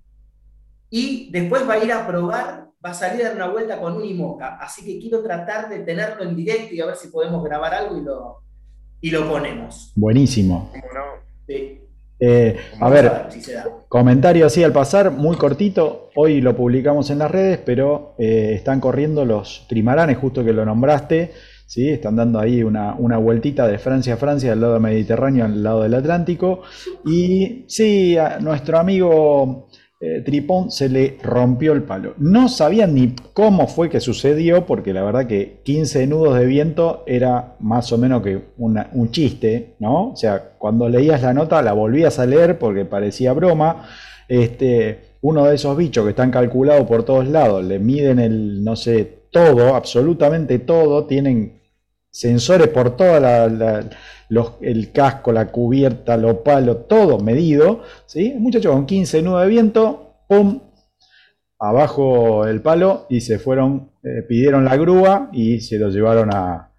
y 0.90 1.30
después 1.30 1.68
va 1.68 1.74
a 1.74 1.84
ir 1.84 1.92
a 1.92 2.06
probar, 2.06 2.70
va 2.84 2.90
a 2.90 2.94
salir 2.94 3.22
a 3.22 3.28
dar 3.28 3.36
una 3.36 3.48
vuelta 3.48 3.78
con 3.78 3.96
un 3.96 4.04
IMOCA. 4.04 4.56
Así 4.56 4.84
que 4.84 4.98
quiero 4.98 5.22
tratar 5.22 5.68
de 5.68 5.80
tenerlo 5.80 6.24
en 6.24 6.34
directo 6.34 6.74
y 6.74 6.80
a 6.80 6.86
ver 6.86 6.96
si 6.96 7.08
podemos 7.08 7.42
grabar 7.44 7.74
algo 7.74 7.98
y 7.98 8.02
lo, 8.02 8.42
y 9.00 9.10
lo 9.10 9.28
ponemos. 9.28 9.92
Buenísimo. 9.94 10.72
Sí. 11.46 11.86
Eh, 12.18 12.56
a 12.80 12.88
ver, 12.88 13.28
comentario 13.88 14.46
así 14.46 14.64
al 14.64 14.72
pasar, 14.72 15.10
muy 15.10 15.36
cortito. 15.36 16.10
Hoy 16.14 16.40
lo 16.40 16.56
publicamos 16.56 17.10
en 17.10 17.18
las 17.18 17.30
redes, 17.30 17.58
pero 17.64 18.14
eh, 18.18 18.52
están 18.54 18.80
corriendo 18.80 19.24
los 19.24 19.66
trimaranes, 19.68 20.16
justo 20.18 20.44
que 20.44 20.52
lo 20.52 20.64
nombraste. 20.64 21.32
¿sí? 21.66 21.90
Están 21.90 22.16
dando 22.16 22.38
ahí 22.38 22.62
una, 22.62 22.94
una 22.94 23.18
vueltita 23.18 23.66
de 23.66 23.78
Francia 23.78 24.14
a 24.14 24.16
Francia, 24.16 24.50
del 24.50 24.60
lado 24.60 24.80
mediterráneo 24.80 25.44
al 25.44 25.62
lado 25.62 25.82
del 25.82 25.94
Atlántico. 25.94 26.62
Y 27.04 27.64
sí, 27.68 28.16
nuestro 28.40 28.78
amigo 28.78 29.65
eh, 29.99 30.20
Tripón 30.20 30.70
se 30.70 30.88
le 30.88 31.18
rompió 31.22 31.72
el 31.72 31.82
palo. 31.82 32.14
No 32.18 32.49
sabían 32.49 32.94
ni 32.94 33.14
cómo 33.32 33.66
fue 33.66 33.88
que 33.88 34.01
sucedió, 34.01 34.66
porque 34.66 34.92
la 34.92 35.03
verdad 35.03 35.26
que 35.26 35.61
15 35.64 36.07
nudos 36.07 36.38
de 36.38 36.44
viento 36.44 37.03
era 37.07 37.57
más 37.61 37.92
o 37.92 37.99
menos 37.99 38.22
que 38.22 38.40
un 38.59 39.11
chiste, 39.11 39.74
¿no? 39.78 40.11
O 40.11 40.16
sea, 40.16 40.53
cuando 40.59 40.88
leías 40.88 41.22
la 41.22 41.32
nota 41.32 41.62
la 41.62 41.72
volvías 41.72 42.18
a 42.18 42.26
leer 42.26 42.59
porque 42.59 42.84
parecía 42.84 43.32
broma. 43.32 43.88
Este, 44.28 45.16
uno 45.22 45.44
de 45.47 45.55
esos 45.55 45.76
bichos 45.76 46.05
que 46.05 46.11
están 46.11 46.30
calculados 46.30 46.86
por 46.86 47.05
todos 47.05 47.26
lados, 47.28 47.64
le 47.64 47.78
miden 47.78 48.18
el, 48.18 48.62
no 48.62 48.76
sé, 48.76 49.24
todo, 49.30 49.74
absolutamente 49.74 50.59
todo, 50.59 51.07
tienen 51.07 51.55
sensores 52.16 52.68
por 52.68 52.96
toda 52.96 53.20
la, 53.20 53.84
el 54.62 54.92
casco, 54.92 55.32
la 55.32 55.48
cubierta, 55.48 56.16
los 56.16 56.36
palos, 56.38 56.88
todo 56.88 57.18
medido, 57.18 57.82
¿sí? 58.06 58.34
Con 58.64 58.86
15 58.86 59.22
nudos 59.22 59.42
de 59.42 59.48
viento, 59.48 60.14
¡pum! 60.26 60.62
Abajo 61.58 62.46
el 62.46 62.62
palo 62.62 63.06
y 63.10 63.20
se 63.20 63.38
fueron, 63.38 63.90
eh, 64.02 64.22
pidieron 64.26 64.64
la 64.64 64.76
grúa 64.76 65.28
y 65.32 65.60
se 65.60 65.78
lo 65.78 65.90
llevaron 65.90 66.30
a, 66.32 66.72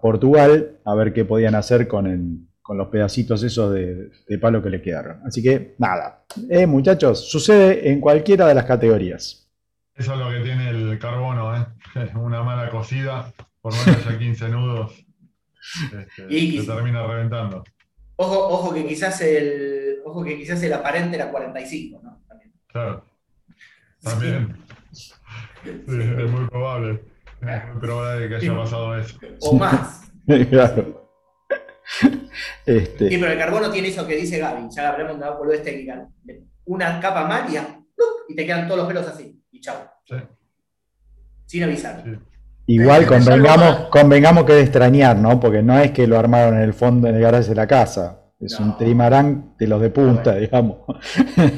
Portugal 0.00 0.80
a 0.84 0.94
ver 0.96 1.12
qué 1.12 1.24
podían 1.24 1.54
hacer 1.54 1.86
con, 1.86 2.48
los 2.68 2.88
pedacitos 2.88 3.44
esos 3.44 3.72
de, 3.72 4.38
palo 4.40 4.60
que 4.60 4.70
le 4.70 4.82
quedaron. 4.82 5.20
Así 5.24 5.40
que 5.40 5.76
nada, 5.78 6.24
Eh, 6.50 6.66
muchachos, 6.66 7.30
sucede 7.30 7.92
en 7.92 8.00
cualquiera 8.00 8.48
de 8.48 8.54
las 8.54 8.64
categorías. 8.64 9.48
Eso 9.94 10.14
es 10.14 10.18
lo 10.18 10.30
que 10.30 10.40
tiene 10.40 10.70
el 10.70 10.98
carbono, 10.98 11.54
¿eh? 11.56 11.64
Una 12.16 12.42
mala 12.42 12.70
cosida, 12.70 13.32
por 13.62 13.72
más 13.72 13.84
que 13.84 14.08
haya 14.08 14.18
15 14.18 14.48
nudos, 14.48 15.06
este, 15.84 16.26
Y- 16.28 16.58
se 16.60 16.66
termina 16.66 17.06
reventando. 17.06 17.64
Ojo, 18.16 18.48
ojo 18.48 18.74
que 18.74 18.86
quizás 18.86 19.20
el, 19.22 20.00
ojo 20.04 20.22
que 20.24 20.36
quizás 20.36 20.62
el 20.62 20.72
aparente 20.72 21.16
era 21.16 21.30
45, 21.30 22.00
¿no? 22.02 22.22
Claro. 22.66 23.04
También. 24.02 24.56
Sí, 24.92 25.12
es 25.64 26.30
muy 26.30 26.46
probable. 26.48 27.04
Es 27.40 27.68
muy 27.72 27.80
probable 27.80 28.28
que 28.28 28.34
haya 28.36 28.56
pasado 28.56 28.98
eso. 28.98 29.18
O 29.40 29.54
más. 29.54 30.10
claro. 30.50 31.08
Este, 32.66 33.08
Sí, 33.08 33.18
pero 33.18 33.32
el 33.32 33.38
carbono 33.38 33.70
tiene 33.70 33.88
eso 33.88 34.06
que 34.06 34.16
dice 34.16 34.38
Gaby, 34.38 34.68
ya 34.74 34.90
hablamos 34.90 35.20
de 35.20 35.30
boludez 35.30 35.62
técnica. 35.62 36.08
Una 36.64 37.00
capa 37.00 37.26
mal 37.26 37.46
y, 38.28 38.34
te 38.34 38.46
quedan 38.46 38.66
todos 38.66 38.78
los 38.78 38.88
pelos 38.88 39.06
así. 39.06 39.40
Y 39.50 39.60
chau. 39.60 39.76
Sin 41.46 41.64
avisar. 41.64 42.02
Igual 42.66 43.06
convengamos, 43.06 43.88
convengamos 43.90 44.44
que 44.44 44.52
es 44.52 44.56
de 44.58 44.62
extrañar, 44.62 45.16
¿no? 45.18 45.40
Porque 45.40 45.62
no 45.62 45.78
es 45.78 45.90
que 45.90 46.06
lo 46.06 46.18
armaron 46.18 46.56
en 46.56 46.62
el 46.62 46.72
fondo 46.72 47.08
en 47.08 47.16
el 47.16 47.22
garaje 47.22 47.48
de 47.48 47.54
la 47.54 47.66
casa. 47.66 48.18
Es 48.38 48.58
un 48.58 48.76
trimarán 48.76 49.54
de 49.56 49.68
los 49.68 49.80
de 49.80 49.90
punta, 49.90 50.34
digamos. 50.34 50.78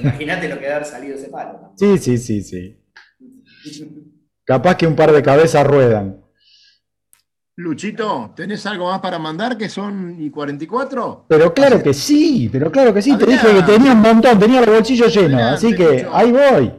Imagínate 0.03 0.49
lo 0.49 0.57
que 0.57 0.63
debe 0.63 0.75
haber 0.75 0.87
salido 0.87 1.15
ese 1.17 1.29
palo. 1.29 1.59
¿no? 1.63 1.73
Sí, 1.77 1.97
sí, 1.99 2.19
sí, 2.19 2.43
sí. 2.43 2.79
Capaz 4.45 4.77
que 4.77 4.87
un 4.87 4.95
par 4.95 5.11
de 5.13 5.23
cabezas 5.23 5.67
ruedan. 5.67 6.21
Luchito, 7.57 8.33
¿tenés 8.35 8.67
algo 8.67 8.91
más 8.91 9.01
para 9.01 9.19
mandar 9.19 9.57
que 9.57 9.69
son 9.69 10.17
y 10.21 10.29
44? 10.29 11.27
Pero 11.29 11.55
claro 11.55 11.83
que 11.83 11.95
sí, 11.95 12.51
pero 12.53 12.71
claro 12.71 12.93
que 12.93 13.01
sí. 13.01 13.17
Te 13.17 13.27
dije 13.27 13.47
que 13.47 13.63
tenía 13.63 13.93
un 13.93 14.01
montón, 14.01 14.39
tenía 14.39 14.61
el 14.61 14.69
bolsillo 14.69 15.07
lleno. 15.07 15.37
Adelante, 15.37 15.67
Así 15.67 15.75
que 15.75 16.03
Lucho. 16.03 16.11
ahí 16.15 16.33
voy. 16.33 16.73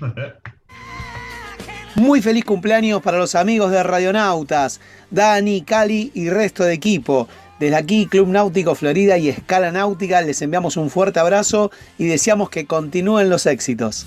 Muy 1.96 2.22
feliz 2.22 2.44
cumpleaños 2.44 3.02
para 3.02 3.18
los 3.18 3.34
amigos 3.34 3.72
de 3.72 3.82
Radionautas, 3.82 4.80
Dani, 5.10 5.62
Cali 5.62 6.12
y 6.14 6.30
resto 6.30 6.62
de 6.62 6.74
equipo. 6.74 7.28
Desde 7.58 7.74
aquí, 7.74 8.06
Club 8.06 8.28
Náutico 8.28 8.76
Florida 8.76 9.18
y 9.18 9.28
Escala 9.28 9.72
Náutica, 9.72 10.22
les 10.22 10.40
enviamos 10.42 10.76
un 10.76 10.90
fuerte 10.90 11.18
abrazo 11.18 11.72
y 11.98 12.06
deseamos 12.06 12.50
que 12.50 12.66
continúen 12.66 13.28
los 13.30 13.46
éxitos. 13.46 14.06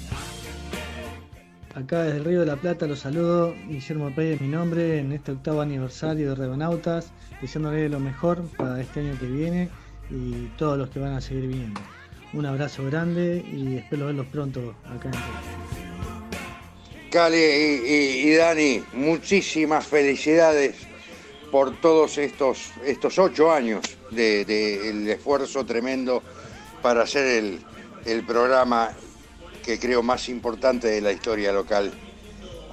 Acá 1.76 2.04
desde 2.04 2.20
el 2.20 2.26
Río 2.26 2.40
de 2.42 2.46
la 2.46 2.56
Plata 2.56 2.88
los 2.88 3.00
saludo, 3.00 3.54
Guillermo 3.68 4.14
Pérez 4.16 4.36
es 4.36 4.42
mi 4.42 4.48
nombre, 4.48 5.00
en 5.00 5.12
este 5.12 5.34
octavo 5.34 5.60
aniversario 5.60 6.30
de 6.30 6.36
Redonautas, 6.36 7.12
deseándole 7.42 7.90
lo 7.90 8.00
mejor 8.00 8.42
para 8.58 8.80
este 8.80 9.02
año 9.02 9.20
que 9.20 9.26
viene 9.26 9.70
y 10.10 10.46
todos 10.58 10.78
los 10.78 10.90
que 10.90 11.00
van 11.00 11.14
a 11.14 11.22
seguir 11.22 11.48
viniendo. 11.48 11.82
Un 12.34 12.46
abrazo 12.46 12.86
grande 12.86 13.44
y 13.52 13.78
espero 13.78 14.06
verlos 14.08 14.28
pronto 14.28 14.76
acá 14.86 15.10
en. 15.10 17.10
Cali 17.10 17.38
y, 17.38 18.30
y- 18.30 18.36
Dani, 18.36 18.84
muchísimas 18.94 19.86
felicidades 19.86 20.76
por 21.52 21.80
todos 21.82 22.18
estos, 22.18 22.72
estos 22.86 23.20
ocho 23.20 23.52
años 23.52 23.82
del 24.12 24.46
de, 24.46 24.90
el 24.90 25.10
esfuerzo 25.10 25.66
tremendo 25.66 26.24
para 26.82 27.04
hacer 27.04 27.26
el, 27.28 27.60
el 28.06 28.26
programa 28.26 28.94
que 29.66 29.78
creo 29.78 30.02
más 30.02 30.30
importante 30.30 30.88
de 30.88 31.02
la 31.02 31.12
historia 31.12 31.52
local. 31.52 31.92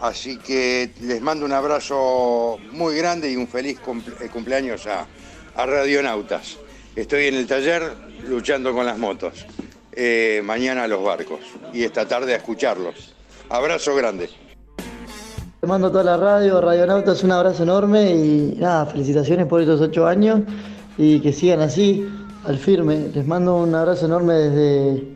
Así 0.00 0.38
que 0.38 0.90
les 1.00 1.20
mando 1.20 1.44
un 1.44 1.52
abrazo 1.52 2.58
muy 2.70 2.94
grande 2.96 3.32
y 3.32 3.36
un 3.36 3.48
feliz 3.48 3.80
cumple- 3.84 4.30
cumpleaños 4.30 4.86
a, 4.86 5.08
a 5.56 5.66
Radionautas. 5.66 6.58
Estoy 6.94 7.26
en 7.26 7.34
el 7.34 7.48
taller 7.48 7.92
luchando 8.28 8.72
con 8.72 8.86
las 8.86 8.98
motos. 8.98 9.46
Eh, 9.92 10.42
mañana 10.44 10.84
a 10.84 10.88
los 10.88 11.02
barcos 11.02 11.40
y 11.72 11.82
esta 11.82 12.06
tarde 12.06 12.34
a 12.34 12.36
escucharlos. 12.36 13.14
Abrazo 13.48 13.96
grande. 13.96 14.28
mando 15.62 15.88
a 15.88 15.90
toda 15.90 16.04
la 16.04 16.16
radio, 16.16 16.60
Radionautas, 16.60 17.24
un 17.24 17.32
abrazo 17.32 17.64
enorme 17.64 18.12
y 18.12 18.56
nada, 18.58 18.86
felicitaciones 18.86 19.46
por 19.46 19.60
estos 19.60 19.80
ocho 19.80 20.06
años 20.06 20.40
y 20.96 21.20
que 21.20 21.32
sigan 21.32 21.60
así, 21.60 22.06
al 22.44 22.58
firme. 22.58 23.08
Les 23.14 23.26
mando 23.26 23.56
un 23.56 23.74
abrazo 23.74 24.06
enorme 24.06 24.34
desde, 24.34 25.08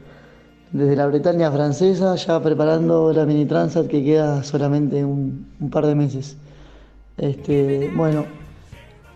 desde 0.73 0.97
la 0.97 1.07
Bretaña 1.07 1.53
francesa, 1.53 2.17
ya 2.17 2.43
preparando 2.43 3.13
la 3.13 3.25
mini 3.25 3.47
transat 3.47 3.87
que 3.87 4.03
queda 4.03 4.43
solamente 4.43 5.05
un, 5.05 5.47
un 5.61 5.71
par 5.71 5.87
de 5.87 5.95
meses. 5.95 6.37
Este, 7.19 7.91
bueno, 7.95 8.27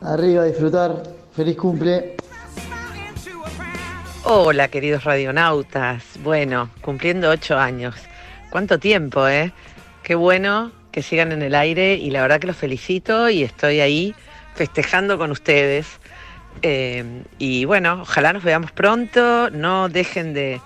arriba 0.01 0.43
a 0.43 0.47
disfrutar, 0.47 1.03
feliz 1.33 1.57
cumple. 1.57 2.16
Hola, 4.29 4.67
queridos 4.67 5.05
radionautas. 5.05 6.03
Bueno, 6.25 6.69
cumpliendo 6.81 7.31
ocho 7.31 7.57
años. 7.57 7.95
¿Cuánto 8.51 8.81
tiempo, 8.81 9.29
eh? 9.29 9.53
Qué 10.03 10.17
bueno 10.17 10.73
que 10.91 11.03
sigan 11.03 11.31
en 11.31 11.43
el 11.43 11.55
aire 11.55 11.95
y 11.95 12.11
la 12.11 12.23
verdad 12.23 12.41
que 12.41 12.49
los 12.49 12.57
felicito 12.57 13.31
y 13.31 13.45
estoy 13.45 13.79
ahí 13.79 14.17
festejando 14.57 15.17
con 15.17 15.31
ustedes. 15.31 15.87
Eh, 16.63 17.23
y 17.39 17.67
bueno, 17.67 18.01
ojalá 18.03 18.33
nos 18.33 18.43
veamos 18.43 18.73
pronto, 18.73 19.49
no 19.51 19.89
dejen 19.89 20.35
de, 20.35 20.61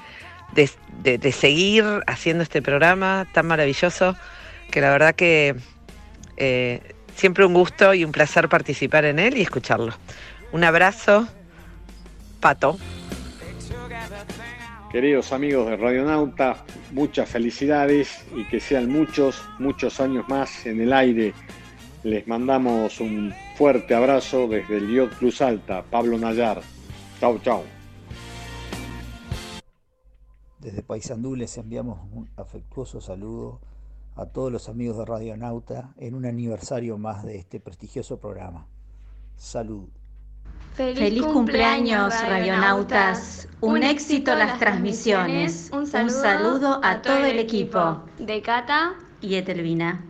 de- 0.55 0.71
de- 1.03 1.19
de 1.19 1.33
seguir 1.33 1.85
haciendo 2.07 2.43
este 2.43 2.63
programa 2.63 3.27
tan 3.35 3.45
maravilloso 3.47 4.17
que 4.71 4.81
la 4.81 4.89
verdad 4.91 5.15
que 5.15 5.55
eh, 6.39 6.95
siempre 7.15 7.45
un 7.45 7.53
gusto 7.53 7.93
y 7.93 8.07
un 8.07 8.13
placer 8.13 8.49
participar 8.49 9.05
en 9.05 9.19
él 9.19 9.37
y 9.37 9.43
escucharlo. 9.43 9.93
Un 10.51 10.65
abrazo, 10.65 11.29
Pato. 12.41 12.79
Queridos 14.91 15.33
amigos 15.33 15.69
de 15.69 15.77
Radionauta, 15.77 16.65
muchas 16.91 17.29
felicidades 17.29 18.27
y 18.35 18.45
que 18.49 18.59
sean 18.59 18.91
muchos, 18.91 19.41
muchos 19.61 20.01
años 20.01 20.29
más 20.29 20.67
en 20.67 20.81
el 20.81 20.93
aire. 20.93 21.33
Les 22.03 22.27
mandamos 22.27 22.99
un 22.99 23.33
fuerte 23.55 23.95
abrazo 23.95 24.49
desde 24.49 24.79
el 24.79 24.93
Yacht 24.93 25.17
Plus 25.17 25.41
Alta, 25.43 25.85
Pablo 25.85 26.19
Nayar. 26.19 26.61
Chau, 27.21 27.39
chau. 27.39 27.63
Desde 30.59 30.83
Paysandú 30.83 31.37
les 31.37 31.57
enviamos 31.57 32.01
un 32.13 32.29
afectuoso 32.37 33.01
saludo 33.01 33.61
a 34.17 34.27
todos 34.27 34.51
los 34.51 34.69
amigos 34.69 34.99
de 34.99 35.05
Radionauta 35.05 35.95
en 35.99 36.17
un 36.17 36.27
aniversario 36.27 36.99
más 36.99 37.23
de 37.23 37.37
este 37.37 37.61
prestigioso 37.61 38.19
programa. 38.19 38.67
Salud. 39.37 39.89
Feliz, 40.75 41.23
cumpleaños, 41.25 42.15
radionautas. 42.23 43.49
Un 43.61 43.83
éxito 43.83 44.35
las 44.35 44.59
transmisiones. 44.59 45.71
Un 45.73 45.87
saludo, 45.87 46.81
a 46.83 47.03
todo 47.03 47.25
el 47.25 47.39
equipo. 47.39 48.05
De 48.19 48.41
Cata 48.41 48.95
Y 49.21 49.35
Etelvina. 49.35 50.05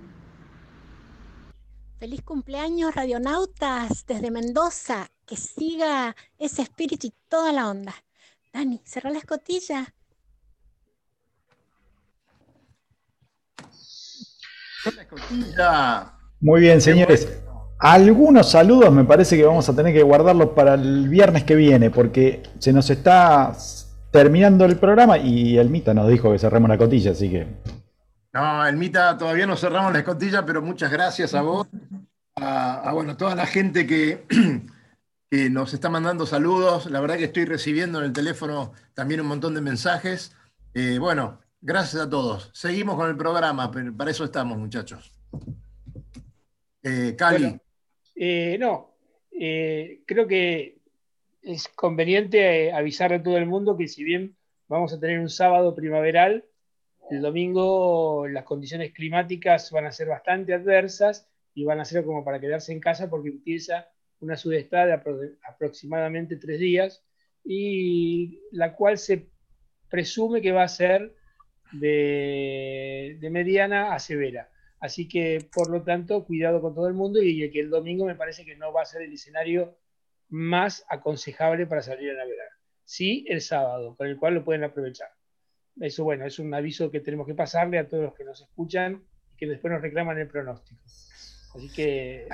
Feliz 1.98 2.22
cumpleaños, 2.22 2.94
radionautas, 2.94 4.06
desde 4.06 4.30
Mendoza. 4.30 5.10
Que 5.26 5.36
siga 5.36 6.14
ese 6.38 6.62
espíritu 6.62 7.08
y 7.08 7.14
toda 7.28 7.52
la 7.52 7.68
onda. 7.68 7.94
Dani, 8.52 8.80
cerrá 8.84 9.10
la 9.10 9.18
escotilla. 9.18 9.92
Muy 16.40 16.60
bien, 16.60 16.80
señores. 16.80 17.28
Algunos 17.80 18.50
saludos 18.50 18.92
me 18.92 19.04
parece 19.04 19.38
que 19.38 19.44
vamos 19.44 19.66
a 19.70 19.74
tener 19.74 19.94
que 19.94 20.02
guardarlos 20.02 20.50
para 20.50 20.74
el 20.74 21.08
viernes 21.08 21.44
que 21.44 21.54
viene, 21.54 21.90
porque 21.90 22.42
se 22.58 22.74
nos 22.74 22.90
está 22.90 23.56
terminando 24.10 24.66
el 24.66 24.76
programa 24.76 25.16
y 25.16 25.56
el 25.56 25.70
Mita 25.70 25.94
nos 25.94 26.06
dijo 26.08 26.30
que 26.30 26.38
cerremos 26.38 26.68
la 26.68 26.76
cotilla, 26.76 27.12
así 27.12 27.30
que. 27.30 27.46
No, 28.34 28.66
Elmita, 28.66 29.16
todavía 29.16 29.46
no 29.46 29.56
cerramos 29.56 29.94
la 29.94 30.00
escotilla, 30.00 30.44
pero 30.44 30.60
muchas 30.60 30.92
gracias 30.92 31.34
a 31.34 31.40
vos, 31.40 31.68
a, 32.36 32.88
a, 32.88 32.92
bueno, 32.92 33.16
toda 33.16 33.34
la 33.34 33.46
gente 33.46 33.86
que, 33.86 34.26
que 35.30 35.48
nos 35.48 35.72
está 35.72 35.88
mandando 35.88 36.26
saludos. 36.26 36.84
La 36.90 37.00
verdad 37.00 37.16
que 37.16 37.24
estoy 37.24 37.46
recibiendo 37.46 37.98
en 38.00 38.04
el 38.04 38.12
teléfono 38.12 38.72
también 38.92 39.22
un 39.22 39.26
montón 39.26 39.54
de 39.54 39.62
mensajes. 39.62 40.36
Eh, 40.74 40.98
bueno, 41.00 41.40
gracias 41.62 42.02
a 42.02 42.10
todos. 42.10 42.50
Seguimos 42.52 42.96
con 42.96 43.08
el 43.08 43.16
programa, 43.16 43.70
pero 43.70 43.96
para 43.96 44.10
eso 44.10 44.24
estamos, 44.24 44.58
muchachos. 44.58 45.12
Eh, 46.82 47.14
Cali. 47.16 47.42
Bueno, 47.44 47.60
eh, 48.22 48.58
no, 48.58 48.94
eh, 49.32 50.02
creo 50.06 50.26
que 50.26 50.76
es 51.42 51.68
conveniente 51.68 52.66
eh, 52.66 52.72
avisar 52.72 53.14
a 53.14 53.22
todo 53.22 53.38
el 53.38 53.46
mundo 53.46 53.78
que 53.78 53.88
si 53.88 54.04
bien 54.04 54.36
vamos 54.68 54.92
a 54.92 55.00
tener 55.00 55.18
un 55.18 55.30
sábado 55.30 55.74
primaveral, 55.74 56.44
el 57.10 57.22
domingo 57.22 58.28
las 58.28 58.44
condiciones 58.44 58.92
climáticas 58.92 59.70
van 59.70 59.86
a 59.86 59.90
ser 59.90 60.08
bastante 60.08 60.52
adversas 60.52 61.30
y 61.54 61.64
van 61.64 61.80
a 61.80 61.86
ser 61.86 62.04
como 62.04 62.22
para 62.22 62.40
quedarse 62.40 62.72
en 62.72 62.80
casa 62.80 63.08
porque 63.08 63.30
empieza 63.30 63.88
una 64.20 64.36
sudestada 64.36 64.84
de 64.84 64.94
apro- 65.02 65.38
aproximadamente 65.42 66.36
tres 66.36 66.60
días 66.60 67.02
y 67.42 68.42
la 68.52 68.74
cual 68.74 68.98
se 68.98 69.30
presume 69.88 70.42
que 70.42 70.52
va 70.52 70.64
a 70.64 70.68
ser 70.68 71.16
de 71.72 73.28
mediana 73.30 73.94
a 73.94 73.98
severa. 73.98 74.50
Así 74.80 75.08
que, 75.08 75.46
por 75.52 75.70
lo 75.70 75.82
tanto, 75.82 76.24
cuidado 76.24 76.60
con 76.60 76.74
todo 76.74 76.88
el 76.88 76.94
mundo 76.94 77.22
y 77.22 77.50
que 77.50 77.60
el 77.60 77.68
domingo 77.70 78.06
me 78.06 78.14
parece 78.14 78.44
que 78.44 78.56
no 78.56 78.72
va 78.72 78.82
a 78.82 78.86
ser 78.86 79.02
el 79.02 79.12
escenario 79.12 79.76
más 80.30 80.84
aconsejable 80.88 81.66
para 81.66 81.82
salir 81.82 82.10
a 82.10 82.14
navegar. 82.14 82.48
Sí, 82.84 83.24
el 83.28 83.42
sábado, 83.42 83.94
con 83.96 84.06
el 84.06 84.16
cual 84.16 84.34
lo 84.34 84.44
pueden 84.44 84.64
aprovechar. 84.64 85.08
Eso, 85.78 86.04
bueno, 86.04 86.24
es 86.24 86.38
un 86.38 86.52
aviso 86.54 86.90
que 86.90 87.00
tenemos 87.00 87.26
que 87.26 87.34
pasarle 87.34 87.78
a 87.78 87.88
todos 87.88 88.04
los 88.04 88.14
que 88.14 88.24
nos 88.24 88.40
escuchan 88.40 89.04
y 89.32 89.36
que 89.36 89.46
después 89.46 89.72
nos 89.72 89.82
reclaman 89.82 90.18
el 90.18 90.28
pronóstico. 90.28 90.82
Así 91.54 91.70
que 91.72 92.26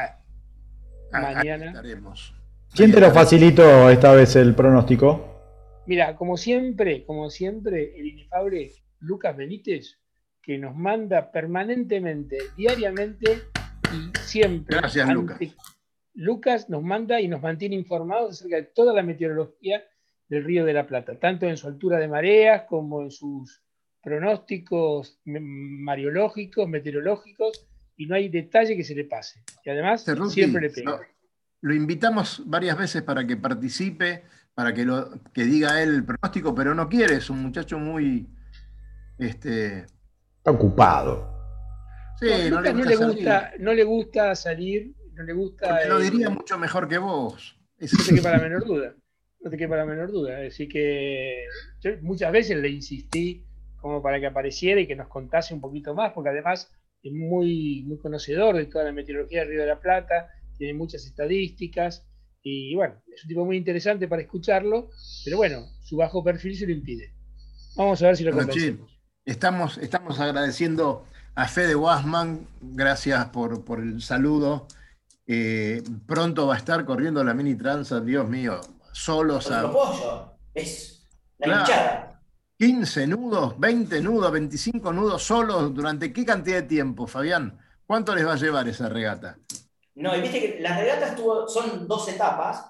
mañana. 1.11 1.67
estaremos. 1.67 2.35
¿Quién 2.75 2.93
te 2.93 3.01
lo 3.01 3.11
facilitó 3.11 3.91
esta 3.91 4.13
vez 4.13 4.37
el 4.37 4.55
pronóstico? 4.55 5.83
Mira, 5.87 6.17
como 6.17 6.37
siempre, 6.37 7.05
como 7.05 7.31
siempre, 7.31 7.99
el 7.99 8.07
inefable 8.07 8.73
Lucas 9.01 9.37
Benítez, 9.37 9.99
que 10.47 10.59
nos 10.59 10.77
manda 10.77 11.33
permanentemente, 11.33 12.39
diariamente 12.57 13.43
y 13.93 14.17
siempre. 14.21 14.77
Gracias, 14.77 15.09
Lucas. 15.13 15.41
Lucas 16.15 16.71
nos 16.71 16.85
manda 16.85 17.21
y 17.21 17.27
nos 17.27 17.43
mantiene 17.43 17.75
informados 17.75 18.31
acerca 18.31 18.57
de 18.57 18.63
toda 18.63 18.95
la 18.95 19.03
meteorología 19.03 19.83
del 20.29 20.45
Río 20.45 20.65
de 20.65 20.73
la 20.73 20.87
Plata, 20.87 21.19
tanto 21.19 21.47
en 21.47 21.57
su 21.57 21.67
altura 21.67 21.99
de 21.99 22.07
mareas 22.07 22.63
como 22.69 23.03
en 23.03 23.11
sus 23.11 23.61
pronósticos 24.01 25.21
mariológicos, 25.25 26.69
meteorológicos, 26.69 27.67
y 27.97 28.07
no 28.07 28.15
hay 28.15 28.29
detalle 28.29 28.77
que 28.77 28.85
se 28.85 28.95
le 28.95 29.05
pase. 29.05 29.43
Y 29.65 29.71
además, 29.71 30.05
Cerruti, 30.05 30.35
siempre 30.35 30.63
le 30.63 30.71
pega. 30.71 30.93
lo, 30.93 31.01
lo 31.61 31.75
invitamos 31.75 32.45
varias 32.47 32.79
veces 32.79 33.03
para 33.03 33.27
que 33.27 33.37
participe, 33.37 34.23
para 34.55 34.73
que, 34.73 34.85
lo, 34.85 35.11
que 35.33 35.43
diga 35.43 35.83
él 35.83 35.93
el 35.93 36.05
pronóstico, 36.05 36.55
pero 36.55 36.73
no 36.73 36.89
quiere, 36.89 37.17
es 37.17 37.31
un 37.31 37.43
muchacho 37.43 37.81
muy. 37.81 38.29
Este, 39.19 39.87
Está 40.47 40.53
ocupado. 40.53 41.29
sí, 42.21 42.27
No, 42.49 42.61
no, 42.61 42.63
le 42.63 42.73
no 42.73 42.79
gusta 42.79 42.91
le 42.91 42.97
salir. 42.97 43.15
gusta, 43.17 43.53
no 43.59 43.75
le 43.75 43.83
gusta 43.83 44.35
salir, 44.37 44.93
no 45.15 45.25
le 45.25 45.33
gusta. 45.33 45.69
Porque 45.69 45.89
lo 45.89 45.99
eh, 46.01 46.05
diría 46.05 46.31
mucho 46.31 46.57
mejor 46.57 46.87
que 46.87 46.99
vos. 46.99 47.59
No 47.81 47.89
te 48.07 48.15
quepa 48.15 48.31
la 48.31 48.39
menor 48.39 48.65
duda. 48.65 48.95
No 49.41 49.51
te 49.51 49.57
quepa 49.57 49.77
la 49.77 49.85
menor 49.85 50.13
duda. 50.13 50.39
Así 50.47 50.69
que 50.69 51.47
yo 51.81 51.91
muchas 52.03 52.31
veces 52.31 52.59
le 52.59 52.69
insistí 52.69 53.45
como 53.81 54.01
para 54.01 54.21
que 54.21 54.27
apareciera 54.27 54.81
y 54.81 54.87
que 54.87 54.95
nos 54.95 55.09
contase 55.09 55.53
un 55.53 55.61
poquito 55.61 55.97
más, 55.97 56.13
porque 56.13 56.31
además 56.31 56.71
es 57.03 57.13
muy, 57.13 57.83
muy 57.85 57.99
conocedor 57.99 58.55
de 58.57 58.67
toda 58.67 58.85
la 58.85 58.93
meteorología 58.93 59.41
del 59.41 59.49
Río 59.49 59.61
de 59.63 59.67
la 59.67 59.81
Plata, 59.81 60.29
tiene 60.57 60.75
muchas 60.75 61.05
estadísticas 61.07 62.07
y 62.41 62.73
bueno, 62.77 63.03
es 63.13 63.25
un 63.25 63.29
tipo 63.29 63.45
muy 63.45 63.57
interesante 63.57 64.07
para 64.07 64.23
escucharlo, 64.23 64.91
pero 65.25 65.39
bueno, 65.39 65.67
su 65.83 65.97
bajo 65.97 66.23
perfil 66.23 66.57
se 66.57 66.67
lo 66.67 66.73
impide. 66.73 67.13
Vamos 67.77 68.01
a 68.03 68.07
ver 68.07 68.17
si 68.17 68.23
lo 68.23 68.31
convencemos. 68.31 68.96
Estamos, 69.37 69.77
estamos 69.79 70.19
agradeciendo 70.21 71.05
a 71.35 71.49
Fede 71.49 71.75
Wasman, 71.75 72.47
gracias 72.63 73.27
por, 73.27 73.65
por 73.65 73.81
el 73.81 74.01
saludo. 74.01 74.67
Eh, 75.27 75.83
pronto 76.07 76.47
va 76.47 76.55
a 76.55 76.59
estar 76.59 76.85
corriendo 76.87 77.23
la 77.25 77.35
mini 77.35 77.57
transa, 77.57 78.01
Dios 78.01 78.27
mío, 78.29 78.61
solos 78.93 79.51
a. 79.51 79.71
Es 80.55 81.07
la 81.39 81.47
Claro. 81.47 81.61
hinchada. 81.61 82.23
15 82.59 83.07
nudos, 83.09 83.59
20 83.61 84.01
nudos, 84.01 84.33
25 84.33 84.93
nudos 84.93 85.23
solos, 85.23 85.75
¿durante 85.75 86.11
qué 86.13 86.25
cantidad 86.25 86.57
de 86.57 86.63
tiempo, 86.63 87.07
Fabián? 87.07 87.59
¿Cuánto 87.87 88.15
les 88.15 88.27
va 88.27 88.33
a 88.33 88.37
llevar 88.37 88.67
esa 88.67 88.89
regata? 88.89 89.37
No, 89.97 90.17
y 90.17 90.23
viste 90.23 90.41
que 90.41 90.61
las 90.61 90.79
regatas 90.79 91.17
tuvo- 91.17 91.47
son 91.49 91.87
dos 91.87 92.09
etapas. 92.09 92.65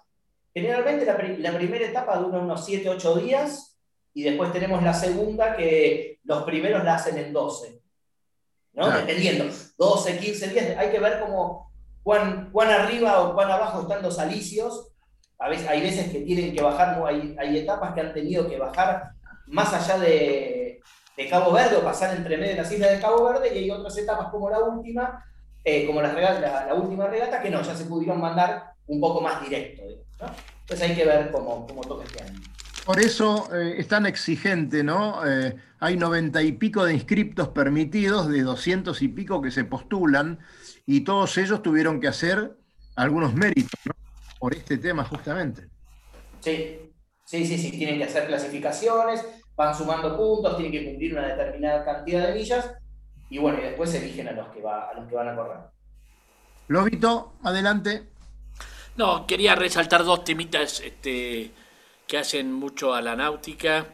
Generalmente 0.53 1.05
la 1.39 1.57
primera 1.57 1.85
etapa 1.87 2.17
dura 2.19 2.39
unos 2.39 2.65
7, 2.65 2.89
8 2.89 3.15
días 3.17 3.66
y 4.17 4.23
después 4.23 4.51
tenemos 4.51 4.83
la 4.83 4.95
segunda 4.95 5.55
que 5.55 6.21
los 6.25 6.43
primeros 6.45 6.83
la 6.83 6.95
hacen 6.95 7.19
en 7.19 7.35
12. 7.35 7.83
¿no? 8.73 8.85
Claro. 8.85 9.01
Dependiendo, 9.01 9.45
12, 9.77 10.19
15 10.19 10.49
días. 10.49 10.79
Hay 10.79 10.91
que 10.91 10.99
ver 10.99 11.21
cómo, 11.21 11.71
cuán, 12.03 12.49
cuán 12.51 12.71
arriba 12.71 13.21
o 13.21 13.35
cuán 13.35 13.51
abajo 13.51 13.83
están 13.83 14.01
los 14.01 14.19
alicios. 14.19 14.91
A 15.39 15.51
veces, 15.51 15.69
hay 15.69 15.83
veces 15.83 16.11
que 16.11 16.23
tienen 16.23 16.55
que 16.55 16.63
bajar, 16.63 16.97
¿no? 16.97 17.05
hay, 17.07 17.37
hay 17.39 17.59
etapas 17.59 17.93
que 17.93 18.01
han 18.01 18.15
tenido 18.15 18.49
que 18.49 18.57
bajar 18.57 19.11
más 19.49 19.75
allá 19.75 19.99
de, 19.99 20.81
de 21.15 21.29
Cabo 21.29 21.53
Verde 21.53 21.77
o 21.77 21.85
pasar 21.85 22.17
entre 22.17 22.39
medio 22.39 22.53
de 22.53 22.63
las 22.63 22.73
islas 22.73 22.93
de 22.93 23.01
Cabo 23.01 23.23
Verde 23.23 23.55
y 23.55 23.65
hay 23.65 23.71
otras 23.71 23.99
etapas 23.99 24.31
como 24.31 24.49
la 24.49 24.61
última 24.61 25.23
eh, 25.63 25.87
como 25.87 26.01
la, 26.01 26.15
la, 26.15 26.75
última 26.75 27.07
regata, 27.07 27.43
que 27.43 27.51
no, 27.51 27.61
ya 27.61 27.75
se 27.75 27.85
pudieron 27.85 28.19
mandar 28.19 28.73
un 28.87 28.99
poco 28.99 29.21
más 29.21 29.43
directo. 29.43 29.83
¿no? 30.21 30.27
Entonces 30.61 30.89
hay 30.89 30.97
que 30.97 31.05
ver 31.05 31.31
cómo, 31.31 31.67
cómo 31.67 31.83
toca 31.83 32.05
este 32.05 32.23
año. 32.23 32.41
Por 32.87 33.01
eso 33.01 33.53
eh, 33.53 33.75
es 33.79 33.89
tan 33.89 34.07
exigente, 34.07 34.85
¿no? 34.85 35.27
Eh, 35.27 35.57
hay 35.81 35.97
noventa 35.97 36.41
y 36.41 36.53
pico 36.53 36.85
de 36.85 36.95
inscriptos 36.95 37.49
permitidos, 37.49 38.29
de 38.29 38.43
doscientos 38.43 39.03
y 39.03 39.09
pico 39.09 39.43
que 39.43 39.51
se 39.51 39.65
postulan, 39.65 40.39
y 40.87 41.01
todos 41.01 41.37
ellos 41.37 41.63
tuvieron 41.63 42.01
que 42.01 42.07
hacer 42.07 42.57
algunos 42.95 43.35
méritos, 43.35 43.81
¿no? 43.87 43.93
Por 44.39 44.55
este 44.55 44.79
tema 44.79 45.05
justamente. 45.05 45.69
Sí, 46.39 46.93
sí, 47.25 47.45
sí, 47.45 47.59
sí, 47.59 47.73
tienen 47.73 47.99
que 47.99 48.05
hacer 48.05 48.29
clasificaciones, 48.29 49.27
van 49.57 49.75
sumando 49.75 50.17
puntos, 50.17 50.57
tienen 50.57 50.71
que 50.71 50.85
cumplir 50.89 51.13
una 51.19 51.27
determinada 51.27 51.85
cantidad 51.85 52.29
de 52.29 52.35
millas, 52.35 52.71
y 53.29 53.39
bueno, 53.39 53.59
y 53.59 53.63
después 53.63 53.93
eligen 53.95 54.29
a 54.29 54.33
los 54.33 54.49
que, 54.51 54.63
va, 54.63 54.91
a 54.91 54.95
los 54.95 55.09
que 55.09 55.15
van 55.17 55.29
a 55.31 55.35
correr. 55.35 55.59
Lobito, 56.69 57.35
adelante. 57.43 58.11
No, 58.97 59.27
quería 59.27 59.57
resaltar 59.57 60.05
dos 60.05 60.23
temitas 60.23 60.81
este, 60.81 61.51
que 62.07 62.19
hacen 62.19 62.53
mucho 62.53 62.95
a 62.95 63.03
la 63.03 63.17
náutica. 63.17 63.87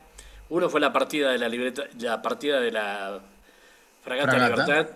Uno 0.51 0.69
fue 0.69 0.81
la 0.81 0.93
partida 0.93 1.33
de 1.33 1.39
la 1.39 1.49
libreta, 1.49 1.85
la 1.99 2.21
partida 2.21 2.61
de 2.61 2.71
la 2.71 3.21
Fragata, 4.03 4.39
Libertad, 4.49 4.87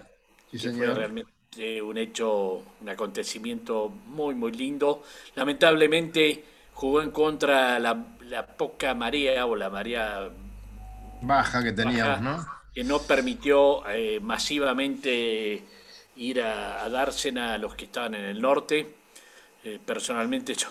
que 0.51 0.59
fue 0.59 0.95
realmente 0.95 1.81
un 1.83 1.97
hecho, 1.97 2.63
un 2.81 2.89
acontecimiento 2.89 3.89
muy 4.07 4.35
muy 4.35 4.53
lindo. 4.53 5.03
Lamentablemente 5.35 6.45
jugó 6.75 7.01
en 7.01 7.11
contra 7.11 7.79
la, 7.79 7.97
la 8.29 8.47
poca 8.47 8.95
marea 8.95 9.47
o 9.47 9.57
la 9.57 9.71
marea 9.71 10.29
baja 11.23 11.63
que 11.63 11.73
teníamos, 11.73 12.21
¿no? 12.21 12.47
Que 12.75 12.85
no 12.85 13.01
permitió 13.01 13.89
eh, 13.89 14.21
masivamente 14.21 15.63
ir 16.17 16.43
a, 16.43 16.85
a, 16.85 16.91
dársena 16.91 17.55
a 17.55 17.59
los 17.59 17.75
que 17.75 17.87
estaban 17.87 18.15
en 18.15 18.25
el 18.25 18.41
norte. 18.43 18.95
Eh, 19.65 19.81
personalmente 19.85 20.55
yo 20.55 20.69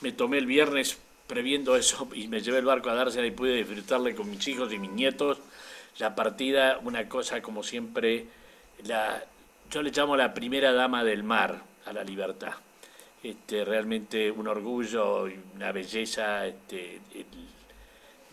me 0.00 0.12
tomé 0.12 0.38
el 0.38 0.46
viernes 0.46 0.98
previendo 1.26 1.76
eso 1.76 2.08
y 2.14 2.28
me 2.28 2.40
llevé 2.40 2.58
el 2.58 2.64
barco 2.64 2.90
a 2.90 2.94
dársela 2.94 3.26
y 3.26 3.30
pude 3.30 3.54
disfrutarle 3.54 4.14
con 4.14 4.30
mis 4.30 4.46
hijos 4.48 4.72
y 4.72 4.78
mis 4.78 4.90
nietos. 4.90 5.38
La 5.98 6.14
partida, 6.14 6.78
una 6.84 7.08
cosa 7.08 7.40
como 7.40 7.62
siempre, 7.62 8.26
la, 8.84 9.24
yo 9.70 9.82
le 9.82 9.90
llamo 9.90 10.16
la 10.16 10.34
primera 10.34 10.72
dama 10.72 11.04
del 11.04 11.22
mar 11.22 11.62
a 11.86 11.92
la 11.92 12.04
libertad. 12.04 12.52
Este, 13.22 13.64
realmente 13.64 14.30
un 14.30 14.46
orgullo 14.46 15.26
y 15.26 15.40
una 15.54 15.72
belleza 15.72 16.46
este, 16.46 17.00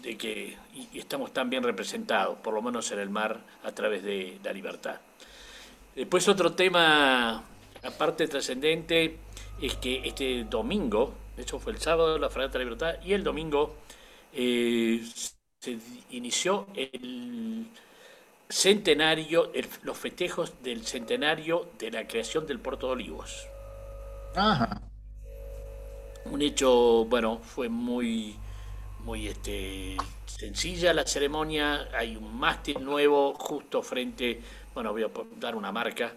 de 0.03 0.17
que 0.17 0.57
estamos 0.93 1.33
tan 1.33 1.49
bien 1.49 1.63
representados, 1.63 2.37
por 2.39 2.53
lo 2.53 2.61
menos 2.61 2.91
en 2.91 2.99
el 2.99 3.09
mar, 3.09 3.39
a 3.63 3.71
través 3.71 4.03
de 4.03 4.39
la 4.43 4.51
libertad. 4.51 4.99
Después 5.95 6.27
otro 6.27 6.53
tema, 6.53 7.43
aparte 7.81 8.27
trascendente, 8.27 9.17
es 9.61 9.75
que 9.77 10.01
este 10.05 10.43
domingo, 10.43 11.13
de 11.35 11.43
hecho 11.43 11.59
fue 11.59 11.73
el 11.73 11.79
sábado 11.79 12.17
la 12.17 12.29
Fragata 12.29 12.57
de 12.57 12.65
la 12.65 12.71
Libertad, 12.71 13.01
y 13.03 13.13
el 13.13 13.23
domingo 13.23 13.75
eh, 14.33 15.03
se 15.59 15.77
inició 16.11 16.67
el 16.75 17.67
centenario, 18.49 19.51
los 19.83 19.97
festejos 19.97 20.61
del 20.61 20.85
centenario 20.85 21.69
de 21.79 21.91
la 21.91 22.07
creación 22.07 22.45
del 22.45 22.59
Puerto 22.59 22.87
de 22.87 22.93
Olivos. 22.93 23.47
Ajá. 24.35 24.81
Un 26.25 26.41
hecho, 26.41 27.05
bueno, 27.05 27.39
fue 27.39 27.67
muy, 27.67 28.37
muy 28.99 29.27
este, 29.27 29.97
sencilla 30.25 30.93
la 30.93 31.05
ceremonia. 31.05 31.89
Hay 31.93 32.15
un 32.15 32.37
mástil 32.37 32.83
nuevo 32.83 33.33
justo 33.33 33.81
frente, 33.81 34.41
bueno, 34.73 34.91
voy 34.91 35.03
a 35.03 35.09
dar 35.37 35.55
una 35.55 35.71
marca, 35.71 36.13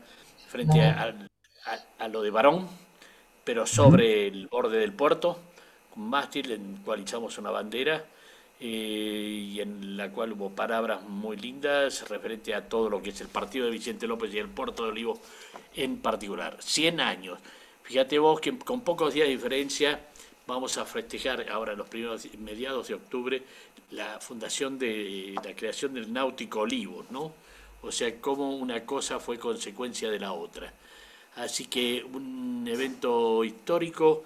frente 0.47 0.81
a, 0.81 1.15
a, 1.99 2.09
lo 2.09 2.23
de 2.23 2.31
Barón, 2.31 2.69
pero 3.47 3.65
sobre 3.65 4.27
el 4.27 4.49
borde 4.49 4.81
del 4.81 4.93
puerto, 4.93 5.39
un 5.95 6.11
mástil 6.11 6.51
en 6.51 6.75
el 6.75 6.81
cual 6.83 7.03
echamos 7.03 7.39
una 7.39 7.53
bandera 7.53 8.05
eh, 8.59 9.53
y 9.53 9.61
en 9.61 9.97
la 9.97 10.11
cual 10.11 10.33
hubo 10.33 10.51
palabras 10.51 11.05
muy 11.05 11.37
lindas 11.37 12.09
referente 12.09 12.57
a 12.57 12.69
todo 12.69 12.91
lo 12.91 13.01
que 13.01 13.11
es 13.11 13.21
el 13.21 13.29
partido 13.29 13.67
de 13.67 13.71
Vicente 13.71 14.09
López 14.09 14.35
y 14.35 14.39
el 14.39 14.49
puerto 14.49 14.83
de 14.83 14.89
Olivo 14.89 15.21
en 15.77 15.99
particular. 15.99 16.57
100 16.59 17.01
años. 17.01 17.39
Fíjate 17.85 18.19
vos 18.19 18.41
que 18.41 18.59
con 18.59 18.81
pocos 18.81 19.15
días 19.15 19.29
de 19.29 19.35
diferencia 19.35 20.01
vamos 20.49 20.77
a 20.77 20.85
festejar 20.85 21.49
ahora 21.49 21.75
los 21.75 21.89
primeros 21.89 22.27
mediados 22.39 22.89
de 22.89 22.95
octubre 22.95 23.45
la 23.93 24.19
fundación 24.19 24.77
de 24.77 25.37
la 25.37 25.55
creación 25.55 25.95
del 25.95 26.13
náutico 26.13 26.63
Olivos, 26.63 27.09
¿no? 27.13 27.33
O 27.83 27.93
sea, 27.93 28.21
cómo 28.21 28.57
una 28.57 28.85
cosa 28.85 29.21
fue 29.21 29.39
consecuencia 29.39 30.11
de 30.11 30.19
la 30.19 30.33
otra. 30.33 30.75
Así 31.37 31.67
que 31.67 32.03
un 32.03 32.67
evento 32.67 33.45
histórico 33.45 34.25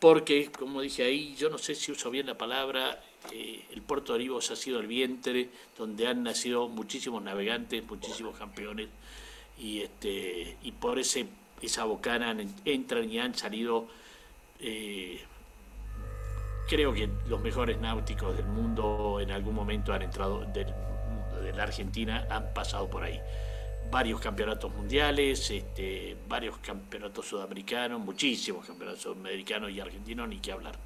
porque, 0.00 0.50
como 0.50 0.80
dije 0.80 1.04
ahí, 1.04 1.34
yo 1.36 1.48
no 1.50 1.58
sé 1.58 1.74
si 1.74 1.92
uso 1.92 2.10
bien 2.10 2.26
la 2.26 2.36
palabra, 2.36 3.00
eh, 3.32 3.64
el 3.72 3.82
puerto 3.82 4.12
de 4.12 4.16
Olivos 4.16 4.50
ha 4.50 4.56
sido 4.56 4.80
el 4.80 4.86
vientre 4.86 5.48
donde 5.76 6.06
han 6.06 6.22
nacido 6.22 6.68
muchísimos 6.68 7.22
navegantes, 7.22 7.86
muchísimos 7.86 8.36
campeones, 8.36 8.88
y, 9.58 9.80
este, 9.80 10.56
y 10.62 10.72
por 10.72 10.98
ese, 10.98 11.26
esa 11.62 11.84
bocana 11.84 12.36
entran 12.64 13.10
y 13.10 13.18
han 13.18 13.34
salido, 13.34 13.88
eh, 14.60 15.20
creo 16.68 16.92
que 16.92 17.08
los 17.28 17.40
mejores 17.40 17.78
náuticos 17.78 18.36
del 18.36 18.46
mundo 18.46 19.18
en 19.20 19.30
algún 19.30 19.54
momento 19.54 19.94
han 19.94 20.02
entrado, 20.02 20.40
del, 20.52 20.66
de 21.42 21.52
la 21.54 21.62
Argentina, 21.62 22.26
han 22.30 22.52
pasado 22.52 22.88
por 22.88 23.02
ahí 23.02 23.18
varios 23.90 24.20
campeonatos 24.20 24.74
mundiales, 24.74 25.50
este, 25.50 26.16
varios 26.28 26.58
campeonatos 26.58 27.26
sudamericanos, 27.26 28.00
muchísimos 28.00 28.66
campeonatos 28.66 29.02
sudamericanos 29.02 29.70
y 29.70 29.80
argentinos, 29.80 30.28
ni 30.28 30.38
qué 30.38 30.52
hablar. 30.52 30.76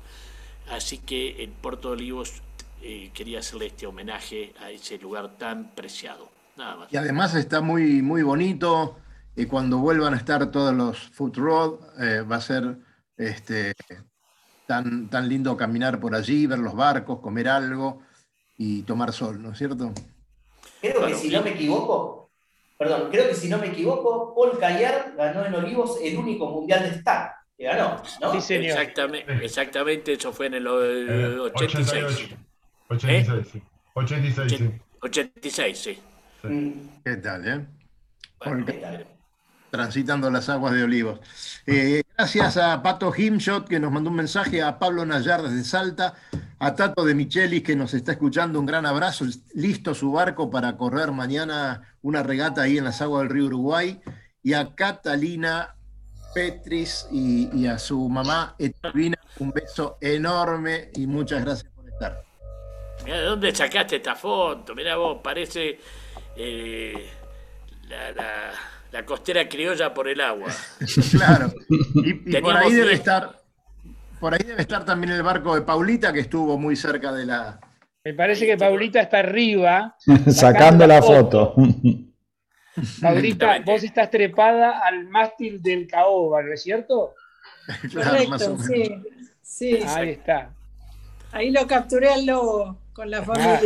Así 0.70 0.98
que 0.98 1.42
en 1.42 1.52
Puerto 1.52 1.88
de 1.88 1.94
Olivos 1.94 2.42
eh, 2.82 3.10
quería 3.12 3.40
hacerle 3.40 3.66
este 3.66 3.86
homenaje 3.86 4.54
a 4.60 4.70
ese 4.70 4.98
lugar 4.98 5.36
tan 5.36 5.74
preciado. 5.74 6.30
Nada 6.56 6.76
más. 6.76 6.92
Y 6.92 6.96
además 6.96 7.34
está 7.34 7.60
muy, 7.60 8.02
muy 8.02 8.22
bonito. 8.22 8.98
Y 9.36 9.46
cuando 9.46 9.78
vuelvan 9.78 10.14
a 10.14 10.16
estar 10.16 10.50
todos 10.50 10.74
los 10.74 10.98
foot 10.98 11.36
road, 11.36 11.80
eh, 11.98 12.22
va 12.22 12.36
a 12.36 12.40
ser 12.40 12.76
este, 13.16 13.74
tan, 14.66 15.08
tan 15.08 15.28
lindo 15.28 15.56
caminar 15.56 16.00
por 16.00 16.14
allí, 16.14 16.46
ver 16.46 16.58
los 16.58 16.74
barcos, 16.74 17.20
comer 17.20 17.48
algo 17.48 18.02
y 18.56 18.82
tomar 18.82 19.12
sol, 19.12 19.40
¿no 19.42 19.52
es 19.52 19.58
cierto? 19.58 19.92
Creo 20.80 21.06
que 21.06 21.14
si 21.14 21.30
no 21.30 21.42
me 21.42 21.50
equivoco, 21.50 22.29
perdón, 22.80 23.10
creo 23.10 23.28
que 23.28 23.34
si 23.34 23.50
no 23.50 23.58
me 23.58 23.66
equivoco, 23.66 24.34
Paul 24.34 24.58
Cayer 24.58 25.12
ganó 25.14 25.44
en 25.44 25.54
Olivos 25.54 25.98
el 26.02 26.16
único 26.16 26.48
mundial 26.48 26.82
de 26.82 26.96
Star 26.96 27.34
que 27.54 27.64
ganó, 27.64 28.02
¿no? 28.22 28.32
Sí, 28.32 28.40
señor. 28.40 28.70
Exactamente, 28.70 29.44
exactamente, 29.44 30.12
eso 30.14 30.32
fue 30.32 30.46
en 30.46 30.54
el 30.54 30.66
86. 30.66 32.30
86, 32.88 33.48
sí. 33.52 33.62
86, 33.92 34.52
sí. 34.56 34.70
86, 35.02 35.78
sí. 35.78 35.98
¿Qué 37.04 37.16
tal, 37.16 37.46
eh? 37.46 37.66
Transitando 39.70 40.30
las 40.30 40.48
aguas 40.48 40.74
de 40.74 40.82
Olivos. 40.82 41.20
Eh, 41.66 42.02
gracias 42.16 42.56
a 42.56 42.82
Pato 42.82 43.12
Himshot, 43.16 43.68
que 43.68 43.78
nos 43.78 43.92
mandó 43.92 44.10
un 44.10 44.16
mensaje, 44.16 44.62
a 44.62 44.78
Pablo 44.78 45.06
Nayar 45.06 45.42
desde 45.42 45.64
Salta, 45.64 46.14
a 46.58 46.74
Tato 46.74 47.04
de 47.04 47.14
Michelis, 47.14 47.62
que 47.62 47.76
nos 47.76 47.94
está 47.94 48.12
escuchando, 48.12 48.58
un 48.58 48.66
gran 48.66 48.86
abrazo. 48.86 49.26
Listo 49.54 49.94
su 49.94 50.12
barco 50.12 50.50
para 50.50 50.76
correr 50.76 51.12
mañana 51.12 51.96
una 52.02 52.22
regata 52.22 52.62
ahí 52.62 52.78
en 52.78 52.84
las 52.84 53.00
aguas 53.00 53.22
del 53.22 53.30
río 53.30 53.46
Uruguay. 53.46 54.00
Y 54.42 54.54
a 54.54 54.74
Catalina 54.74 55.76
Petris 56.32 57.08
y, 57.10 57.66
a 57.66 57.78
su 57.78 58.08
mamá 58.08 58.54
Etelvina, 58.58 59.18
un 59.38 59.50
beso 59.50 59.98
enorme 60.00 60.90
y 60.94 61.06
muchas 61.06 61.44
gracias 61.44 61.72
por 61.72 61.88
estar. 61.88 62.22
Mira, 63.04 63.18
¿de 63.18 63.24
dónde 63.24 63.54
sacaste 63.54 63.96
esta 63.96 64.14
foto? 64.14 64.74
Mira 64.74 64.96
vos, 64.96 65.20
parece 65.22 65.78
eh, 66.36 67.10
la, 67.88 68.52
costera 69.04 69.48
criolla 69.48 69.94
por 69.94 70.08
el 70.08 70.20
agua. 70.20 70.48
claro. 71.10 71.52
Y, 71.68 72.14
por 72.40 72.56
ahí 72.56 72.72
debe 72.72 72.94
estar, 72.94 73.40
por 74.18 74.34
ahí 74.34 74.44
debe 74.44 74.62
estar 74.62 74.84
también 74.84 75.12
el 75.12 75.22
barco 75.22 75.54
de 75.54 75.62
Paulita, 75.62 76.12
que 76.12 76.20
estuvo 76.20 76.58
muy 76.58 76.76
cerca 76.76 77.12
de 77.12 77.26
la. 77.26 77.60
Me 78.04 78.14
parece 78.14 78.46
que 78.46 78.56
Paulita 78.56 79.00
está 79.00 79.18
arriba. 79.18 79.96
Sacando 80.28 80.86
la 80.86 81.02
foto. 81.02 81.54
Maurita, 83.00 83.60
vos 83.64 83.82
estás 83.82 84.10
trepada 84.10 84.80
al 84.86 85.08
mástil 85.08 85.62
del 85.62 85.86
caoba, 85.86 86.42
¿no 86.42 86.52
es 86.52 86.62
cierto? 86.62 87.14
Correcto, 87.94 88.58
sí, 88.58 88.94
sí. 89.42 89.78
Ahí 89.86 90.10
está. 90.10 90.50
Ahí 91.32 91.50
lo 91.50 91.66
capturé 91.66 92.08
al 92.08 92.26
lobo 92.26 92.78
con 92.92 93.10
la 93.10 93.24
ah. 93.26 93.60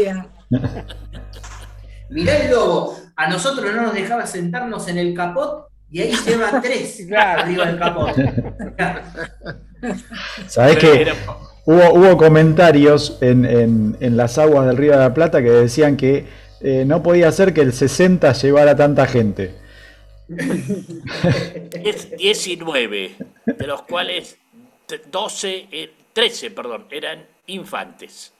Mirá 2.11 2.37
el 2.37 2.51
lobo, 2.51 2.97
a 3.17 3.29
nosotros 3.29 3.75
no 3.75 3.83
nos 3.83 3.95
dejaba 3.95 4.27
sentarnos 4.27 4.89
en 4.89 4.99
el 4.99 5.15
capot 5.15 5.69
y 5.91 6.03
ahí 6.03 6.15
lleva 6.27 6.61
tres 6.61 7.07
arriba 7.17 7.67
del 7.67 7.79
capot. 7.79 8.15
¿Sabés 10.49 10.77
que 10.79 11.13
hubo, 11.65 11.93
hubo 11.95 12.17
comentarios 12.17 13.19
en, 13.21 13.45
en, 13.45 13.97
en 14.01 14.17
las 14.17 14.39
aguas 14.39 14.67
del 14.67 14.77
Río 14.77 14.93
de 14.93 14.99
la 14.99 15.15
Plata 15.15 15.43
que 15.43 15.51
decían 15.51 15.97
que 15.97 16.27
eh, 16.67 16.85
no 16.87 17.03
podía 17.03 17.31
ser 17.31 17.53
que 17.53 17.61
el 17.61 17.75
60 17.75 18.33
llevara 18.33 18.75
tanta 18.75 19.07
gente. 19.07 19.55
Es 21.85 22.17
19, 22.17 23.17
de 23.45 23.67
los 23.67 23.83
cuales 23.83 24.39
12, 25.11 25.69
13, 26.15 26.51
perdón, 26.51 26.87
eran 26.91 27.27
infantes. 27.47 28.34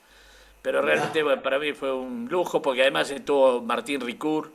Pero 0.65 0.81
realmente 0.81 1.23
bueno, 1.23 1.43
para 1.43 1.59
mí 1.59 1.75
fue 1.75 1.93
un 1.93 2.27
lujo 2.31 2.63
porque 2.63 2.81
además 2.81 3.11
estuvo 3.11 3.61
Martín 3.61 4.01
Ricur. 4.01 4.51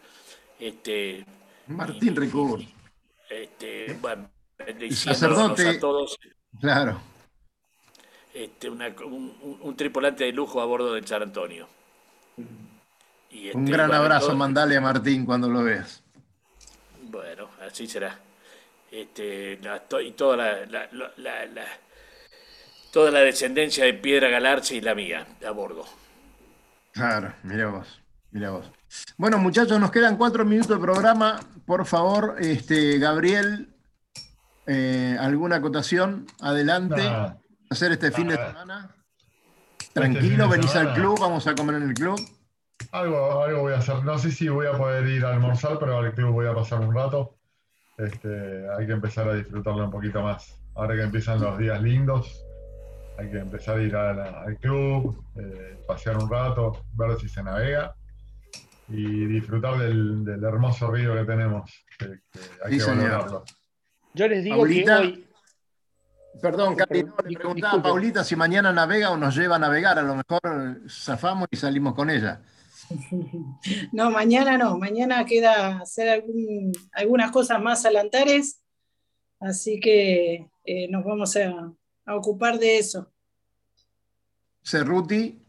Este, 0.60 1.24
Martín 1.68 2.16
Ricur. 2.16 2.62
Este, 3.30 3.96
bueno, 4.02 4.28
sacerdote. 4.90 5.70
a 5.70 5.80
todos. 5.80 6.18
Claro. 6.60 7.00
Este, 8.34 8.72
una- 8.72 8.88
un, 9.06 9.60
un- 9.62 9.76
tripulante 9.78 10.24
de 10.24 10.32
lujo 10.32 10.60
a 10.62 10.66
bordo 10.66 10.96
del 10.96 11.06
San 11.06 11.22
Antonio. 11.22 11.68
Y, 13.30 13.52
Un 13.52 13.60
este, 13.66 13.72
gran 13.72 13.94
abrazo, 13.94 14.36
mandale 14.36 14.78
a 14.78 14.82
Martín 14.82 15.28
cuando 15.28 15.48
lo 15.48 15.62
veas. 15.64 16.02
Bueno, 17.04 17.50
así 17.62 17.86
será. 17.86 18.18
Este, 18.90 19.60
la- 19.62 19.80
to- 19.82 20.02
y 20.02 20.14
toda 20.14 20.36
la, 20.38 20.66
la- 20.66 20.90
la- 20.92 21.14
la- 21.18 21.46
la- 21.46 21.78
toda 22.92 23.12
la 23.12 23.20
descendencia 23.20 23.86
de 23.86 23.94
Piedra 23.94 24.30
Galarza 24.30 24.74
y 24.74 24.82
la 24.82 24.96
mía 24.96 25.28
a 25.48 25.52
bordo. 25.52 25.86
Claro, 27.00 27.34
mira 27.44 27.68
vos, 27.68 28.02
mira 28.32 28.50
vos. 28.50 28.70
Bueno, 29.18 29.38
muchachos, 29.38 29.80
nos 29.80 29.90
quedan 29.90 30.18
cuatro 30.18 30.44
minutos 30.44 30.78
de 30.78 30.84
programa. 30.84 31.40
Por 31.66 31.86
favor, 31.86 32.36
este, 32.40 33.00
Gabriel, 33.00 33.74
eh, 34.68 35.16
¿alguna 35.18 35.56
acotación? 35.56 36.28
Adelante. 36.42 36.98
Nada. 36.98 37.38
Hacer 37.70 37.94
este 37.94 38.12
fin 38.12 38.28
de 38.28 38.36
semana. 38.36 38.94
Este 39.80 39.94
Tranquilo, 39.94 40.50
venís 40.50 40.76
al 40.76 40.94
club, 40.94 41.18
vamos 41.22 41.48
a 41.48 41.56
comer 41.56 41.76
en 41.76 41.84
el 41.84 41.94
club. 41.94 42.20
Algo, 42.92 43.44
algo 43.46 43.62
voy 43.62 43.74
a 43.74 43.78
hacer. 43.78 44.04
No 44.04 44.18
sé 44.18 44.32
si 44.32 44.50
voy 44.50 44.68
a 44.68 44.74
poder 44.74 45.08
ir 45.08 45.24
a 45.24 45.30
almorzar, 45.30 45.80
pero 45.80 46.00
al 46.00 46.14
club 46.14 46.34
voy 46.34 46.48
a 46.48 46.54
pasar 46.54 46.82
un 46.82 46.94
rato. 46.94 47.38
Este, 47.98 48.66
hay 48.78 48.86
que 48.86 48.92
empezar 48.92 49.30
a 49.30 49.36
disfrutarlo 49.36 49.86
un 49.86 49.92
poquito 49.92 50.22
más. 50.22 50.54
Ahora 50.76 50.96
que 50.96 51.04
empiezan 51.04 51.40
los 51.40 51.58
días 51.58 51.82
lindos, 51.82 52.44
hay 53.20 53.30
que 53.30 53.38
empezar 53.40 53.78
a 53.78 53.82
ir 53.84 53.96
a 53.96 54.14
la- 54.14 54.42
al 54.44 54.58
club, 54.58 55.24
eh, 55.36 55.78
pasear 55.88 56.18
un 56.18 56.30
rato, 56.30 56.86
ver 56.96 57.20
si 57.20 57.28
se 57.28 57.44
navega 57.44 57.94
y 58.88 59.26
disfrutar 59.26 59.78
del, 59.78 60.24
del 60.26 60.44
hermoso 60.44 60.90
río 60.92 61.14
que 61.16 61.24
tenemos. 61.26 61.70
que- 61.98 62.06
que 62.32 62.40
hay 62.66 62.72
Sí, 62.72 62.78
que 62.78 62.80
señor. 62.80 63.04
valorarlo. 63.12 63.44
Yo 64.14 64.28
les 64.28 64.44
digo 64.44 64.56
Paulita, 64.56 64.98
que 65.02 65.08
hoy. 65.08 65.26
Perdón, 66.42 66.76
Cari, 66.76 67.04
no, 67.04 67.16
le 67.28 67.38
preguntaba 67.38 67.80
a 67.80 67.84
Paulita 67.84 68.24
si 68.24 68.36
mañana 68.38 68.72
navega 68.72 69.12
o 69.12 69.18
nos 69.18 69.36
lleva 69.36 69.58
a 69.58 69.60
navegar. 69.60 70.00
A 70.00 70.02
lo 70.04 70.16
mejor 70.16 70.40
zafamos 70.90 71.48
y 71.52 71.58
salimos 71.58 71.94
con 71.94 72.10
ella. 72.10 72.42
No, 73.92 74.10
mañana 74.12 74.58
no, 74.58 74.78
mañana 74.78 75.26
queda 75.26 75.80
hacer 75.82 76.08
algún- 76.10 76.72
algunas 76.94 77.32
cosas 77.32 77.62
más 77.62 77.86
alantares, 77.86 78.64
así 79.40 79.80
que 79.80 80.50
eh, 80.66 80.88
nos 80.90 81.04
vamos 81.04 81.36
a, 81.36 81.72
a 82.10 82.16
ocupar 82.16 82.58
de 82.58 82.80
eso. 82.80 83.14
Cerruti. 84.64 85.40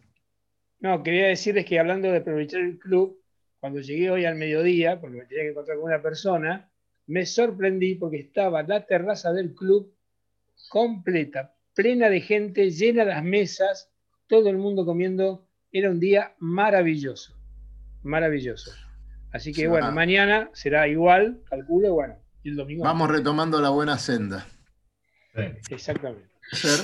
No, 0.81 1.03
quería 1.03 1.29
decirles 1.29 1.65
que 1.65 1.79
hablando 1.79 2.11
de 2.13 2.19
aprovechar 2.19 2.61
el 2.61 2.79
club, 2.79 3.19
cuando 3.61 3.81
llegué 3.81 4.11
hoy 4.11 4.27
al 4.27 4.35
mediodía, 4.35 5.01
porque 5.01 5.17
me 5.17 5.25
tenía 5.25 5.45
que 5.45 5.51
encontrar 5.51 5.79
con 5.79 5.87
una 5.87 6.03
persona, 6.03 6.71
me 7.07 7.25
sorprendí 7.25 7.95
porque 7.95 8.19
estaba 8.19 8.63
la 8.63 8.85
terraza 8.85 9.33
del 9.33 9.55
club 9.55 9.95
completa, 10.69 11.55
plena 11.75 12.11
de 12.11 12.21
gente, 12.21 12.71
llena 12.71 13.07
las 13.07 13.25
mesas, 13.25 13.91
todo 14.27 14.51
el 14.51 14.59
mundo 14.59 14.85
comiendo. 14.85 15.49
Era 15.73 15.91
un 15.91 15.99
día 15.99 16.35
maravilloso, 16.41 17.39
maravilloso. 18.03 18.71
Así 19.33 19.53
que 19.53 19.67
bueno, 19.67 19.87
va. 19.87 19.93
mañana 19.93 20.51
será 20.53 20.89
igual, 20.89 21.43
calculo, 21.49 21.95
bueno, 21.95 22.17
y 22.43 22.51
el 22.51 22.57
domingo. 22.57 22.85
Vamos 22.85 23.09
retomando 23.09 23.63
la 23.63 23.71
buena 23.71 23.97
senda. 23.97 24.47
Exactamente. 25.71 26.30
Ser. 26.53 26.81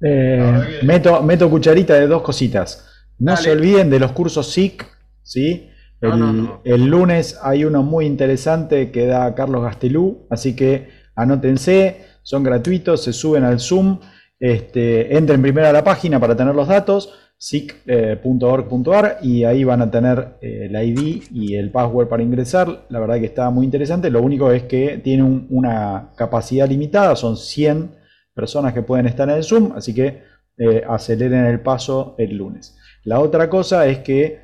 Eh, 0.00 0.80
meto, 0.82 1.22
meto 1.22 1.48
cucharita 1.48 1.94
de 1.94 2.06
dos 2.06 2.22
cositas. 2.22 2.86
No 3.18 3.32
Dale. 3.32 3.42
se 3.44 3.50
olviden 3.52 3.90
de 3.90 3.98
los 4.00 4.12
cursos 4.12 4.50
SIC, 4.52 4.84
¿sí? 5.22 5.70
El, 6.00 6.10
No, 6.10 6.16
no, 6.16 6.32
no. 6.32 6.60
el 6.64 6.84
lunes 6.86 7.38
hay 7.42 7.64
uno 7.64 7.82
muy 7.82 8.04
interesante 8.06 8.90
que 8.90 9.06
da 9.06 9.34
Carlos 9.34 9.62
Gastelú, 9.62 10.26
así 10.30 10.54
que 10.56 10.88
anótense, 11.14 12.04
son 12.22 12.42
gratuitos, 12.42 13.02
se 13.04 13.12
suben 13.12 13.44
al 13.44 13.60
Zoom, 13.60 14.00
este, 14.40 15.16
entren 15.16 15.40
primero 15.40 15.68
a 15.68 15.72
la 15.72 15.84
página 15.84 16.18
para 16.20 16.36
tener 16.36 16.54
los 16.54 16.68
datos, 16.68 17.14
sic.org.ar 17.38 19.18
y 19.22 19.44
ahí 19.44 19.64
van 19.64 19.80
a 19.82 19.90
tener 19.90 20.36
eh, 20.42 20.68
el 20.70 20.76
ID 20.88 21.22
y 21.32 21.54
el 21.54 21.70
password 21.70 22.08
para 22.08 22.22
ingresar. 22.22 22.86
La 22.88 23.00
verdad 23.00 23.18
que 23.20 23.26
está 23.26 23.48
muy 23.50 23.64
interesante, 23.64 24.10
lo 24.10 24.22
único 24.22 24.50
es 24.52 24.64
que 24.64 24.98
tiene 25.02 25.22
un- 25.22 25.46
una 25.50 26.10
capacidad 26.16 26.68
limitada, 26.68 27.16
son 27.16 27.36
100 27.36 27.90
personas 28.34 28.72
que 28.74 28.82
pueden 28.82 29.06
estar 29.06 29.28
en 29.28 29.36
el 29.36 29.44
Zoom, 29.44 29.72
así 29.76 29.94
que 29.94 30.22
eh, 30.58 30.84
aceleren 30.88 31.46
el 31.46 31.60
paso 31.60 32.14
el 32.18 32.36
lunes. 32.36 32.76
La 33.04 33.20
otra 33.20 33.48
cosa 33.48 33.86
es 33.86 34.00
que 34.00 34.42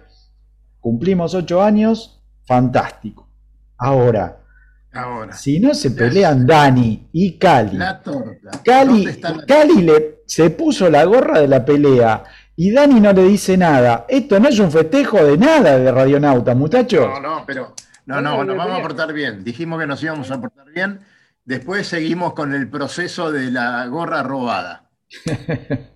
cumplimos 0.78 1.34
8 1.34 1.62
años, 1.62 2.22
fantástico. 2.46 3.28
Ahora, 3.78 4.38
Ahora. 4.92 5.32
si 5.32 5.60
no 5.60 5.74
se 5.74 5.90
pelean 5.90 6.46
Dani 6.46 7.08
y 7.12 7.38
Cali, 7.38 7.76
La 7.76 8.00
torta. 8.00 8.50
Cali, 8.64 8.92
¿Dónde 9.04 9.10
está 9.10 9.34
la- 9.34 9.46
Cali 9.46 9.82
le, 9.82 10.22
se 10.26 10.50
puso 10.50 10.88
la 10.90 11.04
gorra 11.04 11.40
de 11.40 11.48
la 11.48 11.64
pelea 11.64 12.24
y 12.56 12.70
Dani 12.72 13.00
no 13.00 13.12
le 13.12 13.24
dice 13.24 13.56
nada. 13.56 14.04
Esto 14.08 14.38
no 14.38 14.48
es 14.48 14.58
un 14.58 14.70
festejo 14.70 15.24
de 15.24 15.38
nada 15.38 15.78
de 15.78 15.90
Radionauta, 15.90 16.54
muchachos. 16.54 17.06
No, 17.06 17.20
no, 17.20 17.44
pero. 17.46 17.74
No, 18.06 18.16
No, 18.16 18.20
no, 18.22 18.30
no, 18.38 18.44
nos 18.44 18.56
no, 18.56 18.56
vamos 18.56 18.78
a 18.78 18.82
portar 18.82 19.12
bien. 19.12 19.42
Dijimos 19.44 19.80
que 19.80 19.86
nos 19.86 20.02
íbamos 20.02 20.30
a 20.30 20.40
portar 20.40 20.66
bien. 20.74 21.00
Después 21.50 21.88
seguimos 21.88 22.34
con 22.34 22.54
el 22.54 22.70
proceso 22.70 23.32
de 23.32 23.50
la 23.50 23.84
gorra 23.88 24.22
robada. 24.22 24.88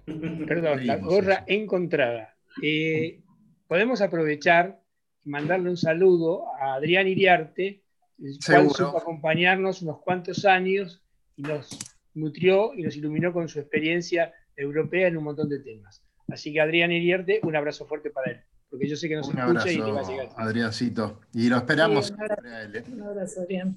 Perdón, 0.04 0.84
la 0.84 0.96
gorra 0.96 1.44
encontrada. 1.46 2.34
Eh, 2.60 3.20
podemos 3.68 4.00
aprovechar 4.00 4.80
y 5.24 5.30
mandarle 5.30 5.70
un 5.70 5.76
saludo 5.76 6.52
a 6.60 6.74
Adrián 6.74 7.06
Iriarte, 7.06 7.84
el 8.20 8.36
cual 8.44 8.68
supo 8.70 8.98
acompañarnos 8.98 9.80
unos 9.82 10.00
cuantos 10.00 10.44
años 10.44 11.04
y 11.36 11.42
nos 11.42 11.78
nutrió 12.14 12.74
y 12.74 12.82
nos 12.82 12.96
iluminó 12.96 13.32
con 13.32 13.48
su 13.48 13.60
experiencia 13.60 14.32
europea 14.56 15.06
en 15.06 15.16
un 15.18 15.22
montón 15.22 15.48
de 15.48 15.60
temas. 15.60 16.02
Así 16.26 16.52
que 16.52 16.60
Adrián 16.60 16.90
Iriarte, 16.90 17.38
un 17.44 17.54
abrazo 17.54 17.86
fuerte 17.86 18.10
para 18.10 18.32
él, 18.32 18.40
porque 18.68 18.88
yo 18.88 18.96
sé 18.96 19.08
que 19.08 19.14
nos 19.14 19.28
Un 19.28 19.38
escucha 19.38 19.70
y 19.70 19.76
le 19.76 19.82
va 19.82 19.86
a 19.86 19.90
abrazo, 19.90 20.10
llegar. 20.10 20.28
Adriancito. 20.36 21.20
Y 21.32 21.48
lo 21.48 21.58
esperamos 21.58 22.08
Sí, 22.08 22.12
un 22.12 22.20
abrazo. 22.22 22.42
siempre 22.42 22.56
a 22.56 22.62
él, 22.64 22.76
¿eh? 22.76 22.84
Un 22.92 23.02
abrazo, 23.02 23.40
Adrián. 23.42 23.76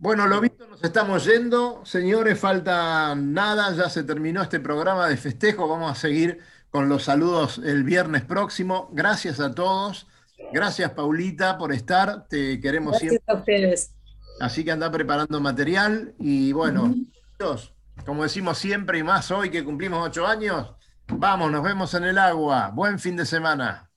Bueno, 0.00 0.26
lo 0.26 0.40
visto, 0.40 0.66
nos 0.66 0.82
estamos 0.82 1.26
yendo. 1.26 1.84
Señores, 1.84 2.40
falta 2.40 3.14
nada, 3.14 3.70
ya 3.74 3.90
se 3.90 4.02
terminó 4.02 4.40
este 4.40 4.58
programa 4.58 5.06
de 5.06 5.18
festejo. 5.18 5.68
Vamos 5.68 5.92
a 5.92 5.94
seguir 5.94 6.38
con 6.70 6.88
los 6.88 7.04
saludos 7.04 7.60
el 7.62 7.84
viernes 7.84 8.24
próximo. 8.24 8.88
Gracias 8.92 9.40
a 9.40 9.54
todos. 9.54 10.06
Gracias, 10.54 10.92
Paulita, 10.92 11.58
por 11.58 11.70
estar. 11.74 12.26
Te 12.28 12.58
queremos 12.60 12.92
Gracias 12.92 13.10
siempre. 13.10 13.34
a 13.34 13.36
ustedes. 13.36 13.94
Así 14.40 14.64
que 14.64 14.72
anda 14.72 14.90
preparando 14.90 15.38
material. 15.38 16.14
Y 16.18 16.52
bueno, 16.52 16.86
muchachos, 16.86 17.74
como 18.06 18.22
decimos 18.22 18.56
siempre 18.56 18.98
y 19.00 19.02
más 19.02 19.30
hoy 19.30 19.50
que 19.50 19.62
cumplimos 19.62 20.06
ocho 20.06 20.26
años, 20.26 20.72
vamos, 21.08 21.52
nos 21.52 21.62
vemos 21.62 21.92
en 21.92 22.04
el 22.04 22.16
agua. 22.16 22.70
Buen 22.72 22.98
fin 22.98 23.16
de 23.16 23.26
semana. 23.26 23.90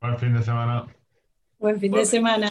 Buen 0.00 0.18
fin 0.18 0.34
de 0.34 0.42
semana. 0.42 0.84
Buen 1.60 1.78
fin 1.78 1.92
de 1.92 2.04
semana. 2.04 2.50